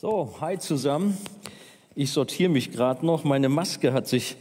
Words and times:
So, 0.00 0.34
hi 0.40 0.56
zusammen. 0.58 1.14
Ich 1.94 2.10
sortiere 2.12 2.48
mich 2.48 2.72
gerade 2.72 3.04
noch. 3.04 3.22
Meine 3.22 3.50
Maske 3.50 3.92
hat 3.92 4.08
sich 4.08 4.36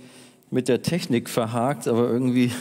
mit 0.51 0.70
der 0.70 0.83
Technik 0.83 1.28
verhakt, 1.28 1.85
aber 1.85 2.10
irgendwie 2.10 2.54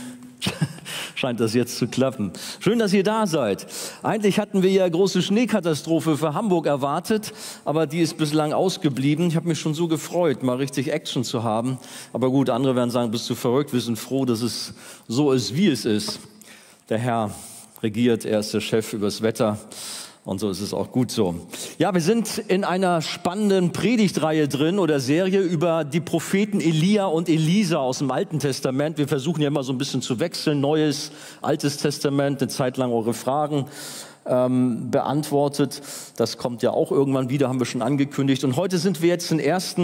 scheint 1.14 1.38
das 1.38 1.54
jetzt 1.54 1.78
zu 1.78 1.86
klappen. 1.86 2.32
Schön, 2.58 2.80
dass 2.80 2.92
ihr 2.92 3.04
da 3.04 3.28
seid. 3.28 3.68
Eigentlich 4.02 4.40
hatten 4.40 4.64
wir 4.64 4.72
ja 4.72 4.88
große 4.88 5.22
Schneekatastrophe 5.22 6.16
für 6.16 6.34
Hamburg 6.34 6.66
erwartet, 6.66 7.32
aber 7.64 7.86
die 7.86 8.00
ist 8.00 8.18
bislang 8.18 8.52
ausgeblieben. 8.52 9.28
Ich 9.28 9.36
habe 9.36 9.46
mich 9.46 9.60
schon 9.60 9.74
so 9.74 9.86
gefreut, 9.86 10.42
mal 10.42 10.56
richtig 10.56 10.90
Action 10.90 11.22
zu 11.22 11.44
haben. 11.44 11.78
Aber 12.12 12.32
gut, 12.32 12.50
andere 12.50 12.74
werden 12.74 12.90
sagen, 12.90 13.12
bist 13.12 13.30
du 13.30 13.36
verrückt? 13.36 13.72
Wir 13.72 13.80
sind 13.80 13.96
froh, 13.96 14.24
dass 14.24 14.42
es 14.42 14.74
so 15.06 15.30
ist, 15.30 15.54
wie 15.54 15.68
es 15.68 15.84
ist. 15.84 16.18
Der 16.88 16.98
Herr 16.98 17.30
regiert, 17.80 18.24
er 18.24 18.40
ist 18.40 18.52
der 18.54 18.60
Chef 18.60 18.92
übers 18.92 19.22
Wetter. 19.22 19.56
Und 20.28 20.40
so 20.40 20.50
ist 20.50 20.60
es 20.60 20.74
auch 20.74 20.92
gut 20.92 21.10
so. 21.10 21.36
Ja, 21.78 21.94
wir 21.94 22.02
sind 22.02 22.36
in 22.36 22.62
einer 22.62 23.00
spannenden 23.00 23.72
Predigtreihe 23.72 24.46
drin 24.46 24.78
oder 24.78 25.00
Serie 25.00 25.40
über 25.40 25.84
die 25.84 26.00
Propheten 26.00 26.60
Elia 26.60 27.06
und 27.06 27.30
Elisa 27.30 27.78
aus 27.78 28.00
dem 28.00 28.10
Alten 28.10 28.38
Testament. 28.38 28.98
Wir 28.98 29.08
versuchen 29.08 29.40
ja 29.40 29.48
immer 29.48 29.62
so 29.62 29.72
ein 29.72 29.78
bisschen 29.78 30.02
zu 30.02 30.20
wechseln. 30.20 30.60
Neues, 30.60 31.12
Altes 31.40 31.78
Testament, 31.78 32.42
eine 32.42 32.48
Zeit 32.48 32.76
lang 32.76 32.92
eure 32.92 33.14
Fragen 33.14 33.64
ähm, 34.26 34.90
beantwortet. 34.90 35.80
Das 36.18 36.36
kommt 36.36 36.62
ja 36.62 36.72
auch 36.72 36.92
irgendwann 36.92 37.30
wieder, 37.30 37.48
haben 37.48 37.58
wir 37.58 37.64
schon 37.64 37.80
angekündigt. 37.80 38.44
Und 38.44 38.56
heute 38.56 38.76
sind 38.76 39.00
wir 39.00 39.08
jetzt 39.08 39.32
in 39.32 39.40
1. 39.40 39.76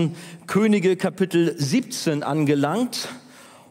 Könige 0.46 0.96
Kapitel 0.96 1.54
17 1.56 2.22
angelangt. 2.22 3.08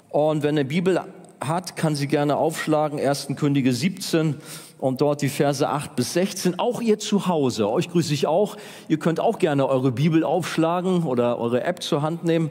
Und 0.10 0.42
wenn 0.42 0.58
eine 0.58 0.66
Bibel 0.66 1.00
hat, 1.40 1.76
kann 1.76 1.96
sie 1.96 2.08
gerne 2.08 2.38
aufschlagen. 2.38 3.00
1. 3.00 3.28
Könige 3.36 3.74
17 3.74 4.38
und 4.80 5.02
dort 5.02 5.22
die 5.22 5.30
Verse 5.30 5.68
8 5.68 5.96
bis 5.96 6.14
16. 6.14 6.60
Auch 6.60 6.82
ihr 6.82 7.00
zu 7.00 7.28
Hause, 7.28 7.70
euch 7.70 7.90
grüße 7.90 8.14
ich 8.14 8.28
auch. 8.28 8.58
Ihr 8.88 9.00
könnt 9.00 9.20
auch 9.20 9.40
gerne 9.40 9.68
eure 9.68 9.92
Bibel 9.92 10.24
aufschlagen 10.24 11.04
oder 11.04 11.40
eure 11.40 11.64
App 11.64 11.82
zur 11.82 12.02
Hand 12.02 12.24
nehmen 12.24 12.50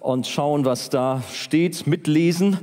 und 0.00 0.26
schauen, 0.26 0.64
was 0.64 0.90
da 0.90 1.22
steht, 1.32 1.86
mitlesen. 1.86 2.58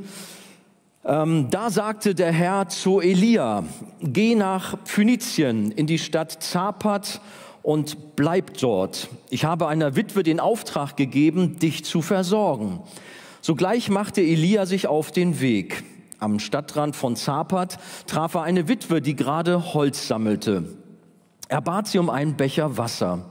Ähm, 1.05 1.47
da 1.49 1.69
sagte 1.69 2.15
der 2.15 2.31
Herr 2.31 2.67
zu 2.67 2.99
Elia, 2.99 3.63
geh 4.01 4.35
nach 4.35 4.77
Phönizien 4.83 5.71
in 5.71 5.87
die 5.87 5.99
Stadt 5.99 6.43
Zapat 6.43 7.21
und 7.63 8.15
bleib 8.15 8.57
dort. 8.57 9.09
Ich 9.29 9.45
habe 9.45 9.67
einer 9.67 9.95
Witwe 9.95 10.23
den 10.23 10.39
Auftrag 10.39 10.97
gegeben, 10.97 11.59
dich 11.59 11.85
zu 11.85 12.01
versorgen. 12.01 12.81
Sogleich 13.41 13.89
machte 13.89 14.21
Elia 14.21 14.65
sich 14.65 14.87
auf 14.87 15.11
den 15.11 15.39
Weg. 15.39 15.83
Am 16.19 16.39
Stadtrand 16.39 16.95
von 16.95 17.15
Zapat 17.15 17.77
traf 18.07 18.33
er 18.33 18.41
eine 18.41 18.67
Witwe, 18.67 19.01
die 19.01 19.15
gerade 19.15 19.73
Holz 19.73 20.07
sammelte. 20.07 20.63
Er 21.47 21.61
bat 21.61 21.87
sie 21.87 21.99
um 21.99 22.09
einen 22.09 22.35
Becher 22.35 22.77
Wasser. 22.77 23.25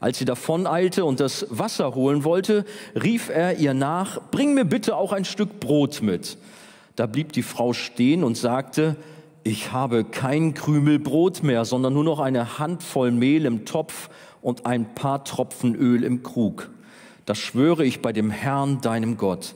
Als 0.00 0.18
sie 0.18 0.24
davoneilte 0.24 1.04
und 1.04 1.20
das 1.20 1.46
Wasser 1.50 1.94
holen 1.94 2.24
wollte, 2.24 2.64
rief 3.00 3.28
er 3.28 3.58
ihr 3.58 3.74
nach, 3.74 4.18
bring 4.30 4.54
mir 4.54 4.64
bitte 4.64 4.96
auch 4.96 5.12
ein 5.12 5.26
Stück 5.26 5.60
Brot 5.60 6.00
mit. 6.00 6.38
Da 6.96 7.06
blieb 7.06 7.32
die 7.32 7.42
Frau 7.42 7.74
stehen 7.74 8.24
und 8.24 8.38
sagte, 8.38 8.96
ich 9.44 9.72
habe 9.72 10.04
kein 10.04 10.54
Krümel 10.54 10.98
Brot 10.98 11.42
mehr, 11.42 11.66
sondern 11.66 11.92
nur 11.92 12.04
noch 12.04 12.20
eine 12.20 12.58
Handvoll 12.58 13.10
Mehl 13.10 13.44
im 13.44 13.66
Topf 13.66 14.08
und 14.40 14.64
ein 14.64 14.94
paar 14.94 15.24
Tropfen 15.24 15.74
Öl 15.74 16.02
im 16.04 16.22
Krug. 16.22 16.70
Das 17.26 17.38
schwöre 17.38 17.84
ich 17.84 18.00
bei 18.00 18.12
dem 18.12 18.30
Herrn, 18.30 18.80
deinem 18.80 19.18
Gott. 19.18 19.54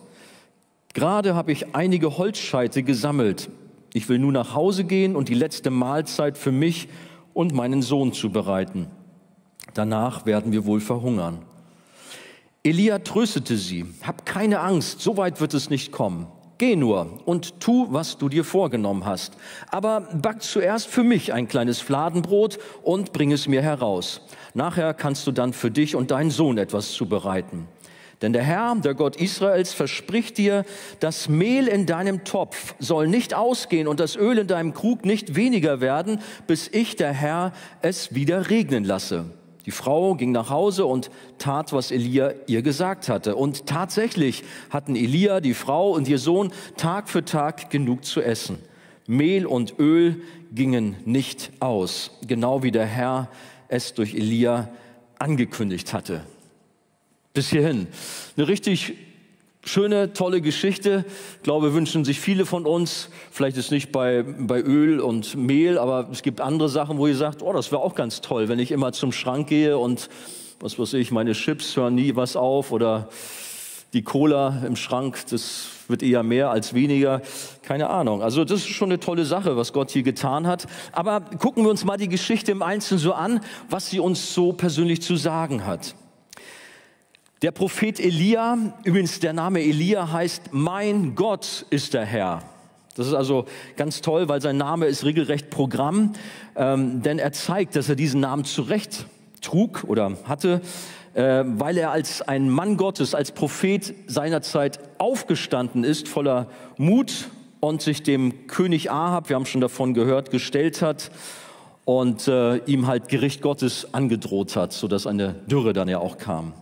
Gerade 0.95 1.34
habe 1.34 1.50
ich 1.50 1.75
einige 1.75 2.19
Holzscheite 2.19 2.84
gesammelt. 2.84 3.50
Ich 3.92 4.09
will 4.09 4.19
nun 4.19 4.33
nach 4.33 4.55
Hause 4.55 4.84
gehen 4.84 5.17
und 5.17 5.28
die 5.28 5.34
letzte 5.34 5.70
Mahlzeit 5.70 6.39
für 6.39 6.53
mich 6.53 6.89
und 7.33 7.53
meinen 7.53 7.83
Sohn 7.83 8.12
zubereiten. 8.12 8.86
Danach 9.75 10.25
werden 10.25 10.53
wir 10.53 10.67
wohl 10.67 10.81
verhungern. 10.81 11.41
Elia 12.62 13.01
tröstete 13.01 13.56
sie, 13.56 13.84
hab 14.05 14.25
keine 14.25 14.61
Angst, 14.61 15.01
so 15.01 15.17
weit 15.17 15.41
wird 15.41 15.53
es 15.53 15.69
nicht 15.69 15.92
kommen. 15.92 16.29
Geh 16.58 16.77
nur 16.77 17.20
und 17.27 17.61
tu, 17.61 17.89
was 17.91 18.17
du 18.17 18.29
dir 18.29 18.45
vorgenommen 18.45 19.05
hast. 19.05 19.36
Aber 19.70 20.01
back 20.01 20.42
zuerst 20.42 20.86
für 20.86 21.02
mich 21.02 21.33
ein 21.33 21.48
kleines 21.48 21.80
Fladenbrot 21.80 22.58
und 22.83 23.13
bring 23.13 23.33
es 23.33 23.48
mir 23.48 23.61
heraus. 23.61 24.20
Nachher 24.55 24.95
kannst 24.95 25.27
du 25.27 25.33
dann 25.33 25.52
für 25.52 25.73
dich 25.73 25.97
und 25.97 26.13
deinen 26.13 26.30
Sohn 26.30 26.57
etwas 26.57 26.92
zubereiten. 26.92 27.67
Denn 28.23 28.33
der 28.33 28.42
Herr, 28.42 28.75
der 28.77 28.95
Gott 28.95 29.17
Israels, 29.17 29.73
verspricht 29.73 30.39
dir, 30.39 30.64
das 31.01 31.29
Mehl 31.29 31.67
in 31.67 31.86
deinem 31.86 32.25
Topf 32.25 32.75
soll 32.79 33.08
nicht 33.08 33.35
ausgehen 33.35 33.89
und 33.89 34.01
das 34.01 34.17
Öl 34.17 34.39
in 34.39 34.47
deinem 34.47 34.73
Krug 34.73 35.05
nicht 35.05 35.35
weniger 35.35 35.80
werden, 35.80 36.20
bis 36.47 36.69
ich, 36.69 36.97
der 36.97 37.13
Herr, 37.13 37.53
es 37.83 38.14
wieder 38.14 38.51
regnen 38.51 38.85
lasse. 38.85 39.27
Die 39.67 39.70
Frau 39.70 40.14
ging 40.14 40.30
nach 40.30 40.51
Hause 40.51 40.85
und 40.85 41.11
tat, 41.39 41.73
was 41.73 41.91
Elia 41.91 42.33
ihr 42.47 42.63
gesagt 42.63 43.08
hatte. 43.08 43.35
Und 43.35 43.67
tatsächlich 43.67 44.45
hatten 44.70 44.95
Elia, 44.95 45.41
die 45.41 45.55
Frau 45.55 45.92
und 45.92 46.07
ihr 46.07 46.19
Sohn 46.19 46.53
Tag 46.77 47.08
für 47.08 47.24
Tag 47.24 47.70
genug 47.70 48.05
zu 48.05 48.20
essen. 48.20 48.58
Mehl 49.07 49.47
und 49.47 49.79
Öl 49.79 50.20
gingen 50.53 50.97
nicht 51.05 51.51
aus, 51.61 52.11
genau 52.27 52.63
wie 52.63 52.70
der 52.70 52.86
Herr 52.86 53.29
es 53.69 53.95
durch 53.95 54.14
Elia 54.14 54.69
angekündigt 55.19 55.92
hatte 55.92 56.24
bis 57.34 57.50
hierhin. 57.50 57.89
Eine 58.36 58.46
richtig 58.46 58.95
schöne, 59.64 60.12
tolle 60.12 60.40
Geschichte. 60.40 61.05
Ich 61.36 61.42
glaube, 61.42 61.74
wünschen 61.74 62.05
sich 62.05 62.20
viele 62.20 62.46
von 62.46 62.64
uns. 62.64 63.08
Vielleicht 63.33 63.56
ist 63.56 63.72
nicht 63.72 63.90
bei, 63.90 64.22
bei 64.22 64.61
Öl 64.61 65.00
und 65.00 65.34
Mehl, 65.34 65.77
aber 65.77 66.08
es 66.12 66.23
gibt 66.23 66.40
andere 66.40 66.68
Sachen, 66.68 66.96
wo 66.96 67.08
ihr 67.08 67.17
sagt, 67.17 67.42
oh, 67.42 67.52
das 67.52 67.73
wäre 67.73 67.83
auch 67.83 67.96
ganz 67.96 68.20
toll, 68.20 68.48
wenn 68.48 68.61
ich 68.61 68.70
immer 68.70 68.92
zum 68.92 69.11
Schrank 69.11 69.48
gehe 69.48 69.77
und 69.77 70.08
was 70.61 70.78
weiß 70.78 70.92
ich, 70.92 71.11
meine 71.11 71.33
Chips 71.33 71.77
hören 71.77 71.96
nie 71.96 72.14
was 72.14 72.36
auf 72.36 72.70
oder 72.70 73.08
die 73.94 74.02
Cola 74.02 74.62
im 74.64 74.77
Schrank, 74.77 75.18
das 75.30 75.67
wird 75.89 76.05
eher 76.05 76.23
mehr 76.23 76.50
als 76.50 76.73
weniger. 76.73 77.20
Keine 77.62 77.90
Ahnung. 77.90 78.23
Also 78.23 78.44
das 78.44 78.61
ist 78.61 78.68
schon 78.68 78.90
eine 78.90 79.00
tolle 79.00 79.24
Sache, 79.24 79.56
was 79.56 79.73
Gott 79.73 79.90
hier 79.90 80.05
getan 80.05 80.46
hat. 80.46 80.68
Aber 80.92 81.20
gucken 81.20 81.64
wir 81.64 81.70
uns 81.70 81.84
mal 81.84 81.96
die 81.96 82.08
Geschichte 82.08 82.52
im 82.52 82.62
Einzelnen 82.62 83.00
so 83.00 83.12
an, 83.12 83.40
was 83.68 83.90
sie 83.90 83.98
uns 83.98 84.34
so 84.34 84.52
persönlich 84.52 85.02
zu 85.02 85.17
sagen 85.17 85.67
hat. 85.67 85.96
Der 87.44 87.52
Prophet 87.52 88.00
Elia, 88.00 88.56
übrigens 88.84 89.20
der 89.20 89.34
Name 89.34 89.60
Elia 89.60 90.10
heißt, 90.10 90.44
mein 90.52 91.14
Gott 91.14 91.66
ist 91.68 91.92
der 91.92 92.06
Herr. 92.06 92.42
Das 92.96 93.06
ist 93.06 93.12
also 93.12 93.44
ganz 93.77 94.00
toll, 94.00 94.30
weil 94.30 94.40
sein 94.40 94.56
Name 94.56 94.86
ist 94.86 95.05
regelrecht 95.05 95.50
Programm, 95.50 96.14
ähm, 96.56 97.02
denn 97.02 97.18
er 97.18 97.32
zeigt, 97.32 97.77
dass 97.77 97.90
er 97.90 97.96
diesen 97.96 98.22
Namen 98.22 98.46
zurecht 98.46 99.05
trug 99.42 99.84
oder 99.86 100.16
hatte, 100.24 100.62
äh, 101.12 101.44
weil 101.44 101.77
er 101.77 101.90
als 101.90 102.22
ein 102.22 102.48
Mann 102.48 102.78
Gottes, 102.78 103.14
als 103.14 103.30
Prophet 103.30 103.92
seiner 104.06 104.40
Zeit 104.40 104.78
aufgestanden 104.96 105.84
ist, 105.84 106.08
voller 106.08 106.48
Mut 106.78 107.28
und 107.61 107.82
sich 107.82 108.02
dem 108.02 108.46
König 108.46 108.90
Ahab, 108.90 109.28
wir 109.28 109.36
haben 109.36 109.44
schon 109.44 109.61
davon 109.61 109.92
gehört, 109.92 110.30
gestellt 110.30 110.80
hat 110.80 111.11
und 111.84 112.26
äh, 112.26 112.56
ihm 112.64 112.86
halt 112.86 113.08
Gericht 113.08 113.42
Gottes 113.42 113.92
angedroht 113.92 114.56
hat, 114.56 114.72
sodass 114.72 115.06
eine 115.06 115.34
Dürre 115.46 115.74
dann 115.74 115.88
ja 115.88 115.98
auch 115.98 116.16
kam. 116.16 116.55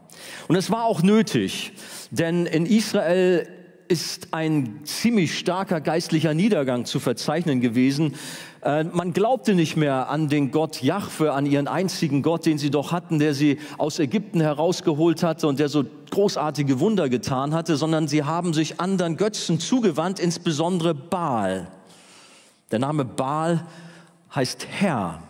Und 0.49 0.57
es 0.57 0.71
war 0.71 0.85
auch 0.85 1.03
nötig, 1.03 1.73
denn 2.11 2.47
in 2.47 2.67
Israel 2.67 3.47
ist 3.89 4.29
ein 4.31 4.81
ziemlich 4.85 5.39
starker 5.39 5.81
geistlicher 5.83 6.33
Niedergang 6.33 6.87
zu 6.87 6.99
verzeichnen 6.99 7.61
gewesen. 7.61 8.15
Äh, 8.63 8.85
man 8.85 9.13
glaubte 9.13 9.55
nicht 9.55 9.77
mehr 9.77 10.09
an 10.09 10.29
den 10.29 10.51
Gott 10.51 10.83
Jahwe, 10.83 11.33
an 11.33 11.45
ihren 11.45 11.69
einzigen 11.69 12.23
Gott, 12.23 12.47
den 12.47 12.57
sie 12.57 12.71
doch 12.71 12.91
hatten, 12.91 13.19
der 13.19 13.35
sie 13.35 13.59
aus 13.77 13.99
Ägypten 13.99 14.41
herausgeholt 14.41 15.23
hatte 15.23 15.47
und 15.47 15.59
der 15.59 15.69
so 15.69 15.85
großartige 16.11 16.81
Wunder 16.81 17.09
getan 17.09 17.53
hatte, 17.53 17.77
sondern 17.77 18.09
sie 18.09 18.25
haben 18.25 18.55
sich 18.55 18.81
anderen 18.81 19.19
Götzen 19.19 19.61
zugewandt, 19.61 20.21
insbesondere 20.21 20.95
Baal. 20.95 21.69
Der 22.71 22.79
Name 22.79 23.05
Baal 23.05 23.67
heißt 24.35 24.67
Herr. 24.71 25.23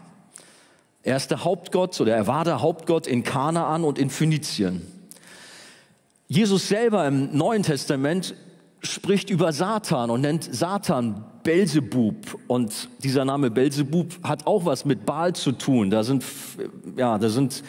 Er 1.02 1.16
ist 1.16 1.30
der 1.30 1.44
Hauptgott 1.44 2.00
oder 2.00 2.14
er 2.14 2.26
war 2.26 2.44
der 2.44 2.62
Hauptgott 2.62 3.06
in 3.06 3.24
Kanaan 3.24 3.84
und 3.84 3.98
in 3.98 4.08
Phönizien. 4.08 4.86
Jesus 6.28 6.68
selber 6.68 7.06
im 7.06 7.36
Neuen 7.36 7.62
Testament 7.62 8.34
spricht 8.80 9.28
über 9.28 9.52
Satan 9.52 10.10
und 10.10 10.20
nennt 10.22 10.44
Satan 10.44 11.24
Belzebub. 11.42 12.38
Und 12.46 12.88
dieser 13.02 13.24
Name 13.24 13.50
Belzebub 13.50 14.14
hat 14.22 14.46
auch 14.46 14.64
was 14.64 14.84
mit 14.84 15.04
Baal 15.04 15.34
zu 15.34 15.52
tun. 15.52 15.90
Da 15.90 16.04
sind, 16.04 16.24
ja, 16.96 17.18
da 17.18 17.28
sind 17.28 17.62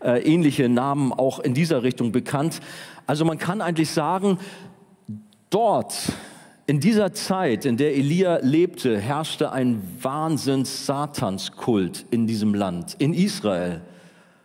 äh, 0.00 0.22
ähnliche 0.22 0.68
Namen 0.68 1.12
auch 1.12 1.40
in 1.40 1.54
dieser 1.54 1.82
Richtung 1.82 2.12
bekannt. 2.12 2.60
Also 3.06 3.24
man 3.24 3.38
kann 3.38 3.60
eigentlich 3.60 3.90
sagen, 3.90 4.38
dort 5.50 5.94
in 6.66 6.80
dieser 6.80 7.12
Zeit, 7.12 7.64
in 7.64 7.76
der 7.76 7.94
Elia 7.94 8.40
lebte, 8.42 8.98
herrschte 8.98 9.52
ein 9.52 9.80
Wahnsinns-Satanskult 10.02 12.06
in 12.10 12.26
diesem 12.26 12.54
Land, 12.54 12.96
in 12.98 13.14
Israel. 13.14 13.82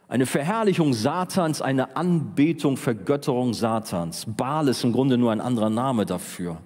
Eine 0.07 0.27
Verherrlichung 0.27 0.93
Satans, 0.93 1.63
eine 1.63 1.95
Anbetung, 1.95 2.77
Vergötterung 2.77 3.55
Satans. 3.55 4.27
Baal 4.27 4.67
ist 4.67 4.83
im 4.83 4.91
Grunde 4.91 5.17
nur 5.17 5.31
ein 5.31 5.41
anderer 5.41 5.71
Name 5.71 6.05
dafür. 6.05 6.57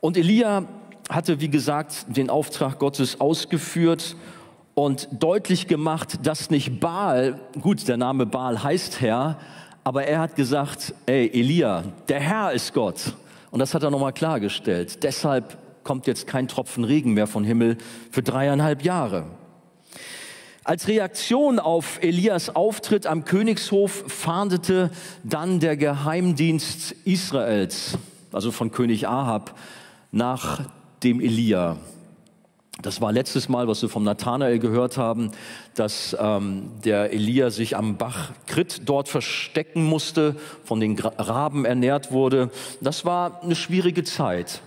Und 0.00 0.16
Elia 0.16 0.62
hatte, 1.08 1.40
wie 1.40 1.48
gesagt, 1.48 2.06
den 2.08 2.30
Auftrag 2.30 2.78
Gottes 2.78 3.20
ausgeführt 3.20 4.14
und 4.74 5.08
deutlich 5.10 5.66
gemacht, 5.66 6.24
dass 6.24 6.50
nicht 6.50 6.78
Baal, 6.78 7.40
gut, 7.60 7.88
der 7.88 7.96
Name 7.96 8.26
Baal 8.26 8.62
heißt 8.62 9.00
Herr, 9.00 9.40
aber 9.82 10.04
er 10.04 10.20
hat 10.20 10.36
gesagt, 10.36 10.94
ey, 11.06 11.28
Elia, 11.32 11.82
der 12.08 12.20
Herr 12.20 12.52
ist 12.52 12.72
Gott. 12.72 13.16
Und 13.50 13.60
das 13.60 13.74
hat 13.74 13.82
er 13.82 13.90
nochmal 13.90 14.12
klargestellt. 14.12 15.02
Deshalb 15.02 15.58
kommt 15.84 16.06
jetzt 16.06 16.26
kein 16.26 16.48
Tropfen 16.48 16.84
Regen 16.84 17.14
mehr 17.14 17.26
vom 17.26 17.44
Himmel 17.44 17.78
für 18.10 18.22
dreieinhalb 18.22 18.82
Jahre. 18.82 19.26
Als 20.64 20.88
Reaktion 20.88 21.60
auf 21.60 22.02
Elias 22.02 22.56
Auftritt 22.56 23.06
am 23.06 23.24
Königshof 23.24 24.02
fahndete 24.08 24.90
dann 25.22 25.60
der 25.60 25.76
Geheimdienst 25.76 26.90
Israels, 27.04 27.96
also 28.32 28.50
von 28.50 28.72
König 28.72 29.06
Ahab, 29.06 29.56
nach 30.10 30.62
dem 31.04 31.20
Elia. 31.20 31.76
Das 32.82 33.00
war 33.00 33.10
letztes 33.10 33.48
Mal, 33.48 33.68
was 33.68 33.80
wir 33.80 33.88
vom 33.88 34.04
Nathanael 34.04 34.58
gehört 34.58 34.98
haben, 34.98 35.32
dass 35.74 36.14
ähm, 36.20 36.70
der 36.84 37.12
Elia 37.12 37.48
sich 37.50 37.74
am 37.74 37.96
Bach 37.96 38.32
Krit 38.46 38.82
dort 38.84 39.08
verstecken 39.08 39.84
musste, 39.84 40.36
von 40.62 40.78
den 40.80 40.98
Raben 40.98 41.64
ernährt 41.64 42.12
wurde. 42.12 42.50
Das 42.82 43.06
war 43.06 43.42
eine 43.42 43.56
schwierige 43.56 44.04
Zeit, 44.04 44.60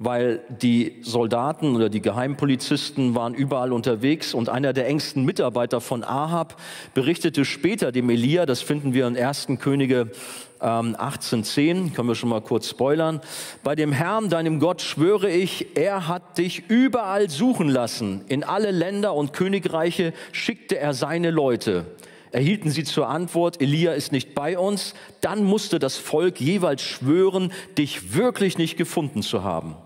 weil 0.00 0.40
die 0.48 0.96
Soldaten 1.02 1.76
oder 1.76 1.90
die 1.90 2.00
Geheimpolizisten 2.00 3.14
waren 3.14 3.34
überall 3.34 3.70
unterwegs 3.70 4.32
und 4.32 4.48
einer 4.48 4.72
der 4.72 4.88
engsten 4.88 5.26
Mitarbeiter 5.26 5.82
von 5.82 6.02
Ahab 6.02 6.56
berichtete 6.94 7.44
später 7.44 7.92
dem 7.92 8.08
Elia, 8.08 8.46
das 8.46 8.62
finden 8.62 8.94
wir 8.94 9.06
in 9.06 9.16
1. 9.16 9.48
Könige 9.60 10.10
18.10, 10.58 11.60
ähm, 11.60 11.92
können 11.92 12.08
wir 12.08 12.14
schon 12.14 12.30
mal 12.30 12.40
kurz 12.40 12.70
spoilern. 12.70 13.20
Bei 13.62 13.74
dem 13.74 13.92
Herrn, 13.92 14.30
deinem 14.30 14.58
Gott, 14.58 14.80
schwöre 14.80 15.30
ich, 15.30 15.76
er 15.76 16.08
hat 16.08 16.38
dich 16.38 16.64
überall 16.68 17.28
suchen 17.28 17.68
lassen. 17.68 18.24
In 18.28 18.42
alle 18.42 18.70
Länder 18.70 19.14
und 19.14 19.34
Königreiche 19.34 20.14
schickte 20.32 20.78
er 20.78 20.94
seine 20.94 21.30
Leute. 21.30 21.84
Erhielten 22.32 22.70
sie 22.70 22.84
zur 22.84 23.08
Antwort, 23.08 23.60
Elia 23.60 23.92
ist 23.92 24.12
nicht 24.12 24.34
bei 24.34 24.58
uns, 24.58 24.94
dann 25.20 25.44
musste 25.44 25.78
das 25.78 25.98
Volk 25.98 26.40
jeweils 26.40 26.80
schwören, 26.80 27.52
dich 27.76 28.14
wirklich 28.14 28.56
nicht 28.56 28.78
gefunden 28.78 29.20
zu 29.20 29.44
haben. 29.44 29.76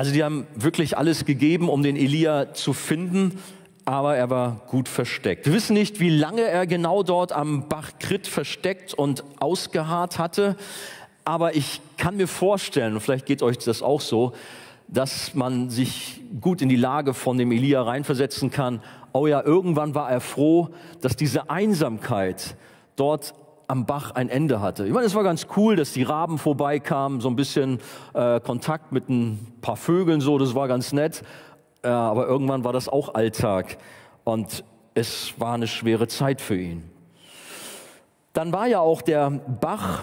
Also 0.00 0.14
die 0.14 0.24
haben 0.24 0.46
wirklich 0.54 0.96
alles 0.96 1.26
gegeben, 1.26 1.68
um 1.68 1.82
den 1.82 1.94
Elia 1.94 2.54
zu 2.54 2.72
finden 2.72 3.38
aber 3.84 4.16
er 4.16 4.30
war 4.30 4.60
gut 4.68 4.88
versteckt. 4.88 5.46
Wir 5.46 5.52
wissen 5.52 5.74
nicht, 5.74 5.98
wie 5.98 6.10
lange 6.10 6.42
er 6.42 6.66
genau 6.68 7.02
dort 7.02 7.32
am 7.32 7.68
Bach 7.68 7.90
Krit 7.98 8.28
versteckt 8.28 8.94
und 8.94 9.24
ausgeharrt 9.40 10.16
hatte, 10.16 10.54
aber 11.24 11.56
ich 11.56 11.80
kann 11.96 12.16
mir 12.16 12.28
vorstellen, 12.28 12.94
und 12.94 13.00
vielleicht 13.00 13.26
geht 13.26 13.42
euch 13.42 13.58
das 13.58 13.82
auch 13.82 14.00
so, 14.00 14.32
dass 14.86 15.34
man 15.34 15.70
sich 15.70 16.20
gut 16.40 16.62
in 16.62 16.68
die 16.68 16.76
Lage 16.76 17.14
von 17.14 17.36
dem 17.36 17.50
Elia 17.50 17.82
reinversetzen 17.82 18.52
kann. 18.52 18.80
Oh 19.12 19.26
ja, 19.26 19.42
irgendwann 19.42 19.94
war 19.96 20.08
er 20.08 20.20
froh, 20.20 20.68
dass 21.00 21.16
diese 21.16 21.50
Einsamkeit 21.50 22.54
dort 22.94 23.34
am 23.70 23.86
Bach 23.86 24.10
ein 24.16 24.28
Ende 24.28 24.60
hatte. 24.60 24.84
Ich 24.84 24.92
meine, 24.92 25.06
es 25.06 25.14
war 25.14 25.22
ganz 25.22 25.46
cool, 25.56 25.76
dass 25.76 25.92
die 25.92 26.02
Raben 26.02 26.38
vorbeikamen, 26.38 27.20
so 27.20 27.28
ein 27.28 27.36
bisschen 27.36 27.78
äh, 28.14 28.40
Kontakt 28.40 28.90
mit 28.90 29.08
ein 29.08 29.54
paar 29.60 29.76
Vögeln, 29.76 30.20
so, 30.20 30.38
das 30.38 30.56
war 30.56 30.66
ganz 30.66 30.92
nett. 30.92 31.22
Äh, 31.82 31.88
aber 31.88 32.26
irgendwann 32.26 32.64
war 32.64 32.72
das 32.72 32.88
auch 32.88 33.14
Alltag 33.14 33.78
und 34.24 34.64
es 34.94 35.34
war 35.38 35.54
eine 35.54 35.68
schwere 35.68 36.08
Zeit 36.08 36.40
für 36.40 36.56
ihn. 36.56 36.82
Dann 38.32 38.52
war 38.52 38.66
ja 38.66 38.80
auch 38.80 39.02
der 39.02 39.30
Bach 39.30 40.02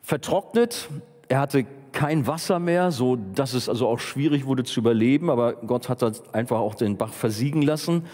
vertrocknet. 0.00 0.88
Er 1.28 1.40
hatte 1.40 1.66
kein 1.92 2.26
Wasser 2.26 2.58
mehr, 2.58 2.90
so 2.90 3.16
dass 3.16 3.52
es 3.52 3.68
also 3.68 3.86
auch 3.86 4.00
schwierig 4.00 4.46
wurde 4.46 4.64
zu 4.64 4.80
überleben. 4.80 5.28
Aber 5.28 5.52
Gott 5.52 5.90
hat 5.90 6.02
einfach 6.34 6.58
auch 6.58 6.74
den 6.74 6.96
Bach 6.96 7.12
versiegen 7.12 7.60
lassen. 7.60 8.06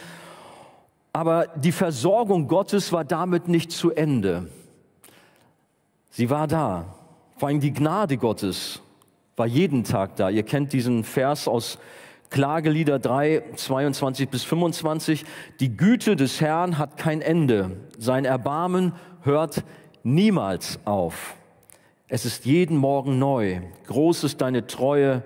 Aber 1.13 1.47
die 1.57 1.73
Versorgung 1.73 2.49
Gottes 2.49 2.93
war 2.93 3.05
damit 3.05 3.49
nicht 3.49 3.73
zu 3.73 3.93
Ende. 3.93 4.49
Sie 6.11 6.31
war 6.31 6.47
da. 6.47 6.95
Vor 7.37 7.49
allem 7.49 7.61
die 7.61 7.73
Gnade 7.73 8.17
Gottes 8.17 8.83
war 9.37 9.47
jeden 9.47 9.85
Tag 9.85 10.17
da. 10.17 10.31
Ihr 10.31 10.43
kennt 10.43 10.73
diesen 10.73 11.05
Vers 11.05 11.49
aus 11.49 11.79
Klagelieder 12.31 12.99
3, 12.99 13.43
22 13.57 14.29
bis 14.29 14.45
25. 14.45 15.25
Die 15.61 15.77
Güte 15.77 16.17
des 16.17 16.41
Herrn 16.41 16.77
hat 16.77 16.97
kein 16.97 17.23
Ende. 17.23 17.77
Sein 17.97 18.25
Erbarmen 18.25 18.93
hört 19.23 19.65
niemals 20.03 20.79
auf. 20.85 21.35
Es 22.09 22.27
ist 22.27 22.45
jeden 22.45 22.77
Morgen 22.77 23.19
neu. 23.19 23.61
Groß 23.87 24.25
ist 24.25 24.41
deine 24.41 24.67
Treue, 24.67 25.23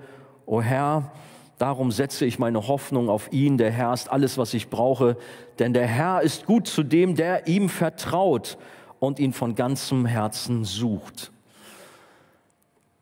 o 0.46 0.61
Herr. 0.61 1.12
Darum 1.62 1.92
setze 1.92 2.24
ich 2.24 2.40
meine 2.40 2.66
Hoffnung 2.66 3.08
auf 3.08 3.32
ihn. 3.32 3.56
Der 3.56 3.70
Herr 3.70 3.94
ist 3.94 4.10
alles, 4.10 4.36
was 4.36 4.52
ich 4.52 4.68
brauche. 4.68 5.16
Denn 5.60 5.72
der 5.72 5.86
Herr 5.86 6.20
ist 6.20 6.44
gut 6.44 6.66
zu 6.66 6.82
dem, 6.82 7.14
der 7.14 7.46
ihm 7.46 7.68
vertraut 7.68 8.58
und 8.98 9.20
ihn 9.20 9.32
von 9.32 9.54
ganzem 9.54 10.04
Herzen 10.04 10.64
sucht. 10.64 11.30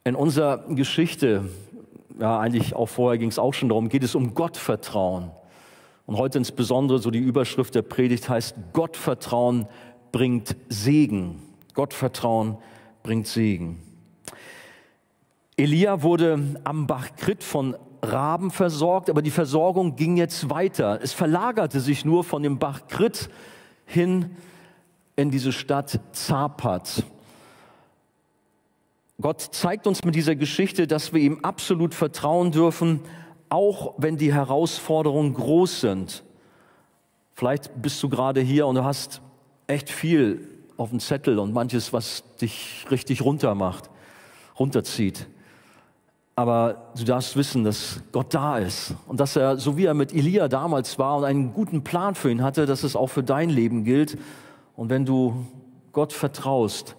In 0.04 0.14
unserer 0.14 0.58
Geschichte 0.74 1.48
ja, 2.18 2.38
eigentlich 2.38 2.76
auch 2.76 2.90
vorher 2.90 3.16
ging 3.16 3.30
es 3.30 3.38
auch 3.38 3.54
schon 3.54 3.70
darum, 3.70 3.88
geht 3.88 4.04
es 4.04 4.14
um 4.14 4.34
Gottvertrauen. 4.34 5.30
Und 6.04 6.18
heute 6.18 6.36
insbesondere 6.36 6.98
so 6.98 7.10
die 7.10 7.18
Überschrift 7.18 7.74
der 7.74 7.80
Predigt 7.80 8.28
heißt, 8.28 8.56
Gottvertrauen 8.74 9.68
bringt 10.12 10.54
Segen. 10.68 11.40
Gottvertrauen 11.72 12.58
bringt 13.02 13.26
Segen. 13.26 13.80
Elia 15.56 16.02
wurde 16.02 16.58
am 16.64 16.86
Bach 16.86 17.08
Krit 17.16 17.42
von 17.42 17.74
Raben 18.02 18.50
versorgt, 18.50 19.10
aber 19.10 19.22
die 19.22 19.30
Versorgung 19.30 19.96
ging 19.96 20.16
jetzt 20.16 20.50
weiter. 20.50 21.00
Es 21.02 21.12
verlagerte 21.12 21.80
sich 21.80 22.04
nur 22.04 22.24
von 22.24 22.42
dem 22.42 22.58
Bach 22.58 22.86
Krit 22.88 23.28
hin 23.86 24.36
in 25.16 25.30
diese 25.30 25.52
Stadt 25.52 26.00
Zapat. 26.12 27.04
Gott 29.20 29.40
zeigt 29.40 29.86
uns 29.86 30.04
mit 30.04 30.14
dieser 30.14 30.34
Geschichte, 30.34 30.86
dass 30.86 31.12
wir 31.12 31.20
ihm 31.20 31.40
absolut 31.42 31.94
vertrauen 31.94 32.52
dürfen, 32.52 33.00
auch 33.50 33.94
wenn 33.98 34.16
die 34.16 34.32
Herausforderungen 34.32 35.34
groß 35.34 35.82
sind. 35.82 36.22
Vielleicht 37.34 37.82
bist 37.82 38.02
du 38.02 38.08
gerade 38.08 38.40
hier 38.40 38.66
und 38.66 38.76
du 38.76 38.84
hast 38.84 39.20
echt 39.66 39.90
viel 39.90 40.48
auf 40.76 40.90
dem 40.90 41.00
Zettel 41.00 41.38
und 41.38 41.52
manches, 41.52 41.92
was 41.92 42.22
dich 42.40 42.86
richtig 42.90 43.22
runter 43.22 43.54
macht, 43.54 43.90
runterzieht. 44.58 45.26
Aber 46.40 46.90
du 46.96 47.04
darfst 47.04 47.36
wissen, 47.36 47.64
dass 47.64 48.00
Gott 48.12 48.32
da 48.32 48.56
ist 48.56 48.94
und 49.06 49.20
dass 49.20 49.36
er, 49.36 49.58
so 49.58 49.76
wie 49.76 49.84
er 49.84 49.92
mit 49.92 50.14
Elia 50.14 50.48
damals 50.48 50.98
war 50.98 51.18
und 51.18 51.24
einen 51.24 51.52
guten 51.52 51.84
Plan 51.84 52.14
für 52.14 52.30
ihn 52.30 52.42
hatte, 52.42 52.64
dass 52.64 52.82
es 52.82 52.96
auch 52.96 53.08
für 53.08 53.22
dein 53.22 53.50
Leben 53.50 53.84
gilt. 53.84 54.16
Und 54.74 54.88
wenn 54.88 55.04
du 55.04 55.44
Gott 55.92 56.14
vertraust, 56.14 56.96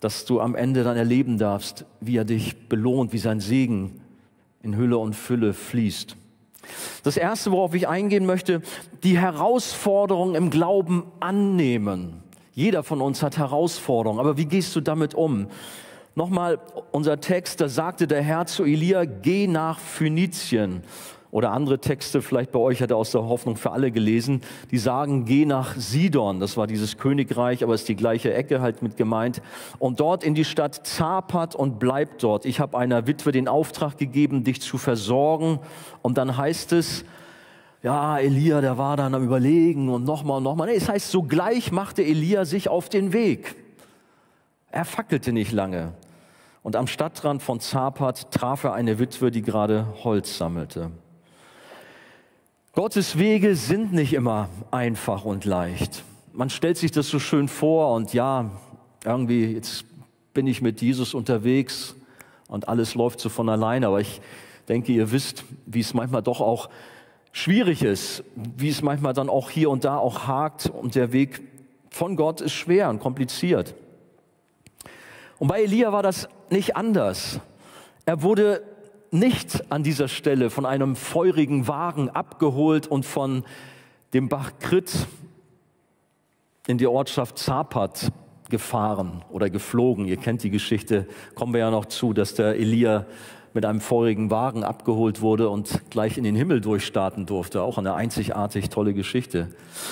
dass 0.00 0.24
du 0.24 0.40
am 0.40 0.54
Ende 0.54 0.82
dann 0.82 0.96
erleben 0.96 1.36
darfst, 1.36 1.84
wie 2.00 2.16
er 2.16 2.24
dich 2.24 2.70
belohnt, 2.70 3.12
wie 3.12 3.18
sein 3.18 3.38
Segen 3.38 4.00
in 4.62 4.78
Hülle 4.78 4.96
und 4.96 5.12
Fülle 5.12 5.52
fließt. 5.52 6.16
Das 7.02 7.18
Erste, 7.18 7.52
worauf 7.52 7.74
ich 7.74 7.86
eingehen 7.86 8.24
möchte, 8.24 8.62
die 9.02 9.18
Herausforderung 9.18 10.36
im 10.36 10.48
Glauben 10.48 11.04
annehmen. 11.20 12.22
Jeder 12.54 12.82
von 12.82 13.02
uns 13.02 13.22
hat 13.22 13.36
Herausforderungen, 13.36 14.20
aber 14.20 14.38
wie 14.38 14.46
gehst 14.46 14.74
du 14.74 14.80
damit 14.80 15.14
um? 15.14 15.48
Nochmal 16.16 16.60
unser 16.92 17.18
Text, 17.20 17.60
da 17.60 17.68
sagte 17.68 18.06
der 18.06 18.22
Herr 18.22 18.46
zu 18.46 18.64
Elia, 18.64 19.04
geh 19.04 19.48
nach 19.48 19.80
Phönizien 19.80 20.82
oder 21.32 21.50
andere 21.50 21.80
Texte, 21.80 22.22
vielleicht 22.22 22.52
bei 22.52 22.60
euch 22.60 22.80
hat 22.80 22.92
er 22.92 22.96
aus 22.96 23.10
der 23.10 23.24
Hoffnung 23.24 23.56
für 23.56 23.72
alle 23.72 23.90
gelesen, 23.90 24.40
die 24.70 24.78
sagen, 24.78 25.24
geh 25.24 25.44
nach 25.44 25.74
Sidon, 25.74 26.38
das 26.38 26.56
war 26.56 26.68
dieses 26.68 26.96
Königreich, 26.96 27.64
aber 27.64 27.74
ist 27.74 27.88
die 27.88 27.96
gleiche 27.96 28.32
Ecke 28.32 28.60
halt 28.60 28.82
mit 28.82 28.96
gemeint, 28.96 29.42
und 29.80 29.98
dort 29.98 30.22
in 30.22 30.36
die 30.36 30.44
Stadt 30.44 30.86
Zapat 30.86 31.56
und 31.56 31.80
bleib 31.80 32.20
dort. 32.20 32.44
Ich 32.44 32.60
habe 32.60 32.78
einer 32.78 33.08
Witwe 33.08 33.32
den 33.32 33.48
Auftrag 33.48 33.98
gegeben, 33.98 34.44
dich 34.44 34.62
zu 34.62 34.78
versorgen. 34.78 35.58
Und 36.02 36.16
dann 36.16 36.36
heißt 36.36 36.72
es, 36.74 37.04
ja, 37.82 38.16
Elia, 38.18 38.60
der 38.60 38.78
war 38.78 38.96
dann 38.96 39.16
am 39.16 39.24
Überlegen 39.24 39.88
und 39.88 40.04
nochmal 40.04 40.36
und 40.36 40.44
nochmal. 40.44 40.68
Nee, 40.68 40.76
es 40.76 40.88
heißt, 40.88 41.10
sogleich 41.10 41.72
machte 41.72 42.04
Elia 42.04 42.44
sich 42.44 42.68
auf 42.68 42.88
den 42.88 43.12
Weg. 43.12 43.56
Er 44.70 44.84
fackelte 44.84 45.32
nicht 45.32 45.50
lange. 45.50 45.94
Und 46.64 46.76
am 46.76 46.86
Stadtrand 46.86 47.42
von 47.42 47.60
Zapat 47.60 48.30
traf 48.30 48.64
er 48.64 48.72
eine 48.72 48.98
Witwe, 48.98 49.30
die 49.30 49.42
gerade 49.42 49.86
Holz 50.02 50.38
sammelte. 50.38 50.90
Gottes 52.72 53.18
Wege 53.18 53.54
sind 53.54 53.92
nicht 53.92 54.14
immer 54.14 54.48
einfach 54.70 55.26
und 55.26 55.44
leicht. 55.44 56.04
Man 56.32 56.48
stellt 56.48 56.78
sich 56.78 56.90
das 56.90 57.08
so 57.08 57.18
schön 57.18 57.48
vor 57.48 57.94
und 57.94 58.14
ja, 58.14 58.50
irgendwie 59.04 59.44
jetzt 59.52 59.84
bin 60.32 60.46
ich 60.46 60.62
mit 60.62 60.80
Jesus 60.80 61.12
unterwegs 61.12 61.96
und 62.48 62.66
alles 62.66 62.94
läuft 62.94 63.20
so 63.20 63.28
von 63.28 63.50
alleine. 63.50 63.88
Aber 63.88 64.00
ich 64.00 64.22
denke, 64.66 64.90
ihr 64.90 65.12
wisst, 65.12 65.44
wie 65.66 65.80
es 65.80 65.92
manchmal 65.92 66.22
doch 66.22 66.40
auch 66.40 66.70
schwierig 67.30 67.82
ist, 67.82 68.24
wie 68.36 68.70
es 68.70 68.80
manchmal 68.80 69.12
dann 69.12 69.28
auch 69.28 69.50
hier 69.50 69.68
und 69.68 69.84
da 69.84 69.98
auch 69.98 70.26
hakt 70.26 70.70
und 70.70 70.94
der 70.94 71.12
Weg 71.12 71.42
von 71.90 72.16
Gott 72.16 72.40
ist 72.40 72.54
schwer 72.54 72.88
und 72.88 73.00
kompliziert. 73.00 73.74
Und 75.38 75.48
bei 75.48 75.62
Elia 75.62 75.92
war 75.92 76.02
das 76.02 76.26
nicht 76.54 76.76
anders. 76.76 77.40
Er 78.06 78.22
wurde 78.22 78.62
nicht 79.10 79.70
an 79.70 79.82
dieser 79.82 80.08
Stelle 80.08 80.50
von 80.50 80.64
einem 80.64 80.96
feurigen 80.96 81.68
Wagen 81.68 82.08
abgeholt 82.10 82.86
und 82.86 83.04
von 83.04 83.44
dem 84.12 84.28
Bach 84.28 84.52
Krit 84.60 84.92
in 86.66 86.78
die 86.78 86.86
Ortschaft 86.86 87.38
Zapat 87.38 88.12
gefahren 88.50 89.24
oder 89.30 89.50
geflogen. 89.50 90.06
Ihr 90.06 90.16
kennt 90.16 90.44
die 90.44 90.50
Geschichte, 90.50 91.08
kommen 91.34 91.52
wir 91.52 91.60
ja 91.60 91.70
noch 91.70 91.86
zu, 91.86 92.12
dass 92.12 92.34
der 92.34 92.54
Elia 92.54 93.06
mit 93.54 93.64
einem 93.64 93.80
feurigen 93.80 94.30
Wagen 94.30 94.64
abgeholt 94.64 95.20
wurde 95.20 95.48
und 95.48 95.80
gleich 95.90 96.18
in 96.18 96.24
den 96.24 96.34
Himmel 96.34 96.60
durchstarten 96.60 97.24
durfte. 97.24 97.62
Auch 97.62 97.78
eine 97.78 97.94
einzigartig 97.94 98.68
tolle 98.68 98.94
Geschichte. 98.94 99.48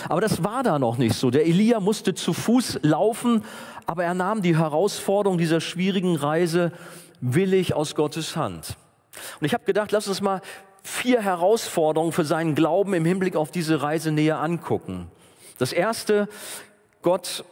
Aber 0.08 0.20
das 0.20 0.42
war 0.42 0.64
da 0.64 0.78
noch 0.78 0.98
nicht 0.98 1.14
so. 1.14 1.30
Der 1.30 1.46
Elia 1.46 1.78
musste 1.78 2.14
zu 2.14 2.32
Fuß 2.32 2.80
laufen, 2.82 3.44
aber 3.86 4.04
er 4.04 4.14
nahm 4.14 4.42
die 4.42 4.58
Herausforderung 4.58 5.38
dieser 5.38 5.60
schwierigen 5.60 6.16
Reise 6.16 6.72
willig 7.20 7.74
aus 7.74 7.94
Gottes 7.94 8.36
Hand. 8.36 8.76
Und 9.40 9.46
ich 9.46 9.54
habe 9.54 9.64
gedacht, 9.64 9.92
lass 9.92 10.08
uns 10.08 10.20
mal 10.20 10.40
vier 10.82 11.22
Herausforderungen 11.22 12.12
für 12.12 12.24
seinen 12.24 12.56
Glauben 12.56 12.94
im 12.94 13.04
Hinblick 13.04 13.36
auf 13.36 13.52
diese 13.52 13.82
Reise 13.82 14.10
näher 14.10 14.40
angucken. 14.40 15.06
Das 15.58 15.72
erste, 15.72 16.28
Gott 17.02 17.44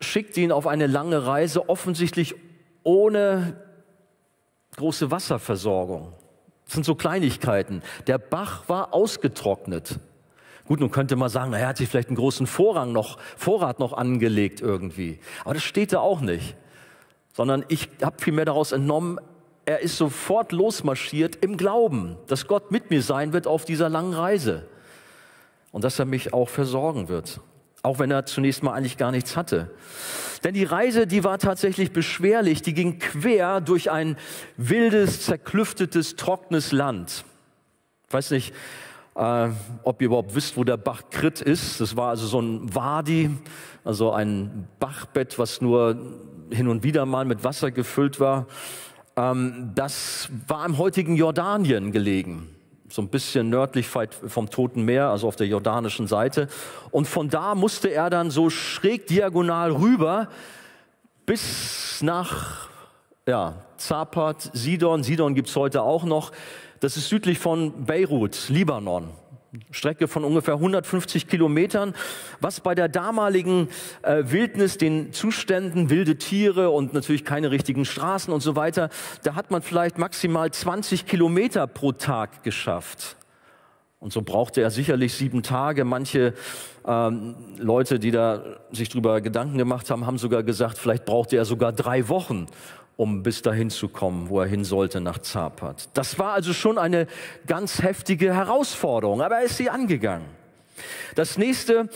schickt 0.00 0.36
ihn 0.36 0.52
auf 0.52 0.66
eine 0.66 0.86
lange 0.86 1.26
Reise, 1.26 1.70
offensichtlich 1.70 2.34
ohne 2.82 3.56
große 4.76 5.10
Wasserversorgung. 5.10 6.12
Das 6.64 6.74
sind 6.74 6.84
so 6.84 6.94
Kleinigkeiten. 6.94 7.82
Der 8.06 8.18
Bach 8.18 8.68
war 8.68 8.94
ausgetrocknet. 8.94 9.98
Gut, 10.66 10.80
nun 10.80 10.90
könnte 10.90 11.16
man 11.16 11.28
sagen, 11.28 11.52
er 11.52 11.68
hat 11.68 11.76
sich 11.76 11.88
vielleicht 11.88 12.08
einen 12.08 12.16
großen 12.16 12.46
Vorrang 12.46 12.92
noch, 12.92 13.18
Vorrat 13.36 13.78
noch 13.78 13.92
angelegt 13.92 14.60
irgendwie. 14.62 15.20
Aber 15.44 15.54
das 15.54 15.62
steht 15.62 15.92
da 15.92 16.00
auch 16.00 16.20
nicht. 16.20 16.56
Sondern 17.34 17.64
ich 17.68 17.90
habe 18.02 18.16
vielmehr 18.18 18.46
daraus 18.46 18.72
entnommen, 18.72 19.20
er 19.66 19.80
ist 19.80 19.96
sofort 19.96 20.52
losmarschiert 20.52 21.36
im 21.36 21.56
Glauben, 21.56 22.16
dass 22.26 22.46
Gott 22.46 22.70
mit 22.70 22.90
mir 22.90 23.02
sein 23.02 23.32
wird 23.32 23.46
auf 23.46 23.64
dieser 23.64 23.88
langen 23.88 24.14
Reise 24.14 24.66
und 25.72 25.84
dass 25.84 25.98
er 25.98 26.04
mich 26.04 26.32
auch 26.32 26.48
versorgen 26.48 27.08
wird, 27.08 27.40
auch 27.84 27.98
wenn 27.98 28.10
er 28.10 28.26
zunächst 28.26 28.62
mal 28.62 28.72
eigentlich 28.72 28.96
gar 28.96 29.10
nichts 29.10 29.36
hatte. 29.36 29.70
Denn 30.42 30.54
die 30.54 30.64
Reise, 30.64 31.06
die 31.06 31.22
war 31.22 31.38
tatsächlich 31.38 31.92
beschwerlich, 31.92 32.62
die 32.62 32.74
ging 32.74 32.98
quer 32.98 33.60
durch 33.60 33.90
ein 33.90 34.16
wildes, 34.56 35.22
zerklüftetes, 35.22 36.16
trockenes 36.16 36.72
Land. 36.72 37.24
Ich 38.08 38.14
weiß 38.14 38.30
nicht, 38.30 38.54
äh, 39.14 39.48
ob 39.82 40.00
ihr 40.00 40.06
überhaupt 40.06 40.34
wisst, 40.34 40.56
wo 40.56 40.64
der 40.64 40.76
Bach 40.76 41.02
Krit 41.10 41.40
ist. 41.40 41.80
Das 41.80 41.96
war 41.96 42.10
also 42.10 42.26
so 42.26 42.40
ein 42.40 42.74
Wadi, 42.74 43.30
also 43.84 44.12
ein 44.12 44.66
Bachbett, 44.80 45.38
was 45.38 45.60
nur 45.60 45.98
hin 46.50 46.68
und 46.68 46.84
wieder 46.84 47.06
mal 47.06 47.24
mit 47.24 47.44
Wasser 47.44 47.70
gefüllt 47.70 48.18
war. 48.18 48.46
Ähm, 49.16 49.72
das 49.74 50.28
war 50.48 50.64
im 50.66 50.78
heutigen 50.78 51.16
Jordanien 51.16 51.92
gelegen, 51.92 52.53
so 52.94 53.02
ein 53.02 53.08
bisschen 53.08 53.48
nördlich 53.48 53.88
vom 53.88 54.50
Toten 54.50 54.84
Meer, 54.84 55.08
also 55.08 55.26
auf 55.26 55.34
der 55.34 55.48
jordanischen 55.48 56.06
Seite. 56.06 56.46
Und 56.92 57.08
von 57.08 57.28
da 57.28 57.56
musste 57.56 57.88
er 57.88 58.08
dann 58.08 58.30
so 58.30 58.50
schräg 58.50 59.08
diagonal 59.08 59.72
rüber 59.72 60.28
bis 61.26 62.00
nach 62.02 62.68
ja, 63.26 63.54
Zapat, 63.78 64.48
Sidon. 64.52 65.02
Sidon 65.02 65.34
gibt's 65.34 65.56
heute 65.56 65.82
auch 65.82 66.04
noch. 66.04 66.30
Das 66.78 66.96
ist 66.96 67.08
südlich 67.08 67.40
von 67.40 67.84
Beirut, 67.84 68.48
Libanon. 68.48 69.08
Strecke 69.70 70.08
von 70.08 70.24
ungefähr 70.24 70.54
150 70.54 71.28
Kilometern, 71.28 71.94
was 72.40 72.60
bei 72.60 72.74
der 72.74 72.88
damaligen 72.88 73.68
äh, 74.02 74.24
Wildnis, 74.26 74.78
den 74.78 75.12
Zuständen, 75.12 75.90
wilde 75.90 76.16
Tiere 76.16 76.70
und 76.70 76.92
natürlich 76.94 77.24
keine 77.24 77.50
richtigen 77.50 77.84
Straßen 77.84 78.32
und 78.32 78.40
so 78.40 78.56
weiter, 78.56 78.90
da 79.22 79.34
hat 79.34 79.50
man 79.50 79.62
vielleicht 79.62 79.98
maximal 79.98 80.50
20 80.50 81.06
Kilometer 81.06 81.66
pro 81.66 81.92
Tag 81.92 82.42
geschafft. 82.42 83.16
Und 84.04 84.12
so 84.12 84.20
brauchte 84.20 84.60
er 84.60 84.70
sicherlich 84.70 85.14
sieben 85.14 85.42
Tage. 85.42 85.86
Manche 85.86 86.34
ähm, 86.86 87.36
Leute, 87.56 87.98
die 87.98 88.10
da 88.10 88.42
sich 88.70 88.90
drüber 88.90 89.22
Gedanken 89.22 89.56
gemacht 89.56 89.90
haben, 89.90 90.06
haben 90.06 90.18
sogar 90.18 90.42
gesagt, 90.42 90.76
vielleicht 90.76 91.06
brauchte 91.06 91.36
er 91.36 91.46
sogar 91.46 91.72
drei 91.72 92.06
Wochen, 92.10 92.46
um 92.96 93.22
bis 93.22 93.42
dahin 93.42 93.70
zu 93.70 93.88
kommen, 93.88 94.28
wo 94.28 94.40
er 94.40 94.46
hin 94.46 94.64
sollte, 94.64 95.00
nach 95.00 95.18
Zapat. 95.18 95.88
Das 95.94 96.18
war 96.18 96.32
also 96.32 96.52
schon 96.52 96.78
eine 96.78 97.06
ganz 97.46 97.82
heftige 97.82 98.34
Herausforderung, 98.34 99.20
aber 99.20 99.36
er 99.36 99.44
ist 99.44 99.56
sie 99.56 99.70
angegangen. 99.70 100.26
Das 101.14 101.38
nächste, 101.38 101.88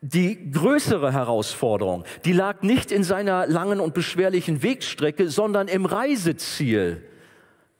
die 0.00 0.50
größere 0.50 1.12
Herausforderung, 1.12 2.04
die 2.24 2.32
lag 2.32 2.62
nicht 2.62 2.90
in 2.90 3.04
seiner 3.04 3.46
langen 3.46 3.80
und 3.80 3.92
beschwerlichen 3.92 4.62
Wegstrecke, 4.62 5.28
sondern 5.28 5.68
im 5.68 5.84
Reiseziel. 5.84 7.02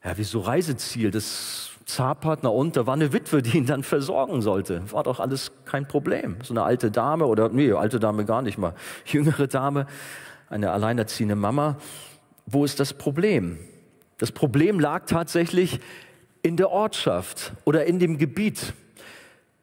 Ja, 0.03 0.13
wieso 0.15 0.39
Reiseziel? 0.39 1.11
Das 1.11 1.71
Zapat, 1.85 2.39
na 2.43 2.49
und, 2.49 2.77
da 2.77 2.85
war 2.85 2.93
eine 2.93 3.11
Witwe, 3.11 3.41
die 3.41 3.57
ihn 3.57 3.65
dann 3.65 3.83
versorgen 3.83 4.41
sollte. 4.41 4.81
War 4.91 5.03
doch 5.03 5.19
alles 5.19 5.51
kein 5.65 5.87
Problem. 5.87 6.37
So 6.43 6.53
eine 6.53 6.63
alte 6.63 6.91
Dame 6.91 7.25
oder, 7.25 7.49
nee, 7.49 7.71
alte 7.71 7.99
Dame 7.99 8.23
gar 8.23 8.41
nicht 8.41 8.57
mal, 8.57 8.75
jüngere 9.05 9.47
Dame, 9.47 9.87
eine 10.47 10.71
alleinerziehende 10.71 11.35
Mama 11.35 11.77
wo 12.45 12.65
ist 12.65 12.79
das 12.79 12.93
Problem? 12.93 13.57
Das 14.17 14.31
Problem 14.31 14.79
lag 14.79 15.05
tatsächlich 15.05 15.79
in 16.43 16.57
der 16.57 16.69
Ortschaft 16.69 17.53
oder 17.65 17.85
in 17.85 17.99
dem 17.99 18.17
Gebiet. 18.17 18.73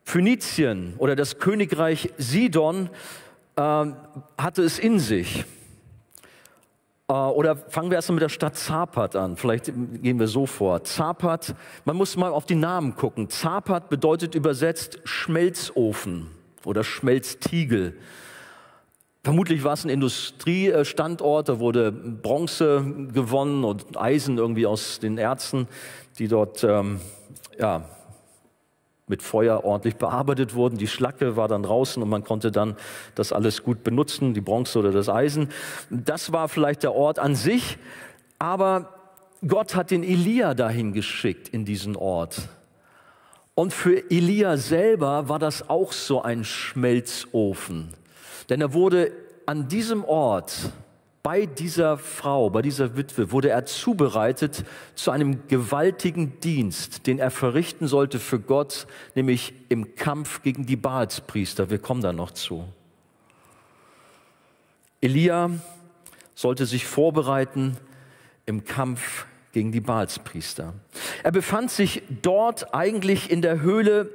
Phönizien 0.04 0.94
oder 0.98 1.16
das 1.16 1.38
Königreich 1.38 2.10
Sidon 2.16 2.88
äh, 3.56 3.60
hatte 4.38 4.62
es 4.62 4.78
in 4.78 4.98
sich. 4.98 5.44
Äh, 7.08 7.12
oder 7.12 7.56
fangen 7.56 7.90
wir 7.90 7.96
erstmal 7.96 8.14
mit 8.14 8.22
der 8.22 8.28
Stadt 8.30 8.56
Zapat 8.56 9.16
an. 9.16 9.36
Vielleicht 9.36 9.66
gehen 9.66 10.18
wir 10.18 10.28
so 10.28 10.46
vor. 10.46 10.82
Zapat, 10.84 11.54
man 11.84 11.96
muss 11.96 12.16
mal 12.16 12.30
auf 12.30 12.46
die 12.46 12.54
Namen 12.54 12.94
gucken. 12.96 13.28
Zapat 13.28 13.88
bedeutet 13.90 14.34
übersetzt 14.34 15.00
Schmelzofen 15.04 16.28
oder 16.64 16.84
Schmelztiegel. 16.84 17.98
Vermutlich 19.24 19.64
war 19.64 19.74
es 19.74 19.84
ein 19.84 19.90
Industriestandort, 19.90 21.48
da 21.48 21.58
wurde 21.58 21.92
Bronze 21.92 22.82
gewonnen 23.12 23.64
und 23.64 24.00
Eisen 24.00 24.38
irgendwie 24.38 24.66
aus 24.66 25.00
den 25.00 25.18
Erzen, 25.18 25.66
die 26.18 26.28
dort 26.28 26.64
ähm, 26.64 27.00
ja, 27.58 27.84
mit 29.08 29.22
Feuer 29.22 29.64
ordentlich 29.64 29.96
bearbeitet 29.96 30.54
wurden. 30.54 30.78
Die 30.78 30.86
Schlacke 30.86 31.36
war 31.36 31.48
dann 31.48 31.62
draußen 31.62 32.02
und 32.02 32.08
man 32.08 32.24
konnte 32.24 32.52
dann 32.52 32.76
das 33.14 33.32
alles 33.32 33.62
gut 33.62 33.82
benutzen, 33.82 34.34
die 34.34 34.40
Bronze 34.40 34.78
oder 34.78 34.92
das 34.92 35.08
Eisen. 35.08 35.50
Das 35.90 36.32
war 36.32 36.48
vielleicht 36.48 36.82
der 36.82 36.94
Ort 36.94 37.18
an 37.18 37.34
sich, 37.34 37.78
aber 38.38 38.94
Gott 39.46 39.74
hat 39.74 39.90
den 39.90 40.02
Elia 40.02 40.54
dahin 40.54 40.92
geschickt 40.92 41.48
in 41.48 41.64
diesen 41.64 41.96
Ort. 41.96 42.48
Und 43.54 43.72
für 43.72 44.10
Elia 44.10 44.56
selber 44.56 45.28
war 45.28 45.38
das 45.38 45.68
auch 45.68 45.92
so 45.92 46.22
ein 46.22 46.44
Schmelzofen. 46.44 47.97
Denn 48.48 48.60
er 48.60 48.72
wurde 48.72 49.12
an 49.46 49.68
diesem 49.68 50.04
Ort, 50.04 50.72
bei 51.22 51.46
dieser 51.46 51.98
Frau, 51.98 52.48
bei 52.48 52.62
dieser 52.62 52.96
Witwe, 52.96 53.32
wurde 53.32 53.50
er 53.50 53.66
zubereitet 53.66 54.64
zu 54.94 55.10
einem 55.10 55.46
gewaltigen 55.48 56.40
Dienst, 56.40 57.06
den 57.06 57.18
er 57.18 57.30
verrichten 57.30 57.86
sollte 57.86 58.18
für 58.18 58.38
Gott, 58.38 58.86
nämlich 59.14 59.52
im 59.68 59.94
Kampf 59.94 60.42
gegen 60.42 60.64
die 60.64 60.76
Baalspriester. 60.76 61.70
Wir 61.70 61.78
kommen 61.78 62.00
da 62.00 62.12
noch 62.12 62.30
zu. 62.30 62.64
Elia 65.00 65.50
sollte 66.34 66.66
sich 66.66 66.86
vorbereiten 66.86 67.76
im 68.46 68.64
Kampf 68.64 69.26
gegen 69.52 69.72
die 69.72 69.80
Baalspriester. 69.80 70.74
Er 71.22 71.32
befand 71.32 71.70
sich 71.70 72.02
dort 72.22 72.74
eigentlich 72.74 73.30
in 73.30 73.42
der 73.42 73.60
Höhle 73.60 74.08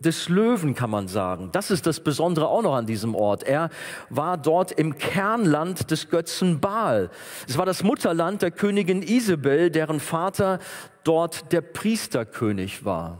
des 0.00 0.30
Löwen, 0.30 0.74
kann 0.74 0.90
man 0.90 1.08
sagen. 1.08 1.50
Das 1.52 1.70
ist 1.70 1.86
das 1.86 2.00
Besondere 2.00 2.48
auch 2.48 2.62
noch 2.62 2.74
an 2.74 2.86
diesem 2.86 3.14
Ort. 3.14 3.42
Er 3.42 3.68
war 4.08 4.38
dort 4.38 4.72
im 4.72 4.96
Kernland 4.96 5.90
des 5.90 6.08
Götzen 6.08 6.60
Baal. 6.60 7.10
Es 7.46 7.58
war 7.58 7.66
das 7.66 7.82
Mutterland 7.82 8.40
der 8.40 8.50
Königin 8.50 9.02
Isabel, 9.02 9.70
deren 9.70 10.00
Vater 10.00 10.58
dort 11.04 11.52
der 11.52 11.60
Priesterkönig 11.60 12.84
war. 12.84 13.18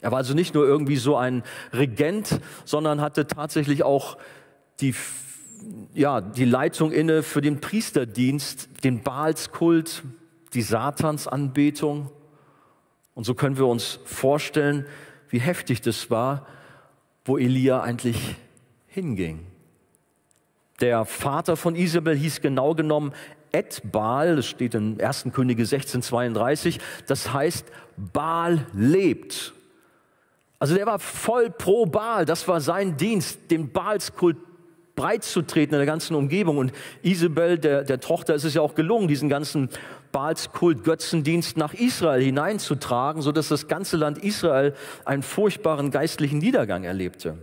Er 0.00 0.10
war 0.10 0.18
also 0.18 0.34
nicht 0.34 0.54
nur 0.54 0.66
irgendwie 0.66 0.96
so 0.96 1.16
ein 1.16 1.42
Regent, 1.72 2.40
sondern 2.64 3.00
hatte 3.00 3.26
tatsächlich 3.26 3.84
auch 3.84 4.16
die, 4.80 4.94
ja, 5.94 6.20
die 6.20 6.46
Leitung 6.46 6.92
inne 6.92 7.22
für 7.22 7.42
den 7.42 7.60
Priesterdienst, 7.60 8.84
den 8.84 9.02
Baalskult, 9.02 10.02
die 10.54 10.62
Satansanbetung. 10.62 12.10
Und 13.14 13.24
so 13.24 13.34
können 13.34 13.58
wir 13.58 13.66
uns 13.66 14.00
vorstellen, 14.04 14.86
wie 15.32 15.40
heftig 15.40 15.80
das 15.80 16.10
war, 16.10 16.46
wo 17.24 17.38
Elia 17.38 17.80
eigentlich 17.80 18.36
hinging. 18.86 19.46
Der 20.80 21.04
Vater 21.04 21.56
von 21.56 21.74
Isabel 21.74 22.16
hieß 22.16 22.40
genau 22.40 22.74
genommen 22.74 23.12
Edbaal, 23.50 24.36
das 24.36 24.46
steht 24.46 24.74
in 24.74 25.00
1. 25.00 25.28
Könige 25.32 25.62
1632, 25.62 26.80
das 27.06 27.32
heißt, 27.32 27.66
Baal 27.96 28.66
lebt. 28.74 29.52
Also 30.58 30.74
der 30.74 30.86
war 30.86 30.98
voll 30.98 31.50
pro 31.50 31.86
Baal, 31.86 32.24
das 32.24 32.46
war 32.46 32.60
sein 32.60 32.96
Dienst, 32.96 33.50
den 33.50 33.72
Baalskult 33.72 34.36
breit 34.94 35.24
zu 35.24 35.42
treten 35.42 35.74
in 35.74 35.78
der 35.78 35.86
ganzen 35.86 36.14
Umgebung. 36.14 36.58
Und 36.58 36.72
Isabel, 37.02 37.58
der, 37.58 37.84
der 37.84 38.00
Tochter, 38.00 38.34
ist 38.34 38.44
es 38.44 38.54
ja 38.54 38.60
auch 38.60 38.74
gelungen, 38.74 39.08
diesen 39.08 39.28
ganzen 39.28 39.70
Baalskult, 40.12 40.84
Götzendienst 40.84 41.56
nach 41.56 41.74
Israel 41.74 42.22
hineinzutragen, 42.22 43.22
sodass 43.22 43.48
das 43.48 43.66
ganze 43.66 43.96
Land 43.96 44.18
Israel 44.18 44.74
einen 45.04 45.22
furchtbaren 45.22 45.90
geistlichen 45.90 46.38
Niedergang 46.38 46.84
erlebte. 46.84 47.38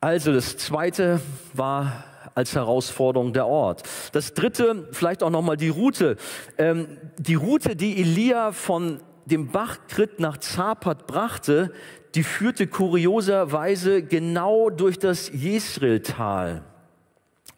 Also 0.00 0.32
das 0.32 0.56
zweite 0.56 1.20
war 1.52 2.04
als 2.34 2.54
Herausforderung 2.54 3.32
der 3.32 3.46
Ort. 3.46 3.82
Das 4.12 4.34
dritte, 4.34 4.88
vielleicht 4.92 5.22
auch 5.22 5.30
nochmal 5.30 5.56
die 5.56 5.68
Route. 5.68 6.16
Ähm, 6.58 6.98
die 7.18 7.34
Route, 7.34 7.76
die 7.76 8.00
Elia 8.00 8.52
von 8.52 9.00
dem 9.26 9.48
Bach 9.48 9.78
Krit 9.88 10.18
nach 10.18 10.38
Zapat 10.38 11.06
brachte, 11.06 11.72
die 12.14 12.22
führte 12.22 12.66
kurioserweise 12.66 14.02
genau 14.02 14.70
durch 14.70 14.98
das 14.98 15.30
Jesreel-Tal. 15.32 16.62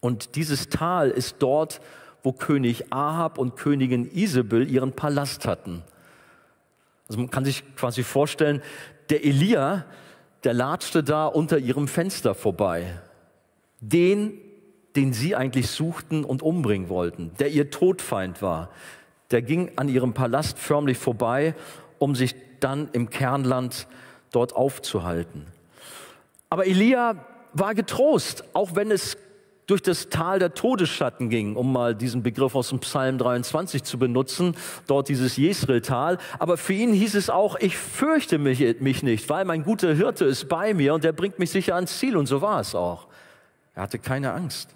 Und 0.00 0.34
dieses 0.34 0.68
Tal 0.68 1.10
ist 1.10 1.36
dort, 1.38 1.80
wo 2.22 2.32
König 2.32 2.92
Ahab 2.92 3.38
und 3.38 3.56
Königin 3.56 4.10
Isabel 4.12 4.70
ihren 4.70 4.92
Palast 4.92 5.46
hatten. 5.46 5.82
Also 7.08 7.20
man 7.20 7.30
kann 7.30 7.44
sich 7.44 7.64
quasi 7.76 8.02
vorstellen, 8.02 8.62
der 9.10 9.24
Elia, 9.24 9.84
der 10.44 10.54
latschte 10.54 11.02
da 11.02 11.26
unter 11.26 11.58
ihrem 11.58 11.88
Fenster 11.88 12.34
vorbei. 12.34 13.00
Den, 13.80 14.38
den 14.96 15.12
sie 15.12 15.34
eigentlich 15.34 15.68
suchten 15.68 16.24
und 16.24 16.42
umbringen 16.42 16.88
wollten, 16.88 17.32
der 17.38 17.50
ihr 17.50 17.70
Todfeind 17.70 18.42
war, 18.42 18.70
der 19.30 19.42
ging 19.42 19.72
an 19.76 19.88
ihrem 19.88 20.14
Palast 20.14 20.58
förmlich 20.58 20.98
vorbei, 20.98 21.54
um 21.98 22.14
sich 22.14 22.34
dann 22.60 22.88
im 22.92 23.10
Kernland 23.10 23.88
dort 24.30 24.54
aufzuhalten. 24.54 25.46
Aber 26.48 26.66
Elia 26.66 27.24
war 27.52 27.74
getrost, 27.74 28.44
auch 28.52 28.74
wenn 28.74 28.90
es 28.90 29.16
durch 29.72 29.80
das 29.80 30.10
Tal 30.10 30.38
der 30.38 30.52
Todesschatten 30.52 31.30
ging, 31.30 31.56
um 31.56 31.72
mal 31.72 31.94
diesen 31.94 32.22
Begriff 32.22 32.54
aus 32.54 32.68
dem 32.68 32.80
Psalm 32.80 33.16
23 33.16 33.82
zu 33.82 33.98
benutzen, 33.98 34.54
dort 34.86 35.08
dieses 35.08 35.38
Jesreel-Tal. 35.38 36.18
Aber 36.38 36.58
für 36.58 36.74
ihn 36.74 36.92
hieß 36.92 37.14
es 37.14 37.30
auch, 37.30 37.56
ich 37.56 37.78
fürchte 37.78 38.36
mich, 38.36 38.80
mich 38.80 39.02
nicht, 39.02 39.30
weil 39.30 39.46
mein 39.46 39.62
guter 39.64 39.94
Hirte 39.94 40.26
ist 40.26 40.50
bei 40.50 40.74
mir 40.74 40.92
und 40.92 41.04
der 41.04 41.12
bringt 41.12 41.38
mich 41.38 41.50
sicher 41.50 41.74
ans 41.76 41.98
Ziel. 41.98 42.18
Und 42.18 42.26
so 42.26 42.42
war 42.42 42.60
es 42.60 42.74
auch. 42.74 43.06
Er 43.74 43.84
hatte 43.84 43.98
keine 43.98 44.34
Angst. 44.34 44.68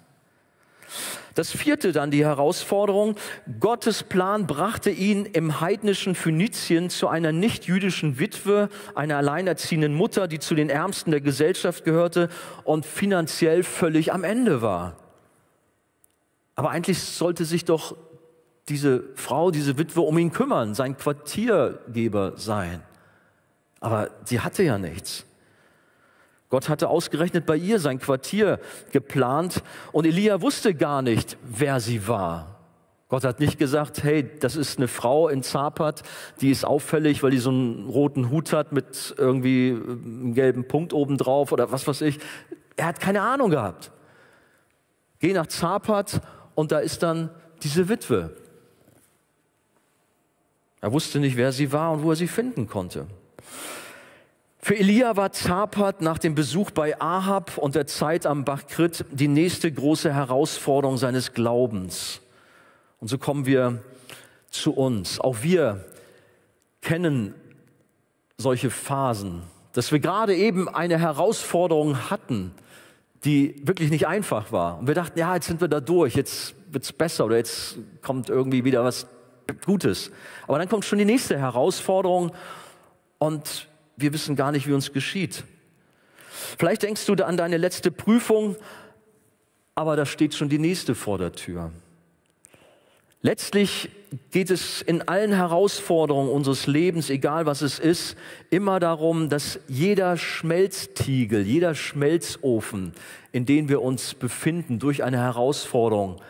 Das 1.37 1.51
vierte 1.51 1.91
dann 1.91 2.09
die 2.09 2.25
Herausforderung. 2.25 3.13
Gottes 3.59 4.01
Plan 4.01 4.47
brachte 4.47 4.89
ihn 4.89 5.23
im 5.27 5.61
heidnischen 5.61 6.15
Phönizien 6.15 6.89
zu 6.89 7.07
einer 7.09 7.31
nicht-jüdischen 7.31 8.17
Witwe, 8.17 8.69
einer 8.95 9.17
alleinerziehenden 9.17 9.93
Mutter, 9.93 10.27
die 10.27 10.39
zu 10.39 10.55
den 10.55 10.71
Ärmsten 10.71 11.11
der 11.11 11.21
Gesellschaft 11.21 11.83
gehörte 11.83 12.29
und 12.63 12.87
finanziell 12.87 13.61
völlig 13.61 14.11
am 14.11 14.23
Ende 14.23 14.63
war. 14.63 14.95
Aber 16.55 16.71
eigentlich 16.71 16.99
sollte 17.03 17.45
sich 17.45 17.65
doch 17.65 17.95
diese 18.67 19.03
Frau, 19.13 19.51
diese 19.51 19.77
Witwe 19.77 20.01
um 20.01 20.17
ihn 20.17 20.31
kümmern, 20.31 20.73
sein 20.73 20.97
Quartiergeber 20.97 22.33
sein. 22.37 22.81
Aber 23.79 24.09
sie 24.25 24.39
hatte 24.39 24.63
ja 24.63 24.79
nichts. 24.79 25.26
Gott 26.49 26.69
hatte 26.69 26.89
ausgerechnet 26.89 27.45
bei 27.45 27.57
ihr 27.57 27.79
sein 27.79 27.99
Quartier 27.99 28.59
geplant 28.91 29.63
und 29.91 30.05
Elia 30.05 30.41
wusste 30.41 30.73
gar 30.73 31.01
nicht, 31.01 31.37
wer 31.43 31.79
sie 31.79 32.07
war. 32.07 32.57
Gott 33.09 33.23
hat 33.23 33.39
nicht 33.39 33.57
gesagt, 33.57 34.03
hey, 34.03 34.29
das 34.39 34.57
ist 34.57 34.77
eine 34.77 34.89
Frau 34.89 35.29
in 35.29 35.41
Zapat, 35.41 36.03
die 36.41 36.51
ist 36.51 36.65
auffällig, 36.65 37.23
weil 37.23 37.31
die 37.31 37.37
so 37.37 37.49
einen 37.49 37.87
roten 37.87 38.29
Hut 38.29 38.51
hat 38.51 38.73
mit 38.73 39.15
irgendwie 39.17 39.71
einem 39.71 40.33
gelben 40.33 40.67
Punkt 40.67 40.93
oben 40.93 41.17
drauf 41.17 41.53
oder 41.53 41.71
was 41.71 41.87
weiß 41.87 42.01
ich. 42.01 42.19
Er 42.75 42.87
hat 42.87 42.99
keine 42.99 43.21
Ahnung 43.21 43.49
gehabt. 43.49 43.91
Geh 45.19 45.33
nach 45.33 45.47
Zapat 45.47 46.21
und 46.53 46.71
da 46.71 46.79
ist 46.79 47.01
dann 47.01 47.29
diese 47.63 47.87
Witwe. 47.87 48.35
Er 50.81 50.91
wusste 50.91 51.19
nicht, 51.19 51.37
wer 51.37 51.51
sie 51.51 51.71
war 51.71 51.93
und 51.93 52.03
wo 52.03 52.11
er 52.11 52.15
sie 52.15 52.27
finden 52.27 52.67
konnte. 52.67 53.07
Für 54.59 54.75
Elia 54.75 55.15
war 55.15 55.31
Zapat 55.31 56.01
nach 56.01 56.17
dem 56.17 56.35
Besuch 56.35 56.71
bei 56.71 56.99
Ahab 56.99 57.57
und 57.57 57.75
der 57.75 57.87
Zeit 57.87 58.25
am 58.25 58.43
Bach 58.43 58.65
Krit 58.67 59.05
die 59.11 59.27
nächste 59.27 59.71
große 59.71 60.13
Herausforderung 60.13 60.97
seines 60.97 61.33
Glaubens. 61.33 62.21
Und 62.99 63.07
so 63.07 63.17
kommen 63.17 63.45
wir 63.45 63.83
zu 64.49 64.73
uns. 64.73 65.19
Auch 65.19 65.37
wir 65.43 65.85
kennen 66.81 67.35
solche 68.37 68.69
Phasen, 68.69 69.43
dass 69.73 69.91
wir 69.91 69.99
gerade 69.99 70.35
eben 70.35 70.67
eine 70.67 70.99
Herausforderung 70.99 72.09
hatten, 72.09 72.51
die 73.23 73.61
wirklich 73.63 73.89
nicht 73.89 74.07
einfach 74.07 74.51
war. 74.51 74.79
Und 74.79 74.87
wir 74.87 74.95
dachten, 74.95 75.19
ja, 75.19 75.35
jetzt 75.35 75.47
sind 75.47 75.61
wir 75.61 75.67
da 75.67 75.79
durch, 75.79 76.15
jetzt 76.15 76.55
wird's 76.71 76.91
besser 76.91 77.25
oder 77.25 77.37
jetzt 77.37 77.77
kommt 78.01 78.29
irgendwie 78.29 78.63
wieder 78.63 78.83
was 78.83 79.07
Gutes. 79.65 80.11
Aber 80.47 80.57
dann 80.57 80.67
kommt 80.67 80.83
schon 80.83 80.99
die 80.99 81.05
nächste 81.05 81.37
Herausforderung 81.39 82.31
und 83.17 83.67
wir 83.97 84.13
wissen 84.13 84.35
gar 84.35 84.51
nicht, 84.51 84.67
wie 84.67 84.73
uns 84.73 84.93
geschieht. 84.93 85.43
Vielleicht 86.57 86.83
denkst 86.83 87.05
du 87.05 87.13
an 87.15 87.35
deine 87.35 87.57
letzte 87.57 87.91
Prüfung, 87.91 88.55
aber 89.75 89.95
da 89.95 90.05
steht 90.05 90.33
schon 90.33 90.49
die 90.49 90.59
nächste 90.59 90.95
vor 90.95 91.17
der 91.17 91.33
Tür. 91.33 91.71
Letztlich 93.21 93.89
geht 94.31 94.51
es 94.51 94.81
in 94.81 95.07
allen 95.07 95.33
Herausforderungen 95.33 96.29
unseres 96.29 96.67
Lebens, 96.67 97.09
egal 97.09 97.45
was 97.47 97.61
es 97.61 97.79
ist, 97.79 98.15
immer 98.51 98.79
darum, 98.79 99.27
dass 99.27 99.59
jeder 99.67 100.17
Schmelztiegel, 100.17 101.41
jeder 101.41 101.73
Schmelzofen, 101.73 102.93
in 103.31 103.45
dem 103.45 103.69
wir 103.69 103.81
uns 103.81 104.13
befinden, 104.13 104.79
durch 104.79 105.03
eine 105.03 105.17
Herausforderung 105.17 106.21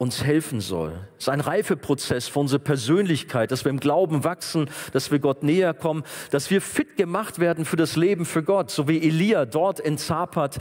uns 0.00 0.24
helfen 0.24 0.62
soll. 0.62 0.98
Es 1.18 1.24
ist 1.24 1.28
ein 1.28 1.40
Reifeprozess 1.40 2.26
für 2.26 2.38
unsere 2.38 2.58
Persönlichkeit, 2.58 3.50
dass 3.50 3.66
wir 3.66 3.70
im 3.70 3.80
Glauben 3.80 4.24
wachsen, 4.24 4.70
dass 4.94 5.10
wir 5.10 5.18
Gott 5.18 5.42
näher 5.42 5.74
kommen, 5.74 6.04
dass 6.30 6.50
wir 6.50 6.62
fit 6.62 6.96
gemacht 6.96 7.38
werden 7.38 7.66
für 7.66 7.76
das 7.76 7.96
Leben 7.96 8.24
für 8.24 8.42
Gott, 8.42 8.70
so 8.70 8.88
wie 8.88 8.96
Elia 8.96 9.44
dort 9.44 9.78
in 9.78 9.98
Zapat 9.98 10.58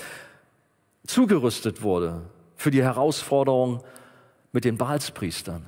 zugerüstet 1.08 1.82
wurde 1.82 2.24
für 2.58 2.70
die 2.70 2.84
Herausforderung 2.84 3.82
mit 4.52 4.66
den 4.66 4.76
Baalspriestern. 4.76 5.66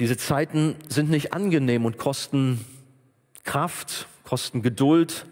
Diese 0.00 0.16
Zeiten 0.16 0.74
sind 0.88 1.08
nicht 1.08 1.32
angenehm 1.32 1.84
und 1.84 1.98
kosten 1.98 2.64
Kraft, 3.44 4.08
kosten 4.24 4.60
Geduld, 4.60 5.26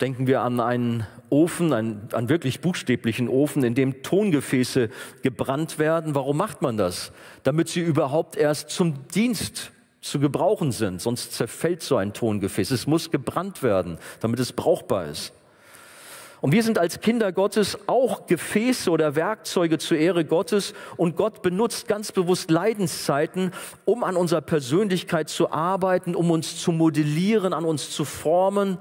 Denken 0.00 0.26
wir 0.26 0.40
an 0.40 0.58
einen 0.58 1.06
Ofen, 1.30 1.72
einen, 1.72 2.08
einen 2.12 2.28
wirklich 2.28 2.60
buchstäblichen 2.60 3.28
Ofen, 3.28 3.62
in 3.62 3.74
dem 3.74 4.02
Tongefäße 4.02 4.90
gebrannt 5.22 5.78
werden. 5.78 6.14
Warum 6.14 6.36
macht 6.36 6.62
man 6.62 6.76
das? 6.76 7.12
Damit 7.44 7.68
sie 7.68 7.80
überhaupt 7.80 8.36
erst 8.36 8.70
zum 8.70 9.06
Dienst 9.08 9.70
zu 10.00 10.18
gebrauchen 10.18 10.72
sind. 10.72 11.00
Sonst 11.00 11.32
zerfällt 11.32 11.82
so 11.82 11.96
ein 11.96 12.12
Tongefäß. 12.12 12.72
Es 12.72 12.86
muss 12.86 13.10
gebrannt 13.10 13.62
werden, 13.62 13.98
damit 14.20 14.40
es 14.40 14.52
brauchbar 14.52 15.06
ist. 15.06 15.32
Und 16.44 16.52
wir 16.52 16.62
sind 16.62 16.76
als 16.76 17.00
Kinder 17.00 17.32
Gottes 17.32 17.78
auch 17.86 18.26
Gefäße 18.26 18.90
oder 18.90 19.16
Werkzeuge 19.16 19.78
zur 19.78 19.96
Ehre 19.96 20.26
Gottes 20.26 20.74
und 20.98 21.16
Gott 21.16 21.40
benutzt 21.40 21.88
ganz 21.88 22.12
bewusst 22.12 22.50
Leidenszeiten, 22.50 23.52
um 23.86 24.04
an 24.04 24.14
unserer 24.14 24.42
Persönlichkeit 24.42 25.30
zu 25.30 25.52
arbeiten, 25.52 26.14
um 26.14 26.30
uns 26.30 26.60
zu 26.60 26.70
modellieren, 26.70 27.54
an 27.54 27.64
uns 27.64 27.90
zu 27.92 28.04
formen, 28.04 28.76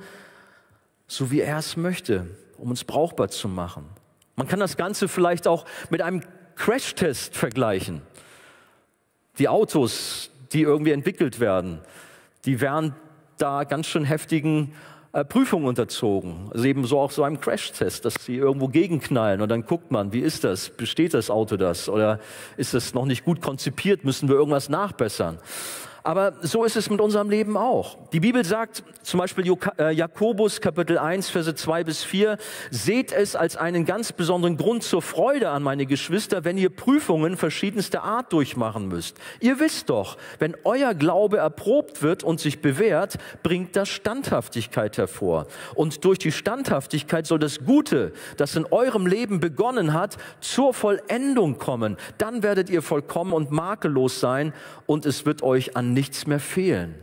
so 1.16 1.30
wie 1.32 1.42
er 1.42 1.58
es 1.58 1.78
möchte, 1.78 2.28
um 2.58 2.70
uns 2.70 2.84
brauchbar 2.84 3.30
zu 3.30 3.48
machen. 3.48 3.86
Man 4.36 4.48
kann 4.48 4.60
das 4.60 4.78
Ganze 4.78 5.08
vielleicht 5.08 5.48
auch 5.48 5.66
mit 5.90 6.02
einem 6.02 6.22
Crashtest 6.56 7.36
vergleichen. 7.36 8.02
Die 9.38 9.48
Autos, 9.48 10.32
die 10.52 10.62
irgendwie 10.62 10.92
entwickelt 10.92 11.40
werden, 11.40 11.82
die 12.46 12.62
werden 12.62 12.96
da 13.38 13.64
ganz 13.64 13.88
schön 13.88 14.06
heftigen 14.06 14.74
äh, 15.12 15.24
Prüfungen 15.24 15.68
unterzogen. 15.68 16.50
Also 16.52 16.66
eben 16.66 16.86
so 16.86 17.00
auch 17.00 17.12
so 17.12 17.24
einem 17.24 17.40
Crashtest, 17.40 18.06
dass 18.06 18.16
sie 18.16 18.36
irgendwo 18.36 18.68
gegenknallen 18.68 19.42
und 19.42 19.50
dann 19.50 19.66
guckt 19.66 19.92
man, 19.92 20.14
wie 20.14 20.20
ist 20.20 20.44
das? 20.44 20.70
Besteht 20.70 21.14
das 21.14 21.30
Auto 21.30 21.58
das? 21.58 21.90
Oder 21.90 22.20
ist 22.58 22.74
das 22.74 22.94
noch 22.94 23.06
nicht 23.06 23.24
gut 23.24 23.42
konzipiert? 23.42 24.04
Müssen 24.04 24.30
wir 24.30 24.36
irgendwas 24.36 24.70
nachbessern? 24.70 25.38
Aber 26.06 26.34
so 26.42 26.66
ist 26.66 26.76
es 26.76 26.90
mit 26.90 27.00
unserem 27.00 27.30
Leben 27.30 27.56
auch. 27.56 27.98
Die 28.12 28.20
Bibel 28.20 28.44
sagt 28.44 28.84
zum 29.04 29.22
Beispiel 29.22 29.46
äh, 29.80 29.94
Jakobus 29.94 30.60
Kapitel 30.60 30.98
1, 30.98 31.30
Verse 31.30 31.56
2 31.56 31.86
bis 31.86 32.04
4, 32.04 32.38
seht 32.72 33.14
es 33.14 33.38
als 33.38 33.56
einen 33.56 33.86
ganz 33.86 34.12
besonderen 34.12 34.58
Grund 34.58 34.84
zur 34.84 35.02
Freude 35.02 35.50
an 35.50 35.64
meine 35.64 35.86
Geschwister, 35.86 36.44
wenn 36.44 36.58
ihr 36.58 36.70
Prüfungen 36.70 37.38
verschiedenster 37.38 38.04
Art 38.04 38.34
durchmachen 38.34 38.90
müsst. 38.90 39.18
Ihr 39.40 39.62
wisst 39.62 39.90
doch, 39.90 40.18
wenn 40.40 40.58
euer 40.66 40.94
Glaube 40.94 41.38
erprobt 41.38 42.02
wird 42.02 42.24
und 42.24 42.42
sich 42.42 42.62
bewährt, 42.62 43.18
bringt 43.42 43.78
das 43.78 43.88
Standhaftigkeit 43.88 44.98
hervor. 44.98 45.48
Und 45.74 46.04
durch 46.04 46.20
die 46.20 46.34
Standhaftigkeit 46.34 47.28
soll 47.28 47.40
das 47.40 47.64
Gute, 47.64 48.12
das 48.36 48.58
in 48.58 48.66
eurem 48.66 49.08
Leben 49.08 49.40
begonnen 49.40 49.94
hat, 49.94 50.18
zur 50.42 50.74
Vollendung 50.74 51.60
kommen. 51.60 51.96
Dann 52.18 52.44
werdet 52.44 52.70
ihr 52.70 52.82
vollkommen 52.82 53.32
und 53.32 53.52
makellos 53.52 54.20
sein 54.20 54.52
und 54.86 55.06
es 55.06 55.26
wird 55.26 55.44
euch 55.44 55.78
an 55.78 55.93
nichts 55.94 56.28
mehr 56.28 56.40
fehlen. 56.40 56.96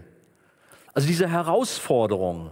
Also 0.93 1.07
diese 1.07 1.29
Herausforderung, 1.29 2.51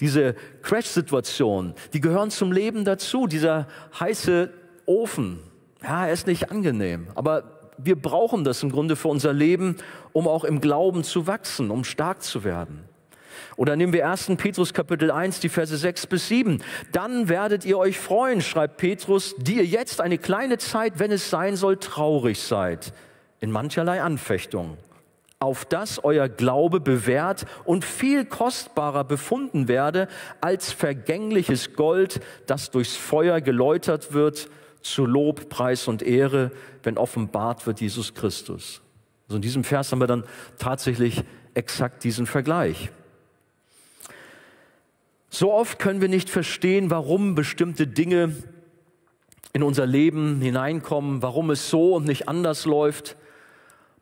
diese 0.00 0.34
Crash-Situation, 0.62 1.74
die 1.92 2.00
gehören 2.00 2.30
zum 2.30 2.52
Leben 2.52 2.84
dazu. 2.84 3.26
Dieser 3.26 3.66
heiße 3.98 4.50
Ofen. 4.86 5.40
Ja, 5.82 6.06
er 6.06 6.12
ist 6.12 6.26
nicht 6.26 6.50
angenehm, 6.50 7.08
aber 7.14 7.72
wir 7.78 7.96
brauchen 7.96 8.44
das 8.44 8.62
im 8.62 8.70
Grunde 8.70 8.96
für 8.96 9.08
unser 9.08 9.32
Leben, 9.32 9.76
um 10.12 10.28
auch 10.28 10.44
im 10.44 10.60
Glauben 10.60 11.02
zu 11.02 11.26
wachsen, 11.26 11.70
um 11.70 11.84
stark 11.84 12.22
zu 12.22 12.44
werden. 12.44 12.84
Oder 13.56 13.76
nehmen 13.76 13.92
wir 13.92 14.08
1. 14.08 14.32
Petrus 14.36 14.72
Kapitel 14.72 15.10
1, 15.10 15.40
die 15.40 15.48
Verse 15.48 15.76
6 15.76 16.06
bis 16.06 16.28
7. 16.28 16.62
Dann 16.92 17.28
werdet 17.28 17.64
ihr 17.64 17.78
euch 17.78 17.98
freuen, 17.98 18.40
schreibt 18.40 18.76
Petrus, 18.76 19.34
die 19.38 19.56
ihr 19.56 19.64
jetzt 19.64 20.00
eine 20.00 20.18
kleine 20.18 20.58
Zeit, 20.58 20.98
wenn 20.98 21.10
es 21.10 21.30
sein 21.30 21.56
soll, 21.56 21.76
traurig 21.76 22.40
seid, 22.40 22.92
in 23.40 23.50
mancherlei 23.50 24.02
Anfechtung 24.02 24.76
auf 25.42 25.64
das 25.64 26.04
euer 26.04 26.28
Glaube 26.28 26.78
bewährt 26.78 27.46
und 27.64 27.84
viel 27.84 28.24
kostbarer 28.24 29.02
befunden 29.02 29.66
werde 29.66 30.06
als 30.40 30.70
vergängliches 30.70 31.74
Gold, 31.74 32.20
das 32.46 32.70
durchs 32.70 32.94
Feuer 32.94 33.40
geläutert 33.40 34.12
wird, 34.12 34.48
zu 34.82 35.04
Lob, 35.04 35.48
Preis 35.48 35.88
und 35.88 36.02
Ehre, 36.02 36.52
wenn 36.84 36.96
offenbart 36.96 37.66
wird 37.66 37.80
Jesus 37.80 38.14
Christus. 38.14 38.82
Also 39.26 39.36
in 39.36 39.42
diesem 39.42 39.64
Vers 39.64 39.90
haben 39.90 40.00
wir 40.00 40.06
dann 40.06 40.24
tatsächlich 40.58 41.24
exakt 41.54 42.04
diesen 42.04 42.26
Vergleich. 42.26 42.90
So 45.28 45.52
oft 45.52 45.80
können 45.80 46.00
wir 46.00 46.08
nicht 46.08 46.30
verstehen, 46.30 46.90
warum 46.90 47.34
bestimmte 47.34 47.88
Dinge 47.88 48.36
in 49.52 49.64
unser 49.64 49.86
Leben 49.86 50.40
hineinkommen, 50.40 51.20
warum 51.20 51.50
es 51.50 51.68
so 51.68 51.96
und 51.96 52.06
nicht 52.06 52.28
anders 52.28 52.64
läuft. 52.64 53.16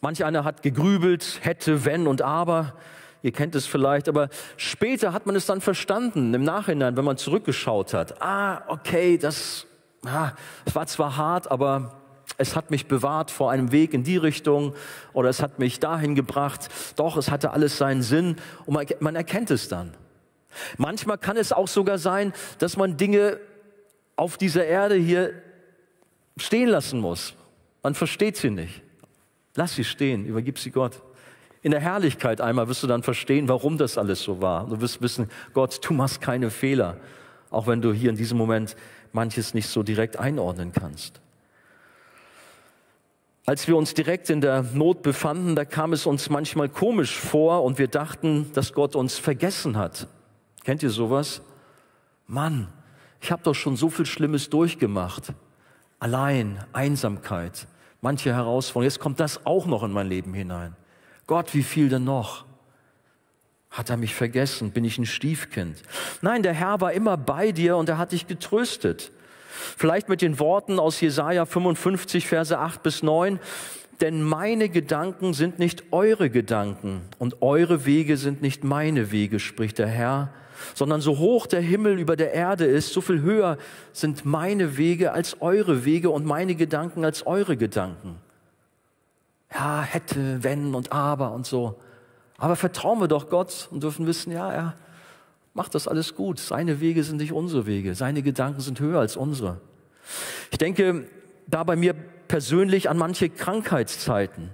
Manch 0.01 0.25
einer 0.25 0.45
hat 0.45 0.63
gegrübelt, 0.63 1.41
hätte, 1.43 1.85
wenn 1.85 2.07
und 2.07 2.23
aber. 2.23 2.75
Ihr 3.23 3.33
kennt 3.33 3.55
es 3.55 3.67
vielleicht, 3.67 4.09
aber 4.09 4.31
später 4.57 5.13
hat 5.13 5.27
man 5.27 5.37
es 5.37 5.45
dann 5.45 5.61
verstanden, 5.61 6.33
im 6.33 6.43
Nachhinein, 6.43 6.97
wenn 6.97 7.05
man 7.05 7.19
zurückgeschaut 7.19 7.93
hat. 7.93 8.23
Ah, 8.23 8.63
okay, 8.69 9.19
das, 9.19 9.67
ah, 10.07 10.33
das 10.65 10.75
war 10.75 10.87
zwar 10.87 11.17
hart, 11.19 11.51
aber 11.51 12.01
es 12.39 12.57
hat 12.57 12.71
mich 12.71 12.87
bewahrt 12.87 13.31
vor 13.31 13.51
einem 13.51 13.73
Weg 13.73 13.93
in 13.93 14.05
die 14.05 14.17
Richtung 14.17 14.75
oder 15.13 15.29
es 15.29 15.43
hat 15.43 15.59
mich 15.59 15.81
dahin 15.81 16.15
gebracht. 16.15 16.69
Doch, 16.97 17.19
es 17.19 17.31
hatte 17.31 17.51
alles 17.51 17.77
seinen 17.77 18.03
Sinn 18.03 18.37
und 18.65 18.75
man, 18.75 18.87
man 19.01 19.17
erkennt 19.17 19.51
es 19.51 19.69
dann. 19.69 19.93
Manchmal 20.79 21.19
kann 21.19 21.37
es 21.37 21.53
auch 21.53 21.69
sogar 21.69 21.99
sein, 21.99 22.33
dass 22.59 22.79
man 22.79 22.97
Dinge 22.97 23.39
auf 24.17 24.39
dieser 24.39 24.65
Erde 24.65 24.95
hier 24.95 25.35
stehen 26.39 26.69
lassen 26.69 27.01
muss. 27.01 27.35
Man 27.83 27.95
versteht 27.95 28.39
sie 28.39 28.51
nicht. 28.51 28.83
Lass 29.55 29.75
sie 29.75 29.85
stehen, 29.85 30.25
übergib 30.25 30.59
sie 30.59 30.71
Gott. 30.71 31.03
In 31.63 31.73
der 31.73 31.81
Herrlichkeit 31.81 32.41
einmal 32.41 32.69
wirst 32.69 32.83
du 32.83 32.87
dann 32.87 33.03
verstehen, 33.03 33.49
warum 33.49 33.77
das 33.77 33.99
alles 33.99 34.23
so 34.23 34.41
war. 34.41 34.67
Du 34.67 34.81
wirst 34.81 35.03
wissen, 35.03 35.29
Gott, 35.53 35.81
du 35.87 35.93
machst 35.93 36.21
keine 36.21 36.51
Fehler, 36.51 36.97
auch 37.51 37.67
wenn 37.67 37.83
du 37.83 37.93
hier 37.93 38.11
in 38.11 38.17
diesem 38.17 38.39
Moment 38.39 38.77
manches 39.13 39.53
nicht 39.53 39.69
so 39.69 39.83
direkt 39.83 40.17
einordnen 40.19 40.73
kannst. 40.73 41.21
Als 43.47 43.67
wir 43.67 43.77
uns 43.77 43.95
direkt 43.95 44.31
in 44.31 44.41
der 44.41 44.63
Not 44.63 45.03
befanden, 45.03 45.57
da 45.57 45.65
kam 45.65 45.93
es 45.93 46.07
uns 46.07 46.31
manchmal 46.31 46.69
komisch 46.69 47.17
vor 47.17 47.65
und 47.65 47.79
wir 47.79 47.89
dachten, 47.89 48.51
dass 48.53 48.73
Gott 48.73 48.95
uns 48.95 49.19
vergessen 49.19 49.77
hat. 49.77 50.07
Kennt 50.63 50.83
ihr 50.83 50.91
sowas? 50.91 51.43
Mann, 52.27 52.69
ich 53.21 53.33
habe 53.33 53.43
doch 53.43 53.55
schon 53.55 53.77
so 53.77 53.91
viel 53.91 54.07
Schlimmes 54.07 54.51
durchgemacht. 54.51 55.33
Allein, 55.99 56.65
Einsamkeit, 56.73 57.67
manche 58.01 58.33
Herausforderungen. 58.33 58.91
Jetzt 58.91 59.01
kommt 59.01 59.21
das 59.21 59.45
auch 59.47 59.67
noch 59.67 59.83
in 59.83 59.93
mein 59.93 60.09
Leben 60.09 60.35
hinein. 60.35 60.77
Gott, 61.27 61.55
wie 61.55 61.63
viel 61.63 61.89
denn 61.89 62.05
noch? 62.05 62.45
Hat 63.71 63.89
er 63.89 63.97
mich 63.97 64.15
vergessen? 64.15 64.73
Bin 64.73 64.85
ich 64.85 64.99
ein 64.99 65.07
Stiefkind? 65.07 65.83
Nein, 66.23 66.43
der 66.43 66.53
Herr 66.53 66.81
war 66.81 66.93
immer 66.93 67.17
bei 67.17 67.53
dir 67.53 67.77
und 67.77 67.89
er 67.89 67.99
hat 67.99 68.13
dich 68.13 68.27
getröstet. 68.27 69.13
Vielleicht 69.77 70.09
mit 70.09 70.23
den 70.23 70.39
Worten 70.39 70.79
aus 70.79 71.01
Jesaja 71.01 71.45
55, 71.47 72.27
Verse 72.27 72.59
8 72.59 72.83
bis 72.83 73.03
9. 73.03 73.39
Denn 74.01 74.23
meine 74.23 74.71
Gedanken 74.71 75.35
sind 75.35 75.59
nicht 75.59 75.93
eure 75.93 76.31
Gedanken 76.31 77.03
und 77.19 77.43
eure 77.43 77.85
Wege 77.85 78.17
sind 78.17 78.41
nicht 78.41 78.65
meine 78.65 79.13
Wege, 79.13 79.39
spricht 79.39 79.79
der 79.79 79.89
Herr, 79.89 80.33
sondern 80.75 81.01
so 81.01 81.19
hoch 81.19 81.47
der 81.47 81.61
Himmel 81.61 81.99
über 81.99 82.17
der 82.17 82.33
Erde 82.33 82.65
ist, 82.65 82.93
so 82.93 83.01
viel 83.01 83.23
höher 83.23 83.59
sind 83.93 84.25
meine 84.25 84.77
Wege 84.77 85.13
als 85.13 85.41
eure 85.41 85.85
Wege 85.85 86.11
und 86.11 86.27
meine 86.27 86.55
Gedanken 86.55 87.05
als 87.05 87.27
eure 87.27 87.57
Gedanken. 87.57 88.17
Ja, 89.53 89.83
hätte, 89.83 90.43
wenn 90.43 90.75
und 90.75 90.93
aber 90.93 91.33
und 91.33 91.47
so. 91.47 91.77
Aber 92.39 92.57
vertrauen 92.57 93.01
wir 93.01 93.09
doch 93.09 93.29
Gott 93.29 93.69
und 93.71 93.83
dürfen 93.83 94.07
wissen, 94.07 94.33
ja, 94.33 94.51
er 94.51 94.75
macht 95.53 95.75
das 95.75 95.89
alles 95.89 96.15
gut. 96.15 96.39
Seine 96.39 96.81
Wege 96.81 97.05
sind 97.05 97.19
nicht 97.19 97.33
unsere 97.33 97.67
Wege. 97.67 97.95
Seine 97.95 98.23
Gedanken 98.23 98.61
sind 98.61 98.81
höher 98.81 99.01
als 99.01 99.17
unsere. 99.17 99.61
Ich 100.51 100.59
denke 100.59 101.07
da 101.47 101.65
bei 101.65 101.77
mir 101.77 101.95
persönlich 102.29 102.89
an 102.89 102.97
manche 102.97 103.29
Krankheitszeiten. 103.29 104.51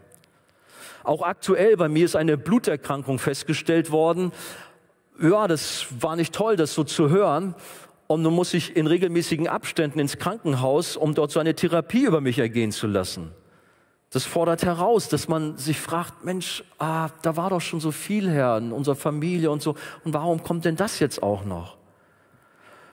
Auch 1.04 1.22
aktuell 1.22 1.76
bei 1.76 1.88
mir 1.88 2.04
ist 2.04 2.16
eine 2.16 2.36
Bluterkrankung 2.36 3.20
festgestellt 3.20 3.92
worden 3.92 4.32
ja, 5.20 5.48
das 5.48 5.86
war 6.00 6.16
nicht 6.16 6.34
toll, 6.34 6.56
das 6.56 6.74
so 6.74 6.84
zu 6.84 7.10
hören. 7.10 7.54
Und 8.06 8.22
nun 8.22 8.34
muss 8.34 8.54
ich 8.54 8.76
in 8.76 8.86
regelmäßigen 8.86 9.48
Abständen 9.48 9.98
ins 9.98 10.18
Krankenhaus, 10.18 10.96
um 10.96 11.14
dort 11.14 11.32
so 11.32 11.40
eine 11.40 11.54
Therapie 11.54 12.04
über 12.04 12.20
mich 12.20 12.38
ergehen 12.38 12.70
zu 12.70 12.86
lassen. 12.86 13.32
Das 14.10 14.24
fordert 14.24 14.64
heraus, 14.64 15.08
dass 15.08 15.26
man 15.26 15.58
sich 15.58 15.80
fragt, 15.80 16.24
Mensch, 16.24 16.62
ah, 16.78 17.08
da 17.22 17.36
war 17.36 17.50
doch 17.50 17.60
schon 17.60 17.80
so 17.80 17.90
viel 17.90 18.30
her 18.30 18.58
in 18.58 18.70
unserer 18.70 18.94
Familie 18.94 19.50
und 19.50 19.60
so. 19.62 19.74
Und 20.04 20.14
warum 20.14 20.42
kommt 20.42 20.64
denn 20.64 20.76
das 20.76 21.00
jetzt 21.00 21.22
auch 21.22 21.44
noch? 21.44 21.76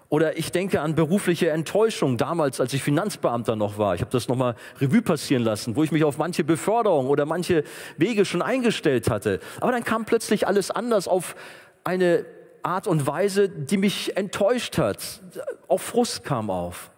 Oder 0.09 0.37
ich 0.37 0.51
denke 0.51 0.81
an 0.81 0.95
berufliche 0.95 1.49
Enttäuschung 1.49 2.17
damals, 2.17 2.59
als 2.59 2.73
ich 2.73 2.83
Finanzbeamter 2.83 3.55
noch 3.55 3.77
war. 3.77 3.95
Ich 3.95 4.01
habe 4.01 4.11
das 4.11 4.27
nochmal 4.27 4.55
Revue 4.79 5.01
passieren 5.01 5.43
lassen, 5.43 5.75
wo 5.75 5.83
ich 5.83 5.91
mich 5.91 6.03
auf 6.03 6.17
manche 6.17 6.43
Beförderung 6.43 7.07
oder 7.07 7.25
manche 7.25 7.63
Wege 7.97 8.25
schon 8.25 8.41
eingestellt 8.41 9.09
hatte. 9.09 9.39
Aber 9.59 9.71
dann 9.71 9.83
kam 9.83 10.05
plötzlich 10.05 10.47
alles 10.47 10.69
anders 10.71 11.07
auf 11.07 11.35
eine 11.83 12.25
Art 12.63 12.87
und 12.87 13.05
Weise, 13.05 13.49
die 13.49 13.77
mich 13.77 14.15
enttäuscht 14.15 14.77
hat. 14.77 15.21
Auch 15.67 15.79
Frust 15.79 16.23
kam 16.23 16.49
auf. 16.49 16.91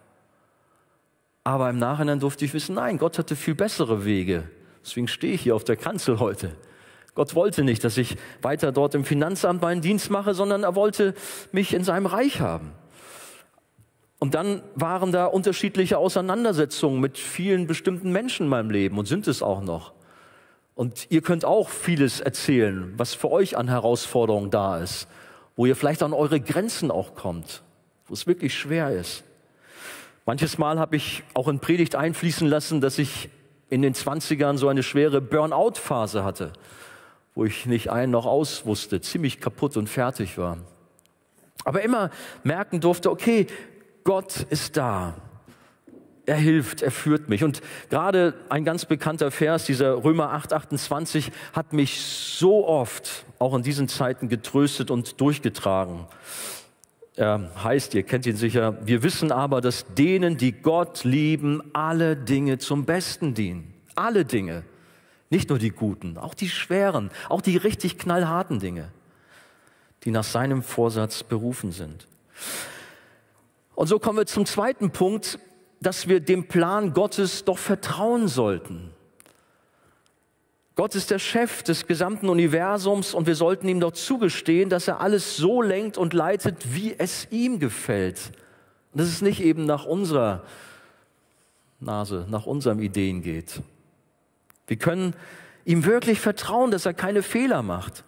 Aber 1.44 1.70
im 1.70 1.78
Nachhinein 1.78 2.20
durfte 2.20 2.44
ich 2.44 2.54
wissen, 2.54 2.74
nein, 2.74 2.98
Gott 2.98 3.18
hatte 3.18 3.36
viel 3.36 3.54
bessere 3.54 4.04
Wege. 4.04 4.50
Deswegen 4.84 5.08
stehe 5.08 5.34
ich 5.34 5.42
hier 5.42 5.54
auf 5.54 5.64
der 5.64 5.76
Kanzel 5.76 6.18
heute. 6.20 6.56
Gott 7.14 7.34
wollte 7.34 7.64
nicht, 7.64 7.82
dass 7.82 7.96
ich 7.96 8.16
weiter 8.42 8.72
dort 8.72 8.94
im 8.94 9.04
Finanzamt 9.04 9.62
meinen 9.62 9.80
Dienst 9.80 10.10
mache, 10.10 10.34
sondern 10.34 10.64
er 10.64 10.74
wollte 10.74 11.14
mich 11.50 11.72
in 11.72 11.82
seinem 11.82 12.06
Reich 12.06 12.40
haben. 12.40 12.72
Und 14.18 14.34
dann 14.34 14.62
waren 14.74 15.12
da 15.12 15.26
unterschiedliche 15.26 15.98
Auseinandersetzungen 15.98 17.00
mit 17.00 17.18
vielen 17.18 17.66
bestimmten 17.66 18.12
Menschen 18.12 18.44
in 18.44 18.48
meinem 18.48 18.70
Leben 18.70 18.98
und 18.98 19.06
sind 19.06 19.26
es 19.28 19.42
auch 19.42 19.62
noch. 19.62 19.92
Und 20.76 21.06
ihr 21.08 21.22
könnt 21.22 21.46
auch 21.46 21.70
vieles 21.70 22.20
erzählen, 22.20 22.92
was 22.98 23.14
für 23.14 23.30
euch 23.30 23.56
an 23.56 23.66
Herausforderungen 23.66 24.50
da 24.50 24.78
ist, 24.78 25.08
wo 25.56 25.64
ihr 25.64 25.74
vielleicht 25.74 26.02
an 26.02 26.12
eure 26.12 26.38
Grenzen 26.38 26.90
auch 26.90 27.14
kommt, 27.14 27.62
wo 28.06 28.14
es 28.14 28.26
wirklich 28.26 28.54
schwer 28.54 28.90
ist. 28.90 29.24
Manches 30.26 30.58
Mal 30.58 30.78
habe 30.78 30.96
ich 30.96 31.22
auch 31.32 31.48
in 31.48 31.60
Predigt 31.60 31.96
einfließen 31.96 32.46
lassen, 32.46 32.82
dass 32.82 32.98
ich 32.98 33.30
in 33.70 33.80
den 33.80 33.94
20ern 33.94 34.58
so 34.58 34.68
eine 34.68 34.82
schwere 34.82 35.22
Burnout-Phase 35.22 36.24
hatte, 36.24 36.52
wo 37.34 37.46
ich 37.46 37.64
nicht 37.64 37.90
ein 37.90 38.10
noch 38.10 38.26
aus 38.26 38.66
wusste, 38.66 39.00
ziemlich 39.00 39.40
kaputt 39.40 39.78
und 39.78 39.88
fertig 39.88 40.36
war. 40.36 40.58
Aber 41.64 41.80
immer 41.80 42.10
merken 42.44 42.80
durfte, 42.80 43.10
okay, 43.10 43.46
Gott 44.04 44.46
ist 44.50 44.76
da 44.76 45.14
er 46.26 46.36
hilft, 46.36 46.82
er 46.82 46.90
führt 46.90 47.28
mich. 47.28 47.44
Und 47.44 47.62
gerade 47.88 48.34
ein 48.48 48.64
ganz 48.64 48.84
bekannter 48.84 49.30
Vers, 49.30 49.64
dieser 49.64 50.04
Römer 50.04 50.32
8, 50.32 50.52
28, 50.52 51.32
hat 51.52 51.72
mich 51.72 52.00
so 52.00 52.66
oft 52.66 53.24
auch 53.38 53.54
in 53.54 53.62
diesen 53.62 53.88
Zeiten 53.88 54.28
getröstet 54.28 54.90
und 54.90 55.20
durchgetragen. 55.20 56.06
Er 57.14 57.50
heißt, 57.62 57.94
ihr 57.94 58.02
kennt 58.02 58.26
ihn 58.26 58.36
sicher, 58.36 58.76
wir 58.86 59.02
wissen 59.02 59.32
aber, 59.32 59.60
dass 59.60 59.86
denen, 59.94 60.36
die 60.36 60.52
Gott 60.52 61.04
lieben, 61.04 61.62
alle 61.72 62.16
Dinge 62.16 62.58
zum 62.58 62.84
Besten 62.84 63.32
dienen. 63.32 63.72
Alle 63.94 64.24
Dinge. 64.26 64.64
Nicht 65.30 65.48
nur 65.48 65.58
die 65.58 65.70
guten, 65.70 66.18
auch 66.18 66.34
die 66.34 66.48
schweren, 66.48 67.10
auch 67.28 67.40
die 67.40 67.56
richtig 67.56 67.98
knallharten 67.98 68.60
Dinge, 68.60 68.92
die 70.04 70.10
nach 70.10 70.24
seinem 70.24 70.62
Vorsatz 70.62 71.22
berufen 71.22 71.72
sind. 71.72 72.06
Und 73.74 73.88
so 73.88 73.98
kommen 73.98 74.18
wir 74.18 74.26
zum 74.26 74.46
zweiten 74.46 74.90
Punkt, 74.90 75.38
dass 75.80 76.08
wir 76.08 76.20
dem 76.20 76.48
Plan 76.48 76.92
Gottes 76.92 77.44
doch 77.44 77.58
vertrauen 77.58 78.28
sollten. 78.28 78.90
Gott 80.74 80.94
ist 80.94 81.10
der 81.10 81.18
Chef 81.18 81.62
des 81.62 81.86
gesamten 81.86 82.28
Universums 82.28 83.14
und 83.14 83.26
wir 83.26 83.34
sollten 83.34 83.66
ihm 83.66 83.80
doch 83.80 83.92
zugestehen, 83.92 84.68
dass 84.68 84.88
er 84.88 85.00
alles 85.00 85.36
so 85.36 85.62
lenkt 85.62 85.96
und 85.96 86.12
leitet, 86.12 86.74
wie 86.74 86.94
es 86.98 87.28
ihm 87.30 87.58
gefällt. 87.58 88.32
Und 88.92 89.00
dass 89.00 89.08
es 89.08 89.22
nicht 89.22 89.40
eben 89.40 89.64
nach 89.64 89.86
unserer 89.86 90.44
Nase, 91.80 92.26
nach 92.28 92.44
unseren 92.44 92.78
Ideen 92.80 93.22
geht. 93.22 93.62
Wir 94.66 94.76
können 94.76 95.14
ihm 95.64 95.86
wirklich 95.86 96.20
vertrauen, 96.20 96.70
dass 96.70 96.84
er 96.84 96.94
keine 96.94 97.22
Fehler 97.22 97.62
macht. 97.62 98.04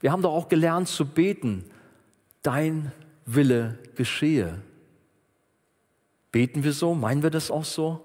Wir 0.00 0.10
haben 0.10 0.22
doch 0.22 0.32
auch 0.32 0.48
gelernt 0.48 0.88
zu 0.88 1.06
beten, 1.06 1.64
dein 2.42 2.90
Wille 3.26 3.78
geschehe. 3.94 4.60
Beten 6.32 6.64
wir 6.64 6.72
so? 6.72 6.94
Meinen 6.94 7.22
wir 7.22 7.30
das 7.30 7.50
auch 7.50 7.64
so? 7.64 8.00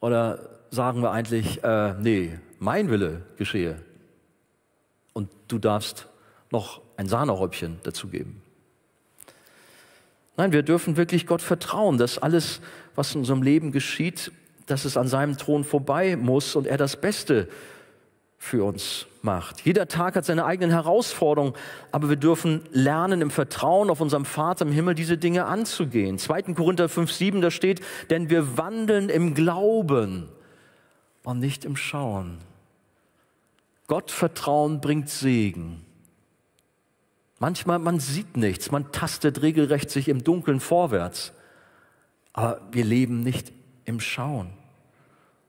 Oder 0.00 0.50
sagen 0.70 1.02
wir 1.02 1.12
eigentlich, 1.12 1.62
äh, 1.62 1.94
nee, 1.94 2.38
mein 2.58 2.90
Wille 2.90 3.22
geschehe 3.36 3.82
und 5.12 5.30
du 5.48 5.58
darfst 5.58 6.08
noch 6.50 6.82
ein 6.96 7.08
Sahnehäubchen 7.08 7.78
dazugeben? 7.82 8.42
Nein, 10.36 10.52
wir 10.52 10.62
dürfen 10.62 10.96
wirklich 10.96 11.26
Gott 11.26 11.42
vertrauen, 11.42 11.96
dass 11.96 12.18
alles, 12.18 12.60
was 12.96 13.14
in 13.14 13.20
unserem 13.20 13.42
Leben 13.42 13.70
geschieht, 13.70 14.32
dass 14.66 14.84
es 14.84 14.96
an 14.96 15.06
seinem 15.06 15.38
Thron 15.38 15.62
vorbei 15.62 16.16
muss 16.16 16.56
und 16.56 16.66
er 16.66 16.76
das 16.76 17.00
Beste 17.00 17.48
für 18.44 18.62
uns 18.62 19.06
macht. 19.22 19.62
Jeder 19.62 19.88
Tag 19.88 20.16
hat 20.16 20.26
seine 20.26 20.44
eigenen 20.44 20.70
Herausforderungen, 20.70 21.54
aber 21.92 22.10
wir 22.10 22.16
dürfen 22.16 22.60
lernen, 22.72 23.22
im 23.22 23.30
Vertrauen 23.30 23.88
auf 23.88 24.02
unserem 24.02 24.26
Vater 24.26 24.66
im 24.66 24.70
Himmel 24.70 24.94
diese 24.94 25.16
Dinge 25.16 25.46
anzugehen. 25.46 26.18
2. 26.18 26.42
Korinther 26.52 26.90
5, 26.90 27.10
7, 27.10 27.40
da 27.40 27.50
steht, 27.50 27.80
denn 28.10 28.28
wir 28.28 28.58
wandeln 28.58 29.08
im 29.08 29.32
Glauben 29.34 30.28
und 31.22 31.38
nicht 31.40 31.64
im 31.64 31.74
Schauen. 31.74 32.36
Gott 33.86 34.10
vertrauen 34.10 34.82
bringt 34.82 35.08
Segen. 35.08 35.82
Manchmal, 37.38 37.78
man 37.78 37.98
sieht 37.98 38.36
nichts, 38.36 38.70
man 38.70 38.92
tastet 38.92 39.40
regelrecht 39.40 39.88
sich 39.88 40.06
im 40.06 40.22
Dunkeln 40.22 40.60
vorwärts. 40.60 41.32
Aber 42.34 42.60
wir 42.72 42.84
leben 42.84 43.22
nicht 43.22 43.52
im 43.86 44.00
Schauen, 44.00 44.50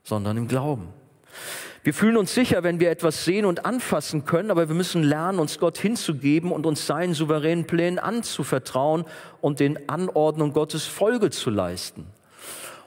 sondern 0.03 0.37
im 0.37 0.47
Glauben. 0.47 0.93
Wir 1.85 1.93
fühlen 1.93 2.17
uns 2.17 2.33
sicher, 2.33 2.63
wenn 2.63 2.79
wir 2.79 2.89
etwas 2.89 3.25
sehen 3.25 3.45
und 3.45 3.63
anfassen 3.63 4.25
können, 4.25 4.49
aber 4.49 4.67
wir 4.69 4.75
müssen 4.75 5.03
lernen, 5.03 5.37
uns 5.37 5.59
Gott 5.59 5.77
hinzugeben 5.77 6.51
und 6.51 6.65
uns 6.65 6.87
seinen 6.87 7.13
souveränen 7.13 7.67
Plänen 7.67 7.99
anzuvertrauen 7.99 9.05
und 9.39 9.59
den 9.59 9.87
Anordnungen 9.87 10.51
Gottes 10.51 10.85
Folge 10.85 11.29
zu 11.29 11.51
leisten. 11.51 12.07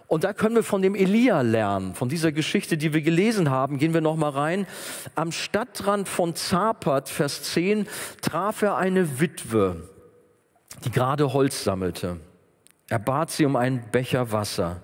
Und 0.09 0.25
da 0.25 0.33
können 0.33 0.57
wir 0.57 0.65
von 0.65 0.83
dem 0.83 0.97
Elia 0.97 1.43
lernen, 1.43 1.95
von 1.95 2.09
dieser 2.09 2.33
Geschichte, 2.33 2.77
die 2.77 2.93
wir 2.93 3.03
gelesen 3.03 3.51
haben. 3.51 3.79
Gehen 3.79 3.95
wir 3.95 4.01
noch 4.01 4.17
mal 4.17 4.31
rein. 4.31 4.67
Am 5.15 5.31
Stadtrand 5.31 6.09
von 6.09 6.35
Zapat, 6.35 7.09
Vers 7.09 7.45
10, 7.45 7.87
traf 8.21 8.63
er 8.63 8.79
eine 8.79 9.21
Witwe, 9.21 9.89
die 10.85 10.91
gerade 10.91 11.33
Holz 11.33 11.63
sammelte. 11.63 12.17
Er 12.89 12.99
bat 12.99 13.31
sie 13.31 13.47
um 13.47 13.55
einen 13.55 13.93
Becher 13.93 14.33
Wasser. 14.33 14.83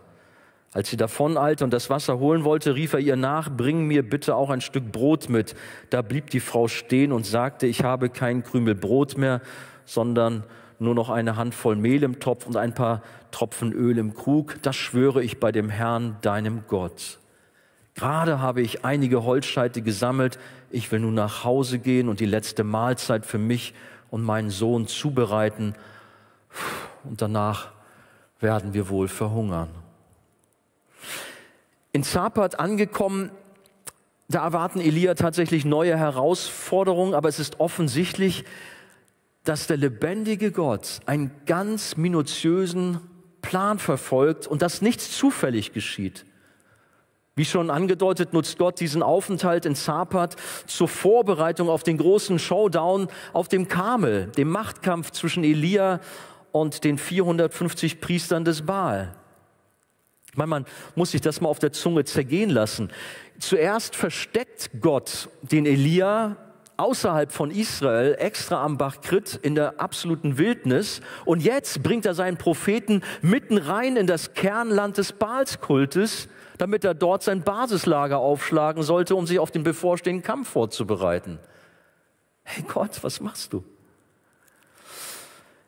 Als 0.74 0.90
sie 0.90 0.96
davon 0.96 1.38
eilte 1.38 1.62
und 1.62 1.72
das 1.72 1.88
Wasser 1.88 2.18
holen 2.18 2.42
wollte, 2.42 2.74
rief 2.74 2.94
er 2.94 2.98
ihr 2.98 3.14
nach, 3.14 3.48
bring 3.48 3.87
mir 3.87 4.02
bitte 4.02 4.34
auch 4.34 4.50
ein 4.50 4.60
Stück 4.60 4.90
Brot 4.90 5.28
mit. 5.28 5.54
Da 5.90 6.02
blieb 6.02 6.30
die 6.30 6.40
Frau 6.40 6.66
stehen 6.66 7.12
und 7.12 7.24
sagte, 7.24 7.68
ich 7.68 7.84
habe 7.84 8.10
kein 8.10 8.42
Krümel 8.42 8.74
Brot 8.74 9.16
mehr, 9.16 9.40
sondern 9.84 10.42
nur 10.80 10.96
noch 10.96 11.10
eine 11.10 11.37
Handvoll 11.37 11.76
Mehl 11.76 12.02
im 12.02 12.18
Topf 12.18 12.48
und 12.48 12.56
ein 12.56 12.74
paar 12.74 13.02
Tropfen 13.30 13.72
Öl 13.72 13.98
im 13.98 14.14
Krug. 14.14 14.56
Das 14.62 14.74
schwöre 14.74 15.22
ich 15.22 15.38
bei 15.38 15.52
dem 15.52 15.70
Herrn, 15.70 16.16
deinem 16.22 16.64
Gott. 16.66 17.20
Gerade 17.94 18.40
habe 18.40 18.60
ich 18.60 18.84
einige 18.84 19.22
Holzscheite 19.22 19.80
gesammelt. 19.80 20.40
Ich 20.70 20.90
will 20.90 20.98
nun 20.98 21.14
nach 21.14 21.44
Hause 21.44 21.78
gehen 21.78 22.08
und 22.08 22.18
die 22.18 22.26
letzte 22.26 22.64
Mahlzeit 22.64 23.24
für 23.26 23.38
mich 23.38 23.74
und 24.10 24.24
meinen 24.24 24.50
Sohn 24.50 24.88
zubereiten. 24.88 25.74
Und 27.04 27.22
danach 27.22 27.68
werden 28.40 28.74
wir 28.74 28.88
wohl 28.88 29.06
verhungern. 29.06 29.84
In 31.94 32.02
Zapat 32.02 32.59
angekommen, 32.59 33.30
da 34.28 34.42
erwarten 34.42 34.80
Elia 34.80 35.14
tatsächlich 35.14 35.64
neue 35.64 35.96
Herausforderungen, 35.96 37.14
aber 37.14 37.28
es 37.28 37.38
ist 37.38 37.61
offensichtlich, 37.61 38.44
dass 39.44 39.68
der 39.68 39.76
lebendige 39.76 40.50
Gott 40.50 40.98
einen 41.07 41.30
ganz 41.46 41.96
minutiösen 41.96 42.98
Plan 43.42 43.78
verfolgt 43.78 44.48
und 44.48 44.61
dass 44.61 44.83
nichts 44.83 45.16
zufällig 45.16 45.72
geschieht. 45.72 46.26
Wie 47.37 47.44
schon 47.44 47.70
angedeutet, 47.70 48.33
nutzt 48.33 48.59
Gott 48.59 48.80
diesen 48.80 49.04
Aufenthalt 49.04 49.64
in 49.64 49.76
Zapat 49.76 50.35
zur 50.66 50.88
Vorbereitung 50.88 51.68
auf 51.68 51.85
den 51.85 51.98
großen 51.98 52.40
Showdown 52.40 53.07
auf 53.33 53.46
dem 53.46 53.68
Kamel, 53.68 54.33
dem 54.37 54.48
Machtkampf 54.48 55.12
zwischen 55.12 55.44
Elia 55.44 56.00
und 56.50 56.83
den 56.83 56.98
450 56.98 58.00
Priestern 58.00 58.44
des 58.44 58.62
Baal. 58.62 59.14
Ich 60.35 60.37
meine, 60.37 60.51
man 60.51 60.66
muss 60.97 61.12
sich 61.12 61.20
das 61.20 61.40
mal 61.40 61.49
auf 61.49 61.61
der 61.61 61.70
Zunge 61.70 62.03
zergehen 62.03 62.51
lassen. 62.51 62.90
Zuerst 63.38 63.94
versteckt 63.94 64.68
Gott 64.81 65.29
den 65.42 65.64
Elia 65.64 66.37
außerhalb 66.77 67.31
von 67.31 67.53
Israel, 67.53 68.16
extra 68.18 68.64
am 68.64 68.77
Bach 68.77 69.01
Krit, 69.01 69.38
in 69.42 69.55
der 69.55 69.79
absoluten 69.81 70.37
Wildnis. 70.37 71.03
Und 71.25 71.40
jetzt 71.40 71.85
bringt 71.85 72.05
er 72.05 72.14
seinen 72.14 72.37
Propheten 72.37 73.03
mitten 73.23 73.59
rein 73.59 73.97
in 73.97 74.09
das 74.09 74.35
Kernland 74.35 74.99
des 74.99 75.12
Baalskultes, 75.12 76.29
damit 76.59 76.83
er 76.83 76.94
dort 76.94 77.23
sein 77.23 77.44
Basislager 77.44 78.18
aufschlagen 78.18 78.83
sollte, 78.83 79.14
um 79.14 79.29
sich 79.29 79.38
auf 79.38 79.53
den 79.53 79.62
bevorstehenden 79.62 80.25
Kampf 80.25 80.49
vorzubereiten. 80.49 81.38
Hey 82.42 82.64
Gott, 82.66 83.05
was 83.05 83.20
machst 83.20 83.53
du? 83.53 83.62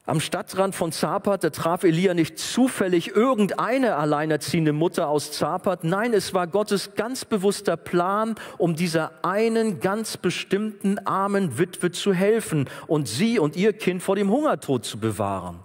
Am 0.08 0.20
Stadtrand 0.20 0.76
von 0.76 0.92
Zapat, 0.92 1.42
da 1.42 1.50
traf 1.50 1.82
Elia 1.82 2.14
nicht 2.14 2.38
zufällig 2.38 3.08
irgendeine 3.08 3.96
alleinerziehende 3.96 4.72
Mutter 4.72 5.08
aus 5.08 5.32
Zapat. 5.32 5.82
Nein, 5.82 6.12
es 6.12 6.32
war 6.32 6.46
Gottes 6.46 6.94
ganz 6.94 7.24
bewusster 7.24 7.76
Plan, 7.76 8.36
um 8.56 8.76
dieser 8.76 9.24
einen 9.24 9.80
ganz 9.80 10.16
bestimmten 10.16 11.00
armen 11.00 11.58
Witwe 11.58 11.90
zu 11.90 12.12
helfen 12.12 12.68
und 12.86 13.08
sie 13.08 13.40
und 13.40 13.56
ihr 13.56 13.72
Kind 13.72 14.00
vor 14.00 14.14
dem 14.14 14.30
Hungertod 14.30 14.84
zu 14.84 15.00
bewahren. 15.00 15.56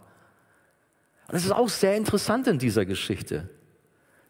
Und 1.27 1.33
das 1.35 1.45
ist 1.45 1.51
auch 1.51 1.69
sehr 1.69 1.95
interessant 1.95 2.47
in 2.47 2.57
dieser 2.57 2.87
Geschichte. 2.87 3.47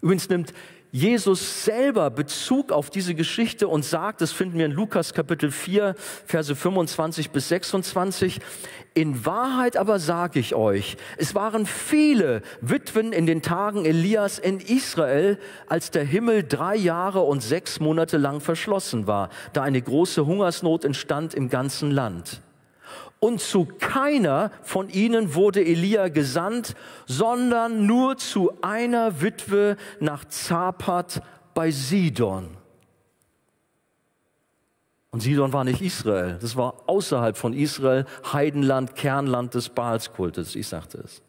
Übrigens 0.01 0.27
nimmt 0.27 0.53
Jesus 0.91 1.63
selber 1.63 2.09
Bezug 2.09 2.73
auf 2.73 2.89
diese 2.89 3.15
Geschichte 3.15 3.69
und 3.69 3.85
sagt, 3.85 4.19
das 4.19 4.33
finden 4.33 4.57
wir 4.57 4.65
in 4.65 4.73
Lukas 4.73 5.13
Kapitel 5.13 5.49
4, 5.49 5.95
Verse 6.25 6.53
25 6.53 7.31
bis 7.31 7.47
26, 7.47 8.41
in 8.93 9.25
Wahrheit 9.25 9.77
aber 9.77 9.99
sage 9.99 10.39
ich 10.39 10.53
euch, 10.53 10.97
es 11.17 11.33
waren 11.33 11.65
viele 11.65 12.41
Witwen 12.59 13.13
in 13.13 13.25
den 13.25 13.41
Tagen 13.41 13.85
Elias 13.85 14.37
in 14.37 14.59
Israel, 14.59 15.39
als 15.67 15.91
der 15.91 16.03
Himmel 16.03 16.43
drei 16.43 16.75
Jahre 16.75 17.21
und 17.21 17.41
sechs 17.41 17.79
Monate 17.79 18.17
lang 18.17 18.41
verschlossen 18.41 19.07
war, 19.07 19.29
da 19.53 19.63
eine 19.63 19.81
große 19.81 20.25
Hungersnot 20.25 20.83
entstand 20.83 21.33
im 21.33 21.47
ganzen 21.47 21.89
Land. 21.91 22.41
Und 23.21 23.39
zu 23.39 23.65
keiner 23.65 24.51
von 24.63 24.89
ihnen 24.89 25.35
wurde 25.35 25.63
Elia 25.63 26.07
gesandt, 26.07 26.73
sondern 27.05 27.85
nur 27.85 28.17
zu 28.17 28.51
einer 28.63 29.21
Witwe 29.21 29.77
nach 29.99 30.25
Zapat 30.25 31.21
bei 31.53 31.69
Sidon. 31.69 32.57
Und 35.11 35.19
Sidon 35.19 35.53
war 35.53 35.63
nicht 35.63 35.83
Israel, 35.83 36.39
das 36.41 36.55
war 36.55 36.73
außerhalb 36.87 37.37
von 37.37 37.53
Israel, 37.53 38.05
Heidenland, 38.33 38.95
Kernland 38.95 39.53
des 39.53 39.69
Baalskultes, 39.69 40.55
ich 40.55 40.67
sagte 40.67 40.97
es. 41.05 41.21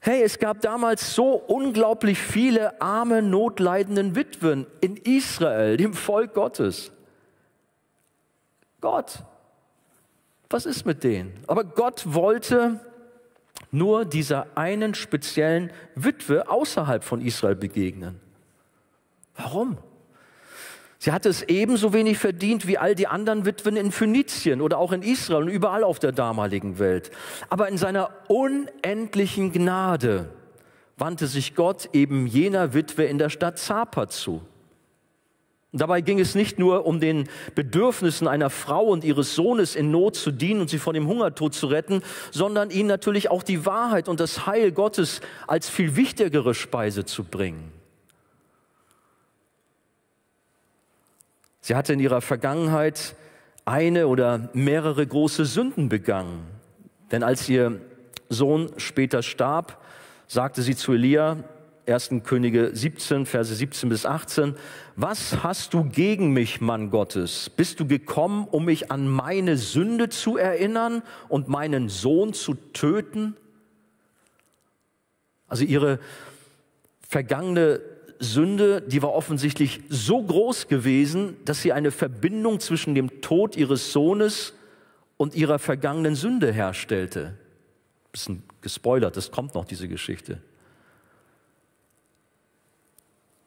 Hey, 0.00 0.20
es 0.20 0.38
gab 0.38 0.60
damals 0.60 1.14
so 1.14 1.32
unglaublich 1.32 2.18
viele 2.18 2.82
arme, 2.82 3.22
notleidenden 3.22 4.14
Witwen 4.14 4.66
in 4.82 4.98
Israel, 4.98 5.78
dem 5.78 5.94
Volk 5.94 6.34
Gottes. 6.34 6.92
Gott 8.82 9.24
was 10.54 10.66
ist 10.66 10.86
mit 10.86 11.02
denen? 11.02 11.34
Aber 11.48 11.64
Gott 11.64 12.04
wollte 12.06 12.80
nur 13.72 14.04
dieser 14.04 14.46
einen 14.56 14.94
speziellen 14.94 15.70
Witwe 15.96 16.48
außerhalb 16.48 17.02
von 17.02 17.20
Israel 17.20 17.56
begegnen. 17.56 18.20
Warum? 19.36 19.78
Sie 20.98 21.12
hatte 21.12 21.28
es 21.28 21.42
ebenso 21.42 21.92
wenig 21.92 22.18
verdient 22.18 22.68
wie 22.68 22.78
all 22.78 22.94
die 22.94 23.08
anderen 23.08 23.44
Witwen 23.44 23.76
in 23.76 23.90
Phönizien 23.90 24.60
oder 24.60 24.78
auch 24.78 24.92
in 24.92 25.02
Israel 25.02 25.42
und 25.42 25.48
überall 25.48 25.82
auf 25.82 25.98
der 25.98 26.12
damaligen 26.12 26.78
Welt. 26.78 27.10
Aber 27.50 27.68
in 27.68 27.76
seiner 27.76 28.10
unendlichen 28.28 29.52
Gnade 29.52 30.30
wandte 30.96 31.26
sich 31.26 31.56
Gott 31.56 31.90
eben 31.92 32.28
jener 32.28 32.74
Witwe 32.74 33.04
in 33.04 33.18
der 33.18 33.28
Stadt 33.28 33.58
Zapat 33.58 34.12
zu. 34.12 34.40
Dabei 35.76 36.02
ging 36.02 36.20
es 36.20 36.36
nicht 36.36 36.60
nur 36.60 36.86
um 36.86 37.00
den 37.00 37.28
Bedürfnissen 37.56 38.28
einer 38.28 38.48
Frau 38.48 38.84
und 38.84 39.02
ihres 39.02 39.34
Sohnes 39.34 39.74
in 39.74 39.90
Not 39.90 40.14
zu 40.14 40.30
dienen 40.30 40.60
und 40.60 40.70
sie 40.70 40.78
vor 40.78 40.92
dem 40.92 41.08
Hungertod 41.08 41.52
zu 41.52 41.66
retten, 41.66 42.00
sondern 42.30 42.70
ihnen 42.70 42.86
natürlich 42.86 43.28
auch 43.28 43.42
die 43.42 43.66
Wahrheit 43.66 44.08
und 44.08 44.20
das 44.20 44.46
Heil 44.46 44.70
Gottes 44.70 45.20
als 45.48 45.68
viel 45.68 45.96
wichtigere 45.96 46.54
Speise 46.54 47.04
zu 47.04 47.24
bringen. 47.24 47.72
Sie 51.60 51.74
hatte 51.74 51.92
in 51.94 51.98
ihrer 51.98 52.20
Vergangenheit 52.20 53.16
eine 53.64 54.06
oder 54.06 54.50
mehrere 54.52 55.04
große 55.04 55.44
Sünden 55.44 55.88
begangen. 55.88 56.46
Denn 57.10 57.24
als 57.24 57.48
ihr 57.48 57.80
Sohn 58.28 58.70
später 58.76 59.24
starb, 59.24 59.82
sagte 60.28 60.62
sie 60.62 60.76
zu 60.76 60.92
Elia, 60.92 61.38
1. 61.86 62.10
Könige 62.24 62.70
17, 62.72 63.26
Verse 63.26 63.54
17 63.54 63.88
bis 63.88 64.06
18. 64.06 64.54
Was 64.96 65.42
hast 65.42 65.74
du 65.74 65.84
gegen 65.84 66.32
mich, 66.32 66.60
Mann 66.60 66.90
Gottes? 66.90 67.50
Bist 67.50 67.80
du 67.80 67.86
gekommen, 67.86 68.46
um 68.50 68.64
mich 68.64 68.90
an 68.90 69.08
meine 69.08 69.56
Sünde 69.56 70.08
zu 70.08 70.36
erinnern 70.36 71.02
und 71.28 71.48
meinen 71.48 71.88
Sohn 71.88 72.32
zu 72.32 72.54
töten? 72.54 73.36
Also 75.46 75.64
ihre 75.64 75.98
vergangene 77.06 77.80
Sünde, 78.18 78.80
die 78.80 79.02
war 79.02 79.12
offensichtlich 79.12 79.80
so 79.88 80.22
groß 80.22 80.68
gewesen, 80.68 81.36
dass 81.44 81.60
sie 81.60 81.72
eine 81.72 81.90
Verbindung 81.90 82.60
zwischen 82.60 82.94
dem 82.94 83.20
Tod 83.20 83.56
ihres 83.56 83.92
Sohnes 83.92 84.54
und 85.16 85.34
ihrer 85.34 85.58
vergangenen 85.58 86.14
Sünde 86.14 86.50
herstellte. 86.50 87.36
Bisschen 88.10 88.42
gespoilert, 88.62 89.16
das 89.16 89.30
kommt 89.30 89.54
noch, 89.54 89.64
diese 89.64 89.88
Geschichte. 89.88 90.40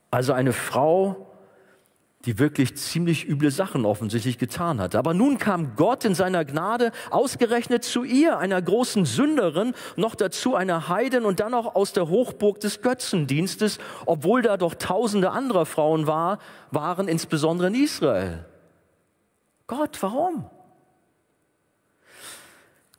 Also 0.09 0.33
eine 0.33 0.53
Frau, 0.53 1.27
die 2.25 2.39
wirklich 2.39 2.75
ziemlich 2.75 3.27
üble 3.27 3.51
Sachen 3.51 3.85
offensichtlich 3.85 4.37
getan 4.37 4.81
hatte. 4.81 4.99
Aber 4.99 5.13
nun 5.13 5.37
kam 5.37 5.75
Gott 5.75 6.03
in 6.03 6.15
seiner 6.15 6.43
Gnade 6.43 6.91
ausgerechnet 7.09 7.83
zu 7.83 8.03
ihr, 8.03 8.37
einer 8.37 8.61
großen 8.61 9.05
Sünderin, 9.05 9.73
noch 9.95 10.15
dazu 10.15 10.55
einer 10.55 10.89
Heiden 10.89 11.25
und 11.25 11.39
dann 11.39 11.53
auch 11.53 11.75
aus 11.75 11.93
der 11.93 12.09
Hochburg 12.09 12.59
des 12.59 12.81
Götzendienstes, 12.81 13.79
obwohl 14.05 14.41
da 14.41 14.57
doch 14.57 14.73
tausende 14.75 15.31
anderer 15.31 15.65
Frauen 15.65 16.07
war, 16.07 16.39
waren, 16.71 17.07
insbesondere 17.07 17.67
in 17.67 17.75
Israel. 17.75 18.45
Gott, 19.67 19.97
warum? 20.01 20.49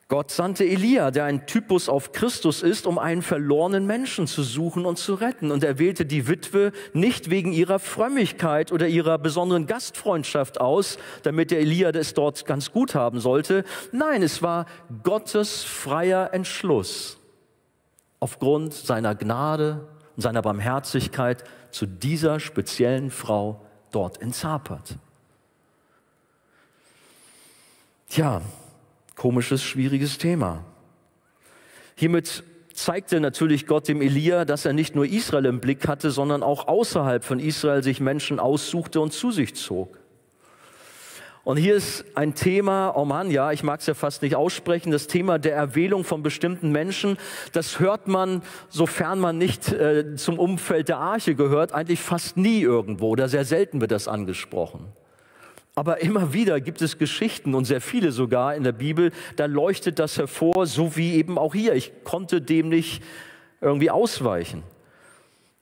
Gott 0.09 0.31
sandte 0.31 0.64
Elia, 0.64 1.11
der 1.11 1.27
ein 1.27 1.47
Typus 1.47 1.90
auf 1.90 2.12
Christus 2.12 2.62
ist, 2.62 2.87
um 2.87 2.99
einen 2.99 3.21
verlorenen 3.21 3.87
Menschen 3.87 4.27
zu 4.27 4.42
suchen 4.42 4.87
und 4.87 4.97
zu 4.97 5.12
retten. 5.12 5.51
Und 5.51 5.62
er 5.62 5.79
wählte 5.79 6.07
die 6.07 6.27
Witwe 6.27 6.73
nicht 6.94 7.29
wegen 7.29 7.53
ihrer 7.53 7.79
Frömmigkeit 7.79 8.73
oder 8.73 8.88
ihrer 8.88 9.18
besonderen 9.18 9.66
Gastfreundschaft 9.66 10.62
aus, 10.62 10.97
damit 11.25 11.51
der 11.51 11.61
Elia 11.61 11.90
es 11.90 12.14
dort 12.14 12.47
ganz 12.47 12.73
gut 12.73 12.94
haben 12.94 13.21
sollte. 13.21 13.64
Nein, 13.92 14.23
es 14.23 14.40
war 14.40 14.64
Gottes 15.03 15.62
freier 15.62 16.33
Entschluss, 16.33 17.18
aufgrund 18.18 18.73
seiner 18.73 19.14
Gnade 19.14 19.88
und 20.16 20.23
seiner 20.23 20.40
Barmherzigkeit 20.40 21.44
zu 21.71 21.85
dieser 21.85 22.40
speziellen 22.40 23.11
Frau 23.11 23.61
dort 23.90 24.16
in 24.16 24.33
Zapat. 24.33 24.97
Tja, 28.09 28.40
Komisches, 29.18 29.64
schwieriges 29.64 30.16
Thema. 30.16 30.64
Hiermit 31.96 32.44
zeigte 32.72 33.18
natürlich 33.18 33.66
Gott 33.66 33.88
dem 33.88 34.00
Elia, 34.00 34.44
dass 34.44 34.64
er 34.64 34.72
nicht 34.72 34.94
nur 34.94 35.07
Israel 35.07 35.46
im 35.46 35.59
Blick 35.59 35.88
hatte, 35.88 36.12
sondern 36.12 36.44
auch 36.44 36.68
außerhalb 36.68 37.24
von 37.24 37.40
Israel 37.40 37.83
sich 37.83 37.98
Menschen 37.98 38.38
aussuchte 38.38 39.00
und 39.00 39.12
zu 39.12 39.33
sich 39.33 39.57
zog. 39.57 39.98
Und 41.42 41.57
hier 41.57 41.74
ist 41.74 42.04
ein 42.14 42.35
Thema, 42.35 42.92
oh 42.94 43.04
Mann, 43.04 43.33
ja, 43.33 43.50
ich 43.50 43.64
mag 43.64 43.81
es 43.81 43.87
ja 43.87 43.94
fast 43.94 44.22
nicht 44.22 44.37
aussprechen, 44.37 44.92
das 44.92 45.09
Thema 45.09 45.40
der 45.40 45.57
Erwählung 45.57 46.04
von 46.04 46.22
bestimmten 46.22 46.70
Menschen. 46.70 47.16
Das 47.52 47.81
hört 47.81 48.07
man, 48.07 48.42
sofern 48.68 49.18
man 49.18 49.37
nicht 49.37 49.72
äh, 49.72 50.14
zum 50.14 50.38
Umfeld 50.38 50.88
der 50.88 50.98
Arche 50.98 51.35
gehört, 51.35 51.72
eigentlich 51.72 52.00
fast 52.00 52.37
nie 52.37 52.61
irgendwo 52.61 53.09
oder 53.09 53.28
sehr 53.28 53.44
selten 53.44 53.81
wird 53.81 53.90
das 53.90 54.07
angesprochen. 54.07 54.92
Aber 55.79 56.01
immer 56.01 56.33
wieder 56.33 56.61
gibt 56.61 56.83
es 56.83 56.99
Geschichten 56.99 57.55
und 57.55 57.64
sehr 57.64 57.81
viele 57.81 58.11
sogar 58.11 58.57
in 58.57 58.64
der 58.64 58.73
Bibel, 58.73 59.12
da 59.37 59.47
leuchtet 59.47 60.01
das 60.01 60.19
hervor, 60.19 60.67
so 60.67 60.97
wie 60.97 61.14
eben 61.14 61.38
auch 61.38 61.55
hier. 61.55 61.73
Ich 61.75 61.93
konnte 62.03 62.43
dem 62.43 62.69
nicht 62.69 63.01
irgendwie 63.61 63.88
ausweichen, 63.88 64.64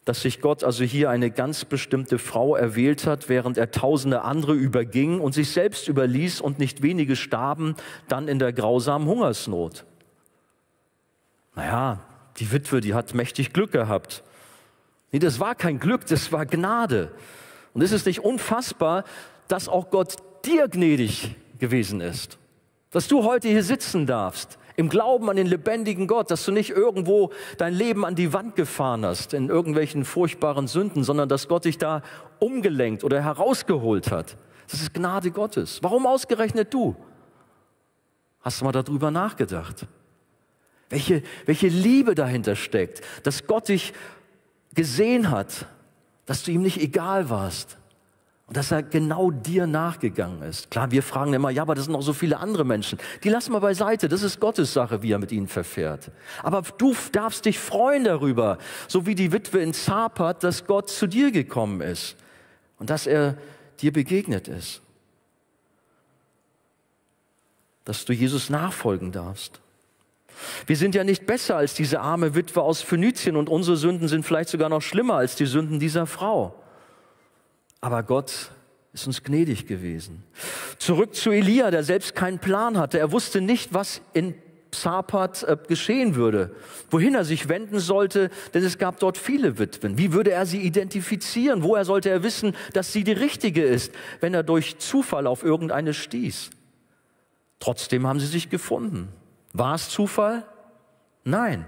dass 0.06 0.22
sich 0.22 0.40
Gott 0.40 0.64
also 0.64 0.84
hier 0.84 1.10
eine 1.10 1.30
ganz 1.30 1.66
bestimmte 1.66 2.18
Frau 2.18 2.56
erwählt 2.56 3.06
hat, 3.06 3.28
während 3.28 3.58
er 3.58 3.72
tausende 3.72 4.22
andere 4.22 4.54
überging 4.54 5.20
und 5.20 5.34
sich 5.34 5.50
selbst 5.50 5.86
überließ 5.86 6.40
und 6.40 6.58
nicht 6.58 6.82
wenige 6.82 7.14
starben 7.14 7.74
dann 8.08 8.26
in 8.26 8.38
der 8.38 8.54
grausamen 8.54 9.06
Hungersnot. 9.06 9.84
Naja, 11.54 12.00
die 12.38 12.50
Witwe, 12.52 12.80
die 12.80 12.94
hat 12.94 13.12
mächtig 13.12 13.52
Glück 13.52 13.70
gehabt. 13.70 14.22
Nee, 15.12 15.18
das 15.18 15.40
war 15.40 15.54
kein 15.54 15.78
Glück, 15.78 16.06
das 16.06 16.32
war 16.32 16.46
Gnade. 16.46 17.12
Und 17.76 17.82
es 17.82 17.92
ist 17.92 18.06
nicht 18.06 18.20
unfassbar, 18.20 19.04
dass 19.48 19.68
auch 19.68 19.90
Gott 19.90 20.16
dir 20.46 20.66
gnädig 20.66 21.36
gewesen 21.58 22.00
ist. 22.00 22.38
Dass 22.90 23.06
du 23.06 23.22
heute 23.22 23.48
hier 23.48 23.62
sitzen 23.62 24.06
darfst, 24.06 24.58
im 24.76 24.88
Glauben 24.88 25.28
an 25.28 25.36
den 25.36 25.46
lebendigen 25.46 26.06
Gott, 26.06 26.30
dass 26.30 26.46
du 26.46 26.52
nicht 26.52 26.70
irgendwo 26.70 27.32
dein 27.58 27.74
Leben 27.74 28.06
an 28.06 28.14
die 28.14 28.32
Wand 28.32 28.56
gefahren 28.56 29.04
hast 29.04 29.34
in 29.34 29.50
irgendwelchen 29.50 30.06
furchtbaren 30.06 30.68
Sünden, 30.68 31.04
sondern 31.04 31.28
dass 31.28 31.48
Gott 31.48 31.66
dich 31.66 31.76
da 31.76 32.00
umgelenkt 32.38 33.04
oder 33.04 33.22
herausgeholt 33.22 34.10
hat. 34.10 34.38
Das 34.70 34.80
ist 34.80 34.94
Gnade 34.94 35.30
Gottes. 35.30 35.80
Warum 35.82 36.06
ausgerechnet 36.06 36.72
du? 36.72 36.96
Hast 38.40 38.62
du 38.62 38.64
mal 38.64 38.72
darüber 38.72 39.10
nachgedacht? 39.10 39.86
Welche, 40.88 41.22
welche 41.44 41.68
Liebe 41.68 42.14
dahinter 42.14 42.56
steckt, 42.56 43.02
dass 43.22 43.46
Gott 43.46 43.68
dich 43.68 43.92
gesehen 44.72 45.30
hat, 45.30 45.66
dass 46.26 46.42
du 46.42 46.50
ihm 46.50 46.62
nicht 46.62 46.80
egal 46.80 47.30
warst, 47.30 47.78
und 48.46 48.56
dass 48.56 48.70
er 48.70 48.82
genau 48.84 49.32
dir 49.32 49.66
nachgegangen 49.66 50.42
ist. 50.42 50.70
Klar, 50.70 50.92
wir 50.92 51.02
fragen 51.02 51.32
immer, 51.34 51.50
ja, 51.50 51.62
aber 51.62 51.74
das 51.74 51.86
sind 51.86 51.92
noch 51.94 52.02
so 52.02 52.12
viele 52.12 52.38
andere 52.38 52.64
Menschen. 52.64 52.98
Die 53.24 53.28
lassen 53.28 53.52
wir 53.52 53.60
beiseite. 53.60 54.08
Das 54.08 54.22
ist 54.22 54.38
Gottes 54.38 54.72
Sache, 54.72 55.02
wie 55.02 55.10
er 55.10 55.18
mit 55.18 55.32
ihnen 55.32 55.48
verfährt. 55.48 56.12
Aber 56.44 56.62
du 56.62 56.94
darfst 57.10 57.44
dich 57.44 57.58
freuen 57.58 58.04
darüber, 58.04 58.58
so 58.86 59.04
wie 59.04 59.16
die 59.16 59.32
Witwe 59.32 59.58
in 59.58 59.74
Zapat, 59.74 60.44
dass 60.44 60.64
Gott 60.64 60.90
zu 60.90 61.08
dir 61.08 61.32
gekommen 61.32 61.80
ist 61.80 62.14
und 62.78 62.88
dass 62.88 63.08
er 63.08 63.36
dir 63.80 63.92
begegnet 63.92 64.46
ist. 64.46 64.80
Dass 67.84 68.04
du 68.04 68.12
Jesus 68.12 68.48
nachfolgen 68.48 69.10
darfst. 69.10 69.60
Wir 70.66 70.76
sind 70.76 70.94
ja 70.94 71.04
nicht 71.04 71.26
besser 71.26 71.56
als 71.56 71.74
diese 71.74 72.00
arme 72.00 72.34
Witwe 72.34 72.62
aus 72.62 72.82
Phönizien 72.82 73.36
und 73.36 73.48
unsere 73.48 73.76
Sünden 73.76 74.08
sind 74.08 74.24
vielleicht 74.24 74.48
sogar 74.48 74.68
noch 74.68 74.82
schlimmer 74.82 75.14
als 75.14 75.36
die 75.36 75.46
Sünden 75.46 75.80
dieser 75.80 76.06
Frau. 76.06 76.54
Aber 77.80 78.02
Gott 78.02 78.50
ist 78.92 79.06
uns 79.06 79.22
gnädig 79.22 79.66
gewesen. 79.66 80.22
Zurück 80.78 81.14
zu 81.14 81.30
Elia, 81.30 81.70
der 81.70 81.84
selbst 81.84 82.14
keinen 82.14 82.38
Plan 82.38 82.78
hatte. 82.78 82.98
Er 82.98 83.12
wusste 83.12 83.40
nicht, 83.40 83.74
was 83.74 84.00
in 84.12 84.34
Zapat 84.70 85.42
äh, 85.44 85.56
geschehen 85.68 86.16
würde, 86.16 86.54
wohin 86.90 87.14
er 87.14 87.24
sich 87.24 87.48
wenden 87.48 87.78
sollte, 87.78 88.30
denn 88.54 88.64
es 88.64 88.78
gab 88.78 88.98
dort 89.00 89.16
viele 89.18 89.58
Witwen. 89.58 89.98
Wie 89.98 90.12
würde 90.12 90.32
er 90.32 90.46
sie 90.46 90.60
identifizieren? 90.60 91.62
Woher 91.62 91.84
sollte 91.84 92.10
er 92.10 92.22
wissen, 92.22 92.54
dass 92.72 92.92
sie 92.92 93.04
die 93.04 93.12
richtige 93.12 93.62
ist, 93.62 93.92
wenn 94.20 94.34
er 94.34 94.42
durch 94.42 94.78
Zufall 94.78 95.26
auf 95.26 95.42
irgendeine 95.42 95.94
stieß? 95.94 96.50
Trotzdem 97.58 98.06
haben 98.06 98.20
sie 98.20 98.26
sich 98.26 98.50
gefunden. 98.50 99.08
War 99.58 99.74
es 99.74 99.88
Zufall? 99.88 100.44
Nein. 101.24 101.64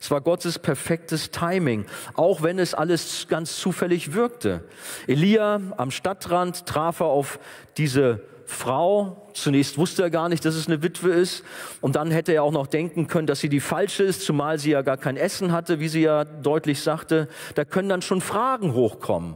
Es 0.00 0.10
war 0.10 0.20
Gottes 0.20 0.58
perfektes 0.58 1.30
Timing, 1.30 1.84
auch 2.14 2.40
wenn 2.42 2.58
es 2.58 2.72
alles 2.72 3.26
ganz 3.28 3.56
zufällig 3.58 4.14
wirkte. 4.14 4.64
Elia 5.06 5.60
am 5.76 5.90
Stadtrand 5.90 6.66
traf 6.66 7.00
er 7.00 7.06
auf 7.06 7.38
diese 7.76 8.22
Frau. 8.46 9.28
Zunächst 9.34 9.76
wusste 9.76 10.04
er 10.04 10.10
gar 10.10 10.30
nicht, 10.30 10.44
dass 10.44 10.54
es 10.54 10.68
eine 10.68 10.82
Witwe 10.82 11.10
ist. 11.10 11.44
Und 11.80 11.96
dann 11.96 12.10
hätte 12.10 12.32
er 12.32 12.44
auch 12.44 12.52
noch 12.52 12.66
denken 12.66 13.08
können, 13.08 13.26
dass 13.26 13.40
sie 13.40 13.50
die 13.50 13.60
falsche 13.60 14.04
ist, 14.04 14.22
zumal 14.22 14.58
sie 14.58 14.70
ja 14.70 14.82
gar 14.82 14.96
kein 14.96 15.18
Essen 15.18 15.52
hatte, 15.52 15.80
wie 15.80 15.88
sie 15.88 16.02
ja 16.02 16.24
deutlich 16.24 16.80
sagte. 16.80 17.28
Da 17.56 17.64
können 17.64 17.90
dann 17.90 18.00
schon 18.00 18.22
Fragen 18.22 18.72
hochkommen. 18.72 19.34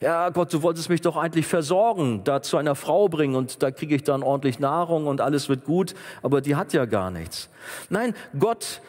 Ja, 0.00 0.28
Gott, 0.30 0.52
du 0.52 0.62
wolltest 0.62 0.88
mich 0.88 1.00
doch 1.00 1.16
eigentlich 1.16 1.46
versorgen, 1.46 2.22
da 2.22 2.40
zu 2.40 2.56
einer 2.56 2.76
Frau 2.76 3.08
bringen 3.08 3.34
und 3.34 3.62
da 3.62 3.70
kriege 3.70 3.96
ich 3.96 4.04
dann 4.04 4.22
ordentlich 4.22 4.60
Nahrung 4.60 5.06
und 5.06 5.20
alles 5.20 5.48
wird 5.48 5.64
gut, 5.64 5.94
aber 6.22 6.40
die 6.40 6.54
hat 6.54 6.72
ja 6.72 6.84
gar 6.84 7.10
nichts. 7.10 7.48
Nein, 7.90 8.14
Gott 8.38 8.80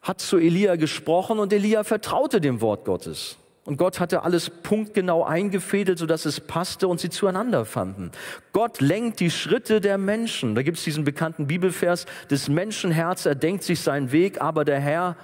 hat 0.00 0.20
zu 0.20 0.38
Elia 0.38 0.76
gesprochen 0.76 1.38
und 1.38 1.52
Elia 1.52 1.84
vertraute 1.84 2.40
dem 2.40 2.60
Wort 2.60 2.84
Gottes. 2.84 3.36
Und 3.64 3.78
Gott 3.78 3.98
hatte 3.98 4.22
alles 4.22 4.50
punktgenau 4.50 5.24
eingefädelt, 5.24 5.98
sodass 5.98 6.26
es 6.26 6.40
passte 6.40 6.86
und 6.86 7.00
sie 7.00 7.08
zueinander 7.08 7.64
fanden. 7.64 8.10
Gott 8.52 8.82
lenkt 8.82 9.20
die 9.20 9.30
Schritte 9.30 9.80
der 9.80 9.96
Menschen. 9.96 10.54
Da 10.54 10.62
gibt 10.62 10.76
es 10.76 10.84
diesen 10.84 11.04
bekannten 11.04 11.46
Bibelvers, 11.46 12.04
des 12.30 12.48
Menschenherz 12.48 13.24
erdenkt 13.24 13.62
sich 13.62 13.80
seinen 13.80 14.12
Weg, 14.12 14.42
aber 14.42 14.66
der 14.66 14.80
Herr 14.80 15.16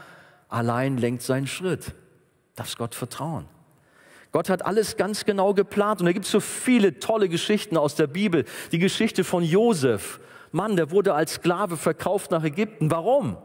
allein 0.48 0.96
lenkt 0.96 1.22
seinen 1.22 1.46
Schritt. 1.46 1.92
Darfst 2.56 2.78
Gott 2.78 2.94
vertrauen. 2.94 3.44
Gott 4.32 4.48
hat 4.48 4.64
alles 4.64 4.96
ganz 4.96 5.24
genau 5.24 5.54
geplant 5.54 6.00
und 6.00 6.06
da 6.06 6.12
gibt 6.12 6.26
es 6.26 6.30
so 6.30 6.40
viele 6.40 6.98
tolle 7.00 7.28
Geschichten 7.28 7.76
aus 7.76 7.94
der 7.96 8.06
Bibel. 8.06 8.44
Die 8.72 8.78
Geschichte 8.78 9.24
von 9.24 9.42
Josef. 9.42 10.20
Mann, 10.52 10.76
der 10.76 10.90
wurde 10.90 11.14
als 11.14 11.34
Sklave 11.34 11.76
verkauft 11.76 12.30
nach 12.30 12.44
Ägypten. 12.44 12.90
Warum? 12.90 13.36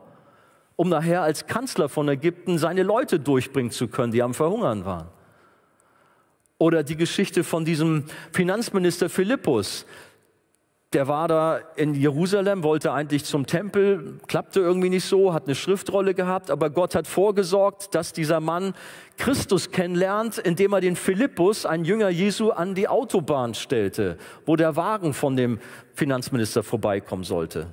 um 0.75 0.89
nachher 0.89 1.21
als 1.21 1.47
Kanzler 1.47 1.89
von 1.89 2.07
Ägypten 2.09 2.57
seine 2.57 2.83
Leute 2.83 3.19
durchbringen 3.19 3.71
zu 3.71 3.87
können, 3.87 4.11
die 4.11 4.21
am 4.21 4.33
Verhungern 4.33 4.85
waren. 4.85 5.07
Oder 6.57 6.83
die 6.83 6.95
Geschichte 6.95 7.43
von 7.43 7.65
diesem 7.65 8.05
Finanzminister 8.31 9.09
Philippus. 9.09 9.85
Der 10.95 11.09
war 11.09 11.27
da 11.27 11.59
in 11.75 11.93
Jerusalem, 11.93 12.63
wollte 12.63 12.93
eigentlich 12.93 13.25
zum 13.25 13.45
Tempel, 13.45 14.17
klappte 14.27 14.61
irgendwie 14.61 14.87
nicht 14.87 15.03
so, 15.03 15.33
hat 15.33 15.43
eine 15.43 15.53
Schriftrolle 15.53 16.13
gehabt, 16.13 16.49
aber 16.49 16.69
Gott 16.69 16.95
hat 16.95 17.05
vorgesorgt, 17.05 17.93
dass 17.93 18.13
dieser 18.13 18.39
Mann 18.39 18.73
Christus 19.17 19.71
kennenlernt, 19.71 20.37
indem 20.37 20.71
er 20.71 20.79
den 20.79 20.95
Philippus, 20.95 21.65
ein 21.65 21.83
Jünger 21.83 22.07
Jesu, 22.07 22.51
an 22.51 22.75
die 22.75 22.87
Autobahn 22.87 23.55
stellte, 23.55 24.17
wo 24.45 24.55
der 24.55 24.77
Wagen 24.77 25.13
von 25.13 25.35
dem 25.35 25.59
Finanzminister 25.95 26.63
vorbeikommen 26.63 27.25
sollte. 27.25 27.67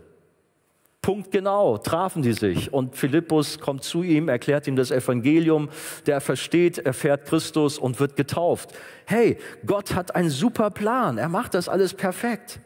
Punktgenau 1.00 1.78
trafen 1.78 2.22
die 2.22 2.32
sich 2.32 2.72
und 2.72 2.96
Philippus 2.96 3.60
kommt 3.60 3.84
zu 3.84 4.02
ihm, 4.02 4.28
erklärt 4.28 4.66
ihm 4.66 4.74
das 4.74 4.90
Evangelium, 4.90 5.68
der 6.06 6.20
versteht, 6.20 6.78
erfährt 6.78 7.26
Christus 7.26 7.78
und 7.78 8.00
wird 8.00 8.16
getauft. 8.16 8.70
Hey, 9.06 9.38
Gott 9.64 9.94
hat 9.94 10.16
einen 10.16 10.30
super 10.30 10.70
Plan, 10.70 11.18
er 11.18 11.28
macht 11.28 11.54
das 11.54 11.68
alles 11.68 11.94
perfekt. 11.94 12.58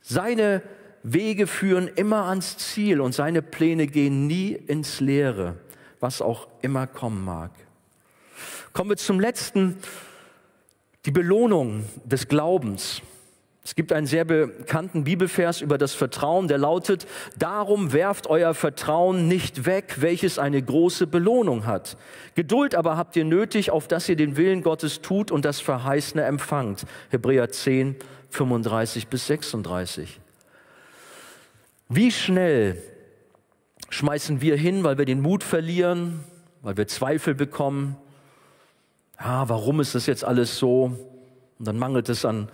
Seine 0.00 0.62
Wege 1.02 1.46
führen 1.46 1.88
immer 1.88 2.26
ans 2.26 2.58
Ziel 2.58 3.00
und 3.00 3.14
seine 3.14 3.42
Pläne 3.42 3.86
gehen 3.86 4.26
nie 4.26 4.52
ins 4.52 5.00
Leere, 5.00 5.56
was 5.98 6.20
auch 6.20 6.48
immer 6.62 6.86
kommen 6.86 7.24
mag. 7.24 7.50
Kommen 8.72 8.90
wir 8.90 8.96
zum 8.96 9.20
letzten, 9.20 9.76
die 11.06 11.10
Belohnung 11.10 11.84
des 12.04 12.28
Glaubens. 12.28 13.02
Es 13.62 13.74
gibt 13.74 13.92
einen 13.92 14.06
sehr 14.06 14.24
bekannten 14.24 15.04
Bibelvers 15.04 15.60
über 15.60 15.76
das 15.76 15.92
Vertrauen, 15.92 16.48
der 16.48 16.58
lautet, 16.58 17.06
darum 17.38 17.92
werft 17.92 18.26
euer 18.26 18.54
Vertrauen 18.54 19.28
nicht 19.28 19.66
weg, 19.66 19.96
welches 19.98 20.38
eine 20.38 20.62
große 20.62 21.06
Belohnung 21.06 21.66
hat. 21.66 21.96
Geduld 22.34 22.74
aber 22.74 22.96
habt 22.96 23.16
ihr 23.16 23.24
nötig, 23.24 23.70
auf 23.70 23.86
dass 23.86 24.08
ihr 24.08 24.16
den 24.16 24.36
Willen 24.36 24.62
Gottes 24.62 25.02
tut 25.02 25.30
und 25.30 25.44
das 25.44 25.60
Verheißene 25.60 26.24
empfangt. 26.24 26.84
Hebräer 27.10 27.50
10, 27.50 27.96
35 28.30 29.08
bis 29.08 29.26
36. 29.26 30.20
Wie 31.88 32.10
schnell 32.10 32.82
schmeißen 33.88 34.40
wir 34.40 34.56
hin, 34.56 34.84
weil 34.84 34.98
wir 34.98 35.04
den 35.04 35.20
Mut 35.20 35.42
verlieren, 35.42 36.24
weil 36.62 36.76
wir 36.76 36.86
Zweifel 36.86 37.34
bekommen? 37.34 37.96
Ja, 39.18 39.48
warum 39.48 39.80
ist 39.80 39.94
das 39.94 40.06
jetzt 40.06 40.24
alles 40.24 40.58
so? 40.58 40.96
Und 41.58 41.68
dann 41.68 41.78
mangelt 41.78 42.08
es 42.08 42.24
an 42.24 42.48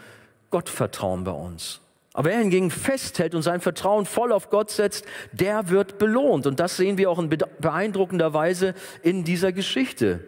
Gottvertrauen 0.50 1.24
bei 1.24 1.32
uns. 1.32 1.80
Aber 2.16 2.30
wer 2.30 2.38
hingegen 2.38 2.70
festhält 2.70 3.34
und 3.34 3.42
sein 3.42 3.60
Vertrauen 3.60 4.06
voll 4.06 4.32
auf 4.32 4.48
Gott 4.48 4.70
setzt, 4.70 5.04
der 5.32 5.68
wird 5.68 5.98
belohnt. 5.98 6.46
Und 6.46 6.58
das 6.60 6.78
sehen 6.78 6.96
wir 6.96 7.10
auch 7.10 7.18
in 7.18 7.28
beeindruckender 7.28 8.32
Weise 8.32 8.74
in 9.02 9.22
dieser 9.22 9.52
Geschichte. 9.52 10.20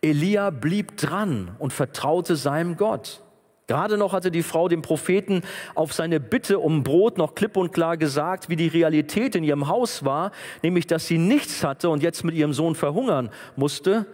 Elia 0.00 0.50
blieb 0.50 0.96
dran 0.96 1.54
und 1.60 1.72
vertraute 1.72 2.34
seinem 2.34 2.76
Gott. 2.76 3.22
Gerade 3.68 3.96
noch 3.96 4.12
hatte 4.12 4.30
die 4.30 4.42
Frau 4.42 4.68
dem 4.68 4.82
Propheten 4.82 5.42
auf 5.74 5.92
seine 5.92 6.20
Bitte 6.20 6.58
um 6.58 6.82
Brot 6.82 7.16
noch 7.16 7.34
klipp 7.34 7.56
und 7.56 7.72
klar 7.72 7.96
gesagt, 7.96 8.48
wie 8.48 8.56
die 8.56 8.68
Realität 8.68 9.34
in 9.34 9.44
ihrem 9.44 9.68
Haus 9.68 10.04
war, 10.04 10.32
nämlich 10.62 10.86
dass 10.86 11.06
sie 11.06 11.18
nichts 11.18 11.62
hatte 11.62 11.88
und 11.88 12.02
jetzt 12.02 12.24
mit 12.24 12.34
ihrem 12.34 12.52
Sohn 12.52 12.74
verhungern 12.74 13.30
musste. 13.56 14.06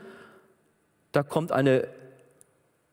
Da 1.12 1.22
kommt 1.22 1.50
eine 1.50 1.88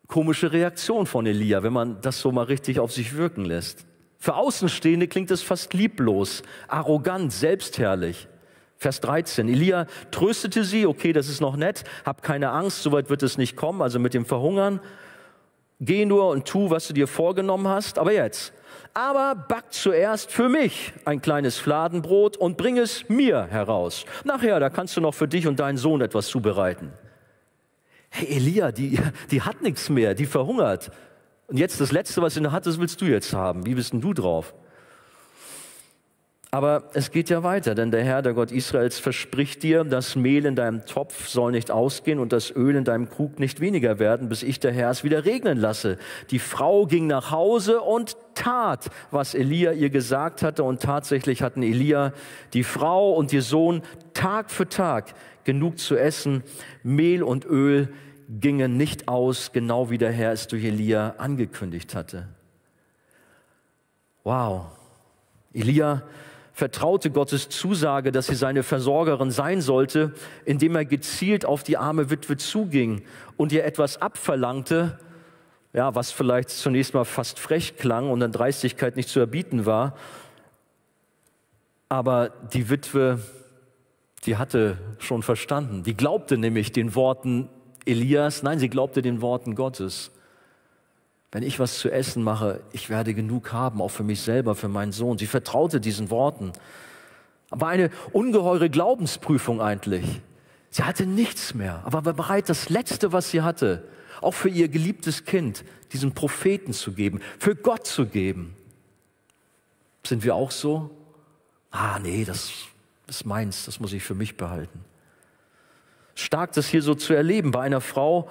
komische 0.07 0.51
Reaktion 0.51 1.05
von 1.05 1.25
Elia, 1.25 1.63
wenn 1.63 1.73
man 1.73 1.99
das 2.01 2.19
so 2.19 2.31
mal 2.31 2.43
richtig 2.43 2.79
auf 2.79 2.91
sich 2.91 3.15
wirken 3.17 3.43
lässt. 3.43 3.85
Für 4.17 4.35
Außenstehende 4.35 5.07
klingt 5.07 5.31
es 5.31 5.41
fast 5.41 5.73
lieblos, 5.73 6.41
arrogant, 6.67 7.31
selbstherrlich. 7.31 8.27
Vers 8.77 9.01
13. 9.01 9.47
Elia 9.49 9.87
tröstete 10.11 10.63
sie, 10.63 10.85
okay, 10.85 11.13
das 11.13 11.27
ist 11.27 11.41
noch 11.41 11.57
nett, 11.57 11.83
hab 12.05 12.23
keine 12.23 12.51
Angst, 12.51 12.83
soweit 12.83 13.09
wird 13.09 13.23
es 13.23 13.37
nicht 13.37 13.55
kommen, 13.55 13.81
also 13.81 13.99
mit 13.99 14.13
dem 14.13 14.25
Verhungern. 14.25 14.79
Geh 15.79 16.05
nur 16.05 16.29
und 16.29 16.45
tu, 16.45 16.69
was 16.69 16.87
du 16.87 16.93
dir 16.93 17.07
vorgenommen 17.07 17.67
hast, 17.67 17.99
aber 17.99 18.13
jetzt. 18.13 18.53
Aber 18.93 19.35
back 19.35 19.73
zuerst 19.73 20.31
für 20.31 20.47
mich 20.47 20.93
ein 21.03 21.21
kleines 21.21 21.57
Fladenbrot 21.57 22.37
und 22.37 22.57
bring 22.57 22.77
es 22.77 23.09
mir 23.09 23.47
heraus. 23.47 24.05
Nachher, 24.23 24.59
da 24.59 24.69
kannst 24.69 24.95
du 24.95 25.01
noch 25.01 25.13
für 25.13 25.27
dich 25.27 25.47
und 25.47 25.59
deinen 25.59 25.77
Sohn 25.77 26.01
etwas 26.01 26.27
zubereiten 26.27 26.93
hey 28.15 28.37
Elia, 28.37 28.71
die, 28.71 28.97
die 29.29 29.41
hat 29.41 29.61
nichts 29.61 29.89
mehr, 29.89 30.13
die 30.13 30.25
verhungert. 30.25 30.89
Und 31.47 31.57
jetzt 31.57 31.81
das 31.81 31.91
Letzte, 31.91 32.21
was 32.21 32.33
sie 32.33 32.41
noch 32.41 32.53
hat, 32.53 32.65
das 32.65 32.79
willst 32.79 33.01
du 33.01 33.05
jetzt 33.05 33.33
haben. 33.33 33.65
Wie 33.65 33.75
bist 33.75 33.93
denn 33.93 34.01
du 34.01 34.13
drauf? 34.13 34.53
Aber 36.55 36.83
es 36.93 37.11
geht 37.11 37.29
ja 37.29 37.43
weiter, 37.43 37.75
denn 37.75 37.91
der 37.91 38.01
Herr, 38.05 38.21
der 38.21 38.33
Gott 38.33 38.49
Israels, 38.49 38.97
verspricht 38.97 39.61
dir, 39.61 39.83
das 39.83 40.15
Mehl 40.15 40.45
in 40.45 40.55
deinem 40.55 40.85
Topf 40.85 41.27
soll 41.27 41.51
nicht 41.51 41.69
ausgehen 41.69 42.17
und 42.17 42.31
das 42.31 42.49
Öl 42.49 42.77
in 42.77 42.85
deinem 42.85 43.09
Krug 43.09 43.39
nicht 43.39 43.59
weniger 43.59 43.99
werden, 43.99 44.29
bis 44.29 44.41
ich 44.41 44.61
der 44.61 44.71
Herr 44.71 44.89
es 44.89 45.03
wieder 45.03 45.25
regnen 45.25 45.57
lasse. 45.57 45.97
Die 46.31 46.39
Frau 46.39 46.85
ging 46.85 47.07
nach 47.07 47.29
Hause 47.29 47.81
und 47.81 48.15
tat, 48.35 48.89
was 49.11 49.33
Elia 49.33 49.73
ihr 49.73 49.89
gesagt 49.89 50.43
hatte. 50.43 50.63
Und 50.63 50.81
tatsächlich 50.81 51.41
hatten 51.41 51.61
Elia, 51.61 52.13
die 52.53 52.63
Frau 52.63 53.11
und 53.11 53.33
ihr 53.33 53.41
Sohn 53.41 53.81
Tag 54.13 54.49
für 54.49 54.69
Tag 54.69 55.13
genug 55.43 55.77
zu 55.77 55.97
essen, 55.97 56.41
Mehl 56.83 57.21
und 57.21 57.43
Öl 57.43 57.89
gingen 58.29 58.77
nicht 58.77 59.09
aus, 59.09 59.51
genau 59.51 59.89
wie 59.89 59.97
der 59.97 60.13
Herr 60.13 60.31
es 60.31 60.47
durch 60.47 60.63
Elia 60.63 61.15
angekündigt 61.17 61.95
hatte. 61.95 62.29
Wow. 64.23 64.67
Elia 65.53 66.03
vertraute 66.55 67.11
Gottes 67.11 67.49
Zusage, 67.49 68.13
dass 68.13 68.27
sie 68.27 68.35
seine 68.35 68.63
Versorgerin 68.63 69.29
sein 69.29 69.59
sollte, 69.59 70.13
indem 70.45 70.77
er 70.77 70.85
gezielt 70.85 71.43
auf 71.43 71.63
die 71.63 71.75
arme 71.75 72.09
Witwe 72.09 72.37
zuging 72.37 73.03
und 73.35 73.51
ihr 73.51 73.65
etwas 73.65 74.01
abverlangte, 74.01 74.97
ja, 75.73 75.93
was 75.95 76.13
vielleicht 76.13 76.49
zunächst 76.49 76.93
mal 76.93 77.03
fast 77.03 77.39
frech 77.39 77.75
klang 77.75 78.09
und 78.09 78.23
an 78.23 78.31
Dreistigkeit 78.31 78.95
nicht 78.95 79.09
zu 79.09 79.19
erbieten 79.19 79.65
war. 79.65 79.97
Aber 81.89 82.29
die 82.53 82.69
Witwe, 82.69 83.19
die 84.25 84.37
hatte 84.37 84.77
schon 84.99 85.23
verstanden. 85.23 85.83
Die 85.83 85.97
glaubte 85.97 86.37
nämlich 86.37 86.71
den 86.71 86.95
Worten 86.95 87.49
Elias, 87.83 88.43
nein, 88.43 88.59
sie 88.59 88.69
glaubte 88.69 89.01
den 89.01 89.21
Worten 89.21 89.55
Gottes. 89.55 90.09
Wenn 91.35 91.43
ich 91.43 91.59
was 91.59 91.79
zu 91.79 91.91
essen 91.91 92.23
mache, 92.23 92.61
ich 92.71 92.89
werde 92.89 93.13
genug 93.13 93.51
haben, 93.51 93.81
auch 93.81 93.89
für 93.89 94.05
mich 94.05 94.21
selber, 94.21 94.55
für 94.55 94.69
meinen 94.69 94.93
Sohn. 94.93 95.17
Sie 95.17 95.27
vertraute 95.27 95.81
diesen 95.81 96.09
Worten. 96.09 96.53
Aber 97.49 97.67
eine 97.67 97.89
ungeheure 98.13 98.69
Glaubensprüfung 98.69 99.59
eigentlich. 99.59 100.21
Sie 100.69 100.83
hatte 100.83 101.05
nichts 101.05 101.53
mehr, 101.53 101.81
aber 101.83 102.05
war 102.05 102.13
bereit, 102.13 102.47
das 102.47 102.69
Letzte, 102.69 103.11
was 103.11 103.31
sie 103.31 103.41
hatte, 103.41 103.83
auch 104.21 104.33
für 104.33 104.47
ihr 104.47 104.69
geliebtes 104.69 105.25
Kind, 105.25 105.65
diesen 105.91 106.13
Propheten 106.13 106.71
zu 106.71 106.93
geben, 106.93 107.19
für 107.37 107.53
Gott 107.53 107.85
zu 107.85 108.05
geben. 108.05 108.55
Sind 110.07 110.23
wir 110.23 110.35
auch 110.35 110.51
so? 110.51 110.89
Ah, 111.69 111.99
nee, 111.99 112.23
das 112.23 112.49
ist 113.07 113.25
meins, 113.25 113.65
das 113.65 113.81
muss 113.81 113.91
ich 113.91 114.03
für 114.03 114.15
mich 114.15 114.37
behalten 114.37 114.85
stark, 116.17 116.53
das 116.53 116.69
hier 116.69 116.81
so 116.81 116.95
zu 116.95 117.13
erleben 117.13 117.51
bei 117.51 117.59
einer 117.59 117.81
Frau, 117.81 118.29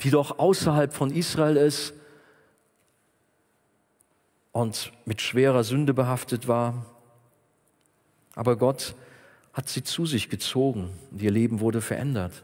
die 0.00 0.08
doch 0.08 0.38
außerhalb 0.38 0.94
von 0.94 1.10
Israel 1.10 1.58
ist 1.58 1.92
und 4.56 4.90
mit 5.04 5.20
schwerer 5.20 5.64
Sünde 5.64 5.92
behaftet 5.92 6.48
war. 6.48 6.86
Aber 8.34 8.56
Gott 8.56 8.94
hat 9.52 9.68
sie 9.68 9.84
zu 9.84 10.06
sich 10.06 10.30
gezogen 10.30 10.88
und 11.10 11.20
ihr 11.20 11.30
Leben 11.30 11.60
wurde 11.60 11.82
verändert. 11.82 12.42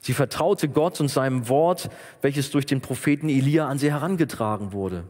Sie 0.00 0.14
vertraute 0.14 0.70
Gott 0.70 0.98
und 0.98 1.08
seinem 1.08 1.50
Wort, 1.50 1.90
welches 2.22 2.50
durch 2.50 2.64
den 2.64 2.80
Propheten 2.80 3.28
Elia 3.28 3.68
an 3.68 3.78
sie 3.78 3.92
herangetragen 3.92 4.72
wurde. 4.72 5.04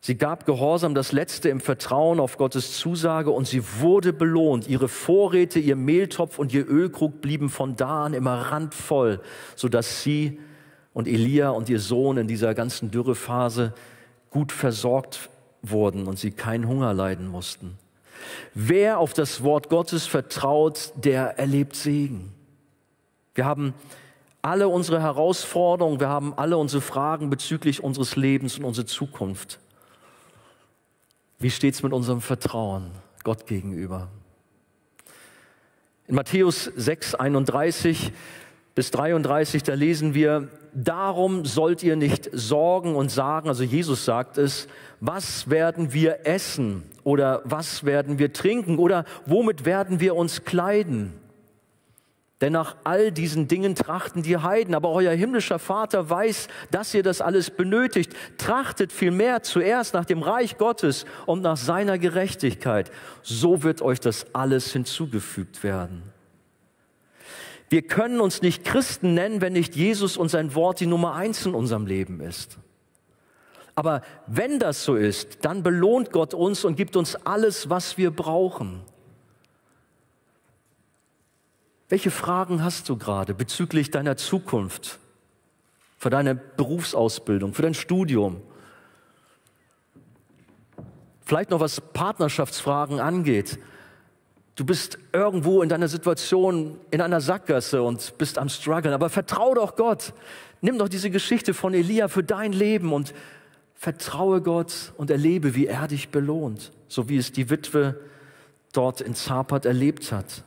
Sie 0.00 0.16
gab 0.16 0.46
Gehorsam 0.46 0.94
das 0.94 1.10
Letzte 1.10 1.48
im 1.48 1.58
Vertrauen 1.58 2.20
auf 2.20 2.36
Gottes 2.36 2.78
Zusage 2.78 3.32
und 3.32 3.48
sie 3.48 3.64
wurde 3.80 4.12
belohnt. 4.12 4.68
Ihre 4.68 4.86
Vorräte, 4.86 5.58
ihr 5.58 5.74
Mehltopf 5.74 6.38
und 6.38 6.54
ihr 6.54 6.64
Ölkrug 6.68 7.20
blieben 7.20 7.48
von 7.48 7.74
da 7.74 8.04
an 8.04 8.14
immer 8.14 8.52
randvoll, 8.52 9.20
sodass 9.56 10.04
sie 10.04 10.38
und 10.92 11.08
Elia 11.08 11.50
und 11.50 11.68
ihr 11.68 11.80
Sohn 11.80 12.18
in 12.18 12.28
dieser 12.28 12.54
ganzen 12.54 12.92
Dürrephase 12.92 13.74
gut 14.30 14.52
versorgt 14.52 15.28
wurden 15.62 16.06
und 16.06 16.18
sie 16.18 16.30
keinen 16.30 16.68
Hunger 16.68 16.94
leiden 16.94 17.26
mussten. 17.28 17.78
Wer 18.54 18.98
auf 18.98 19.12
das 19.12 19.42
Wort 19.42 19.68
Gottes 19.68 20.06
vertraut, 20.06 20.92
der 20.96 21.38
erlebt 21.38 21.76
Segen. 21.76 22.32
Wir 23.34 23.44
haben 23.44 23.74
alle 24.42 24.68
unsere 24.68 25.00
Herausforderungen, 25.00 26.00
wir 26.00 26.08
haben 26.08 26.34
alle 26.36 26.56
unsere 26.56 26.82
Fragen 26.82 27.30
bezüglich 27.30 27.82
unseres 27.82 28.16
Lebens 28.16 28.58
und 28.58 28.64
unserer 28.64 28.86
Zukunft. 28.86 29.58
Wie 31.38 31.50
steht 31.50 31.74
es 31.74 31.82
mit 31.82 31.92
unserem 31.92 32.20
Vertrauen 32.20 32.90
Gott 33.22 33.46
gegenüber? 33.46 34.08
In 36.08 36.14
Matthäus 36.14 36.64
6, 36.64 37.14
31 37.16 38.12
bis 38.78 38.92
33, 38.92 39.64
da 39.64 39.74
lesen 39.74 40.14
wir, 40.14 40.46
darum 40.72 41.44
sollt 41.44 41.82
ihr 41.82 41.96
nicht 41.96 42.30
sorgen 42.32 42.94
und 42.94 43.10
sagen, 43.10 43.48
also 43.48 43.64
Jesus 43.64 44.04
sagt 44.04 44.38
es, 44.38 44.68
was 45.00 45.50
werden 45.50 45.92
wir 45.92 46.24
essen 46.28 46.84
oder 47.02 47.42
was 47.42 47.82
werden 47.82 48.20
wir 48.20 48.32
trinken 48.32 48.78
oder 48.78 49.04
womit 49.26 49.64
werden 49.64 49.98
wir 49.98 50.14
uns 50.14 50.44
kleiden? 50.44 51.12
Denn 52.40 52.52
nach 52.52 52.76
all 52.84 53.10
diesen 53.10 53.48
Dingen 53.48 53.74
trachten 53.74 54.22
die 54.22 54.36
Heiden, 54.36 54.76
aber 54.76 54.90
euer 54.90 55.12
himmlischer 55.12 55.58
Vater 55.58 56.08
weiß, 56.08 56.46
dass 56.70 56.94
ihr 56.94 57.02
das 57.02 57.20
alles 57.20 57.50
benötigt. 57.50 58.14
Trachtet 58.36 58.92
vielmehr 58.92 59.42
zuerst 59.42 59.92
nach 59.92 60.04
dem 60.04 60.22
Reich 60.22 60.56
Gottes 60.56 61.04
und 61.26 61.42
nach 61.42 61.56
seiner 61.56 61.98
Gerechtigkeit. 61.98 62.92
So 63.24 63.64
wird 63.64 63.82
euch 63.82 63.98
das 63.98 64.32
alles 64.36 64.72
hinzugefügt 64.72 65.64
werden. 65.64 66.07
Wir 67.70 67.82
können 67.82 68.20
uns 68.20 68.40
nicht 68.40 68.64
Christen 68.64 69.14
nennen, 69.14 69.40
wenn 69.40 69.52
nicht 69.52 69.76
Jesus 69.76 70.16
und 70.16 70.30
sein 70.30 70.54
Wort 70.54 70.80
die 70.80 70.86
Nummer 70.86 71.14
eins 71.14 71.44
in 71.44 71.54
unserem 71.54 71.86
Leben 71.86 72.20
ist. 72.20 72.58
Aber 73.74 74.02
wenn 74.26 74.58
das 74.58 74.84
so 74.84 74.96
ist, 74.96 75.44
dann 75.44 75.62
belohnt 75.62 76.10
Gott 76.10 76.34
uns 76.34 76.64
und 76.64 76.76
gibt 76.76 76.96
uns 76.96 77.14
alles, 77.14 77.70
was 77.70 77.96
wir 77.96 78.10
brauchen. 78.10 78.80
Welche 81.88 82.10
Fragen 82.10 82.62
hast 82.62 82.88
du 82.88 82.96
gerade 82.96 83.34
bezüglich 83.34 83.90
deiner 83.90 84.16
Zukunft, 84.16 84.98
für 85.96 86.10
deine 86.10 86.34
Berufsausbildung, 86.34 87.54
für 87.54 87.62
dein 87.62 87.74
Studium? 87.74 88.42
Vielleicht 91.24 91.50
noch 91.50 91.60
was 91.60 91.80
Partnerschaftsfragen 91.80 93.00
angeht. 93.00 93.58
Du 94.58 94.64
bist 94.64 94.98
irgendwo 95.12 95.62
in 95.62 95.68
deiner 95.68 95.86
Situation 95.86 96.80
in 96.90 97.00
einer 97.00 97.20
Sackgasse 97.20 97.80
und 97.80 98.18
bist 98.18 98.38
am 98.38 98.48
struggeln, 98.48 98.92
aber 98.92 99.08
vertrau 99.08 99.54
doch 99.54 99.76
Gott. 99.76 100.12
Nimm 100.62 100.78
doch 100.78 100.88
diese 100.88 101.10
Geschichte 101.10 101.54
von 101.54 101.74
Elia 101.74 102.08
für 102.08 102.24
dein 102.24 102.52
Leben 102.52 102.92
und 102.92 103.14
vertraue 103.76 104.42
Gott 104.42 104.92
und 104.96 105.12
erlebe, 105.12 105.54
wie 105.54 105.68
er 105.68 105.86
dich 105.86 106.08
belohnt, 106.08 106.72
so 106.88 107.08
wie 107.08 107.18
es 107.18 107.30
die 107.30 107.50
Witwe 107.50 108.00
dort 108.72 109.00
in 109.00 109.14
Zapat 109.14 109.64
erlebt 109.64 110.10
hat. 110.10 110.42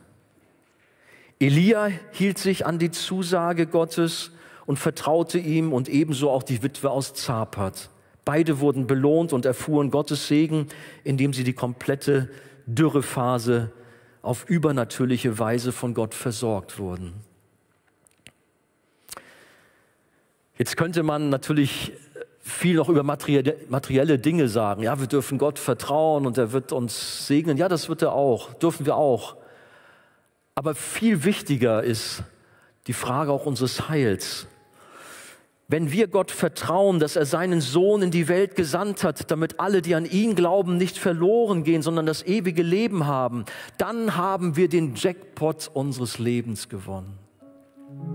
Elia 1.40 1.88
hielt 2.10 2.36
sich 2.36 2.66
an 2.66 2.78
die 2.78 2.90
Zusage 2.90 3.66
Gottes 3.66 4.30
und 4.66 4.78
vertraute 4.78 5.38
ihm 5.38 5.72
und 5.72 5.88
ebenso 5.88 6.28
auch 6.28 6.42
die 6.42 6.62
Witwe 6.62 6.90
aus 6.90 7.14
Zapat. 7.14 7.88
Beide 8.26 8.60
wurden 8.60 8.86
belohnt 8.86 9.32
und 9.32 9.46
erfuhren 9.46 9.90
Gottes 9.90 10.28
Segen, 10.28 10.66
indem 11.02 11.32
sie 11.32 11.44
die 11.44 11.54
komplette 11.54 12.28
Dürrephase 12.66 13.72
auf 14.22 14.48
übernatürliche 14.48 15.38
Weise 15.38 15.72
von 15.72 15.94
Gott 15.94 16.14
versorgt 16.14 16.78
wurden. 16.78 17.12
Jetzt 20.56 20.76
könnte 20.76 21.02
man 21.02 21.28
natürlich 21.28 21.92
viel 22.40 22.76
noch 22.76 22.88
über 22.88 23.02
materielle 23.02 24.18
Dinge 24.18 24.48
sagen. 24.48 24.82
Ja, 24.82 24.98
wir 24.98 25.06
dürfen 25.06 25.38
Gott 25.38 25.58
vertrauen 25.58 26.26
und 26.26 26.38
er 26.38 26.52
wird 26.52 26.72
uns 26.72 27.26
segnen. 27.26 27.56
Ja, 27.56 27.68
das 27.68 27.88
wird 27.88 28.02
er 28.02 28.12
auch, 28.12 28.54
dürfen 28.54 28.86
wir 28.86 28.96
auch. 28.96 29.36
Aber 30.54 30.74
viel 30.74 31.24
wichtiger 31.24 31.82
ist 31.82 32.22
die 32.86 32.92
Frage 32.92 33.32
auch 33.32 33.46
unseres 33.46 33.88
Heils. 33.88 34.46
Wenn 35.72 35.90
wir 35.90 36.06
Gott 36.06 36.30
vertrauen, 36.30 36.98
dass 36.98 37.16
er 37.16 37.24
seinen 37.24 37.62
Sohn 37.62 38.02
in 38.02 38.10
die 38.10 38.28
Welt 38.28 38.56
gesandt 38.56 39.04
hat, 39.04 39.30
damit 39.30 39.58
alle, 39.58 39.80
die 39.80 39.94
an 39.94 40.04
ihn 40.04 40.34
glauben, 40.34 40.76
nicht 40.76 40.98
verloren 40.98 41.64
gehen, 41.64 41.80
sondern 41.80 42.04
das 42.04 42.26
ewige 42.26 42.62
Leben 42.62 43.06
haben, 43.06 43.46
dann 43.78 44.14
haben 44.14 44.54
wir 44.56 44.68
den 44.68 44.96
Jackpot 44.96 45.70
unseres 45.72 46.18
Lebens 46.18 46.68
gewonnen. 46.68 47.18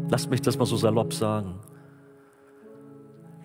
Lasst 0.08 0.30
mich 0.30 0.44
das 0.44 0.60
mal 0.60 0.68
so 0.68 0.78
salopp 0.78 1.16
sagen. 1.16 1.56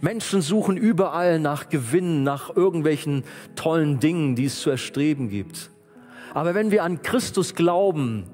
Menschen 0.02 0.42
suchen 0.42 0.76
überall 0.76 1.40
nach 1.40 1.70
Gewinnen, 1.70 2.22
nach 2.22 2.54
irgendwelchen 2.54 3.24
tollen 3.56 3.98
Dingen, 3.98 4.36
die 4.36 4.44
es 4.44 4.60
zu 4.60 4.68
erstreben 4.68 5.30
gibt. 5.30 5.70
Aber 6.34 6.54
wenn 6.54 6.70
wir 6.70 6.84
an 6.84 7.00
Christus 7.00 7.54
glauben, 7.54 8.24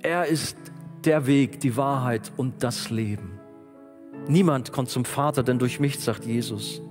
er 0.00 0.24
ist 0.28 0.56
der 1.04 1.26
Weg, 1.26 1.60
die 1.60 1.76
Wahrheit 1.76 2.32
und 2.38 2.62
das 2.62 2.88
Leben. 2.88 3.35
Niemand 4.28 4.72
kommt 4.72 4.90
zum 4.90 5.04
Vater, 5.04 5.42
denn 5.42 5.58
durch 5.58 5.78
mich, 5.80 5.98
sagt 5.98 6.24
Jesus. 6.24 6.82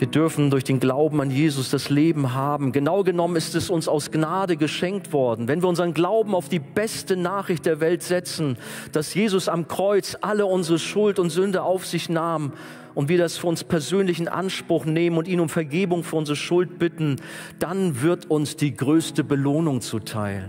Wir 0.00 0.06
dürfen 0.06 0.48
durch 0.48 0.64
den 0.64 0.80
Glauben 0.80 1.20
an 1.20 1.30
Jesus 1.30 1.68
das 1.68 1.90
Leben 1.90 2.32
haben. 2.32 2.72
Genau 2.72 3.02
genommen 3.04 3.36
ist 3.36 3.54
es 3.54 3.68
uns 3.68 3.86
aus 3.86 4.10
Gnade 4.10 4.56
geschenkt 4.56 5.12
worden. 5.12 5.46
Wenn 5.46 5.60
wir 5.60 5.68
unseren 5.68 5.92
Glauben 5.92 6.34
auf 6.34 6.48
die 6.48 6.58
beste 6.58 7.18
Nachricht 7.18 7.66
der 7.66 7.80
Welt 7.80 8.02
setzen, 8.02 8.56
dass 8.92 9.12
Jesus 9.12 9.46
am 9.50 9.68
Kreuz 9.68 10.16
alle 10.22 10.46
unsere 10.46 10.78
Schuld 10.78 11.18
und 11.18 11.28
Sünde 11.28 11.62
auf 11.62 11.84
sich 11.84 12.08
nahm 12.08 12.54
und 12.94 13.10
wir 13.10 13.18
das 13.18 13.36
für 13.36 13.48
uns 13.48 13.62
persönlich 13.62 14.18
in 14.18 14.28
Anspruch 14.28 14.86
nehmen 14.86 15.18
und 15.18 15.28
ihn 15.28 15.38
um 15.38 15.50
Vergebung 15.50 16.02
für 16.02 16.16
unsere 16.16 16.36
Schuld 16.36 16.78
bitten, 16.78 17.16
dann 17.58 18.00
wird 18.00 18.30
uns 18.30 18.56
die 18.56 18.74
größte 18.74 19.22
Belohnung 19.22 19.82
zuteil. 19.82 20.48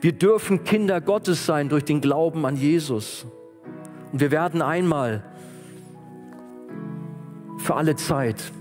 Wir 0.00 0.12
dürfen 0.12 0.64
Kinder 0.64 1.00
Gottes 1.00 1.46
sein 1.46 1.68
durch 1.68 1.84
den 1.84 2.00
Glauben 2.00 2.46
an 2.46 2.56
Jesus. 2.56 3.26
Und 4.12 4.20
wir 4.20 4.30
werden 4.30 4.62
einmal 4.62 5.22
für 7.58 7.74
alle 7.74 7.94
Zeit 7.96 8.52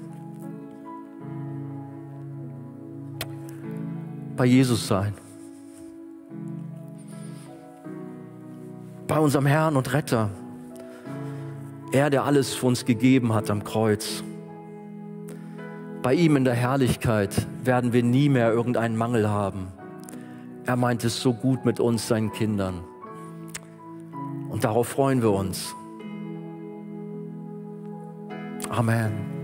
bei 4.36 4.46
Jesus 4.46 4.88
sein. 4.88 5.14
Bei 9.08 9.20
unserem 9.20 9.46
Herrn 9.46 9.76
und 9.76 9.92
Retter. 9.92 10.30
Er, 11.92 12.10
der 12.10 12.24
alles 12.24 12.54
für 12.54 12.68
uns 12.68 12.86
gegeben 12.86 13.34
hat 13.34 13.50
am 13.50 13.64
Kreuz. 13.64 14.24
Bei 16.02 16.14
ihm 16.14 16.36
in 16.36 16.46
der 16.46 16.54
Herrlichkeit 16.54 17.36
werden 17.64 17.92
wir 17.92 18.04
nie 18.04 18.30
mehr 18.30 18.54
irgendeinen 18.54 18.96
Mangel 18.96 19.28
haben. 19.28 19.68
Er 20.70 20.76
meint 20.76 21.04
es 21.04 21.20
so 21.20 21.34
gut 21.34 21.66
mit 21.66 21.80
uns, 21.80 22.08
seinen 22.08 22.32
Kindern. 22.32 22.84
Und 24.52 24.64
darauf 24.64 24.90
freuen 24.90 25.20
wir 25.24 25.32
uns. 25.32 25.74
Amen. 28.70 29.39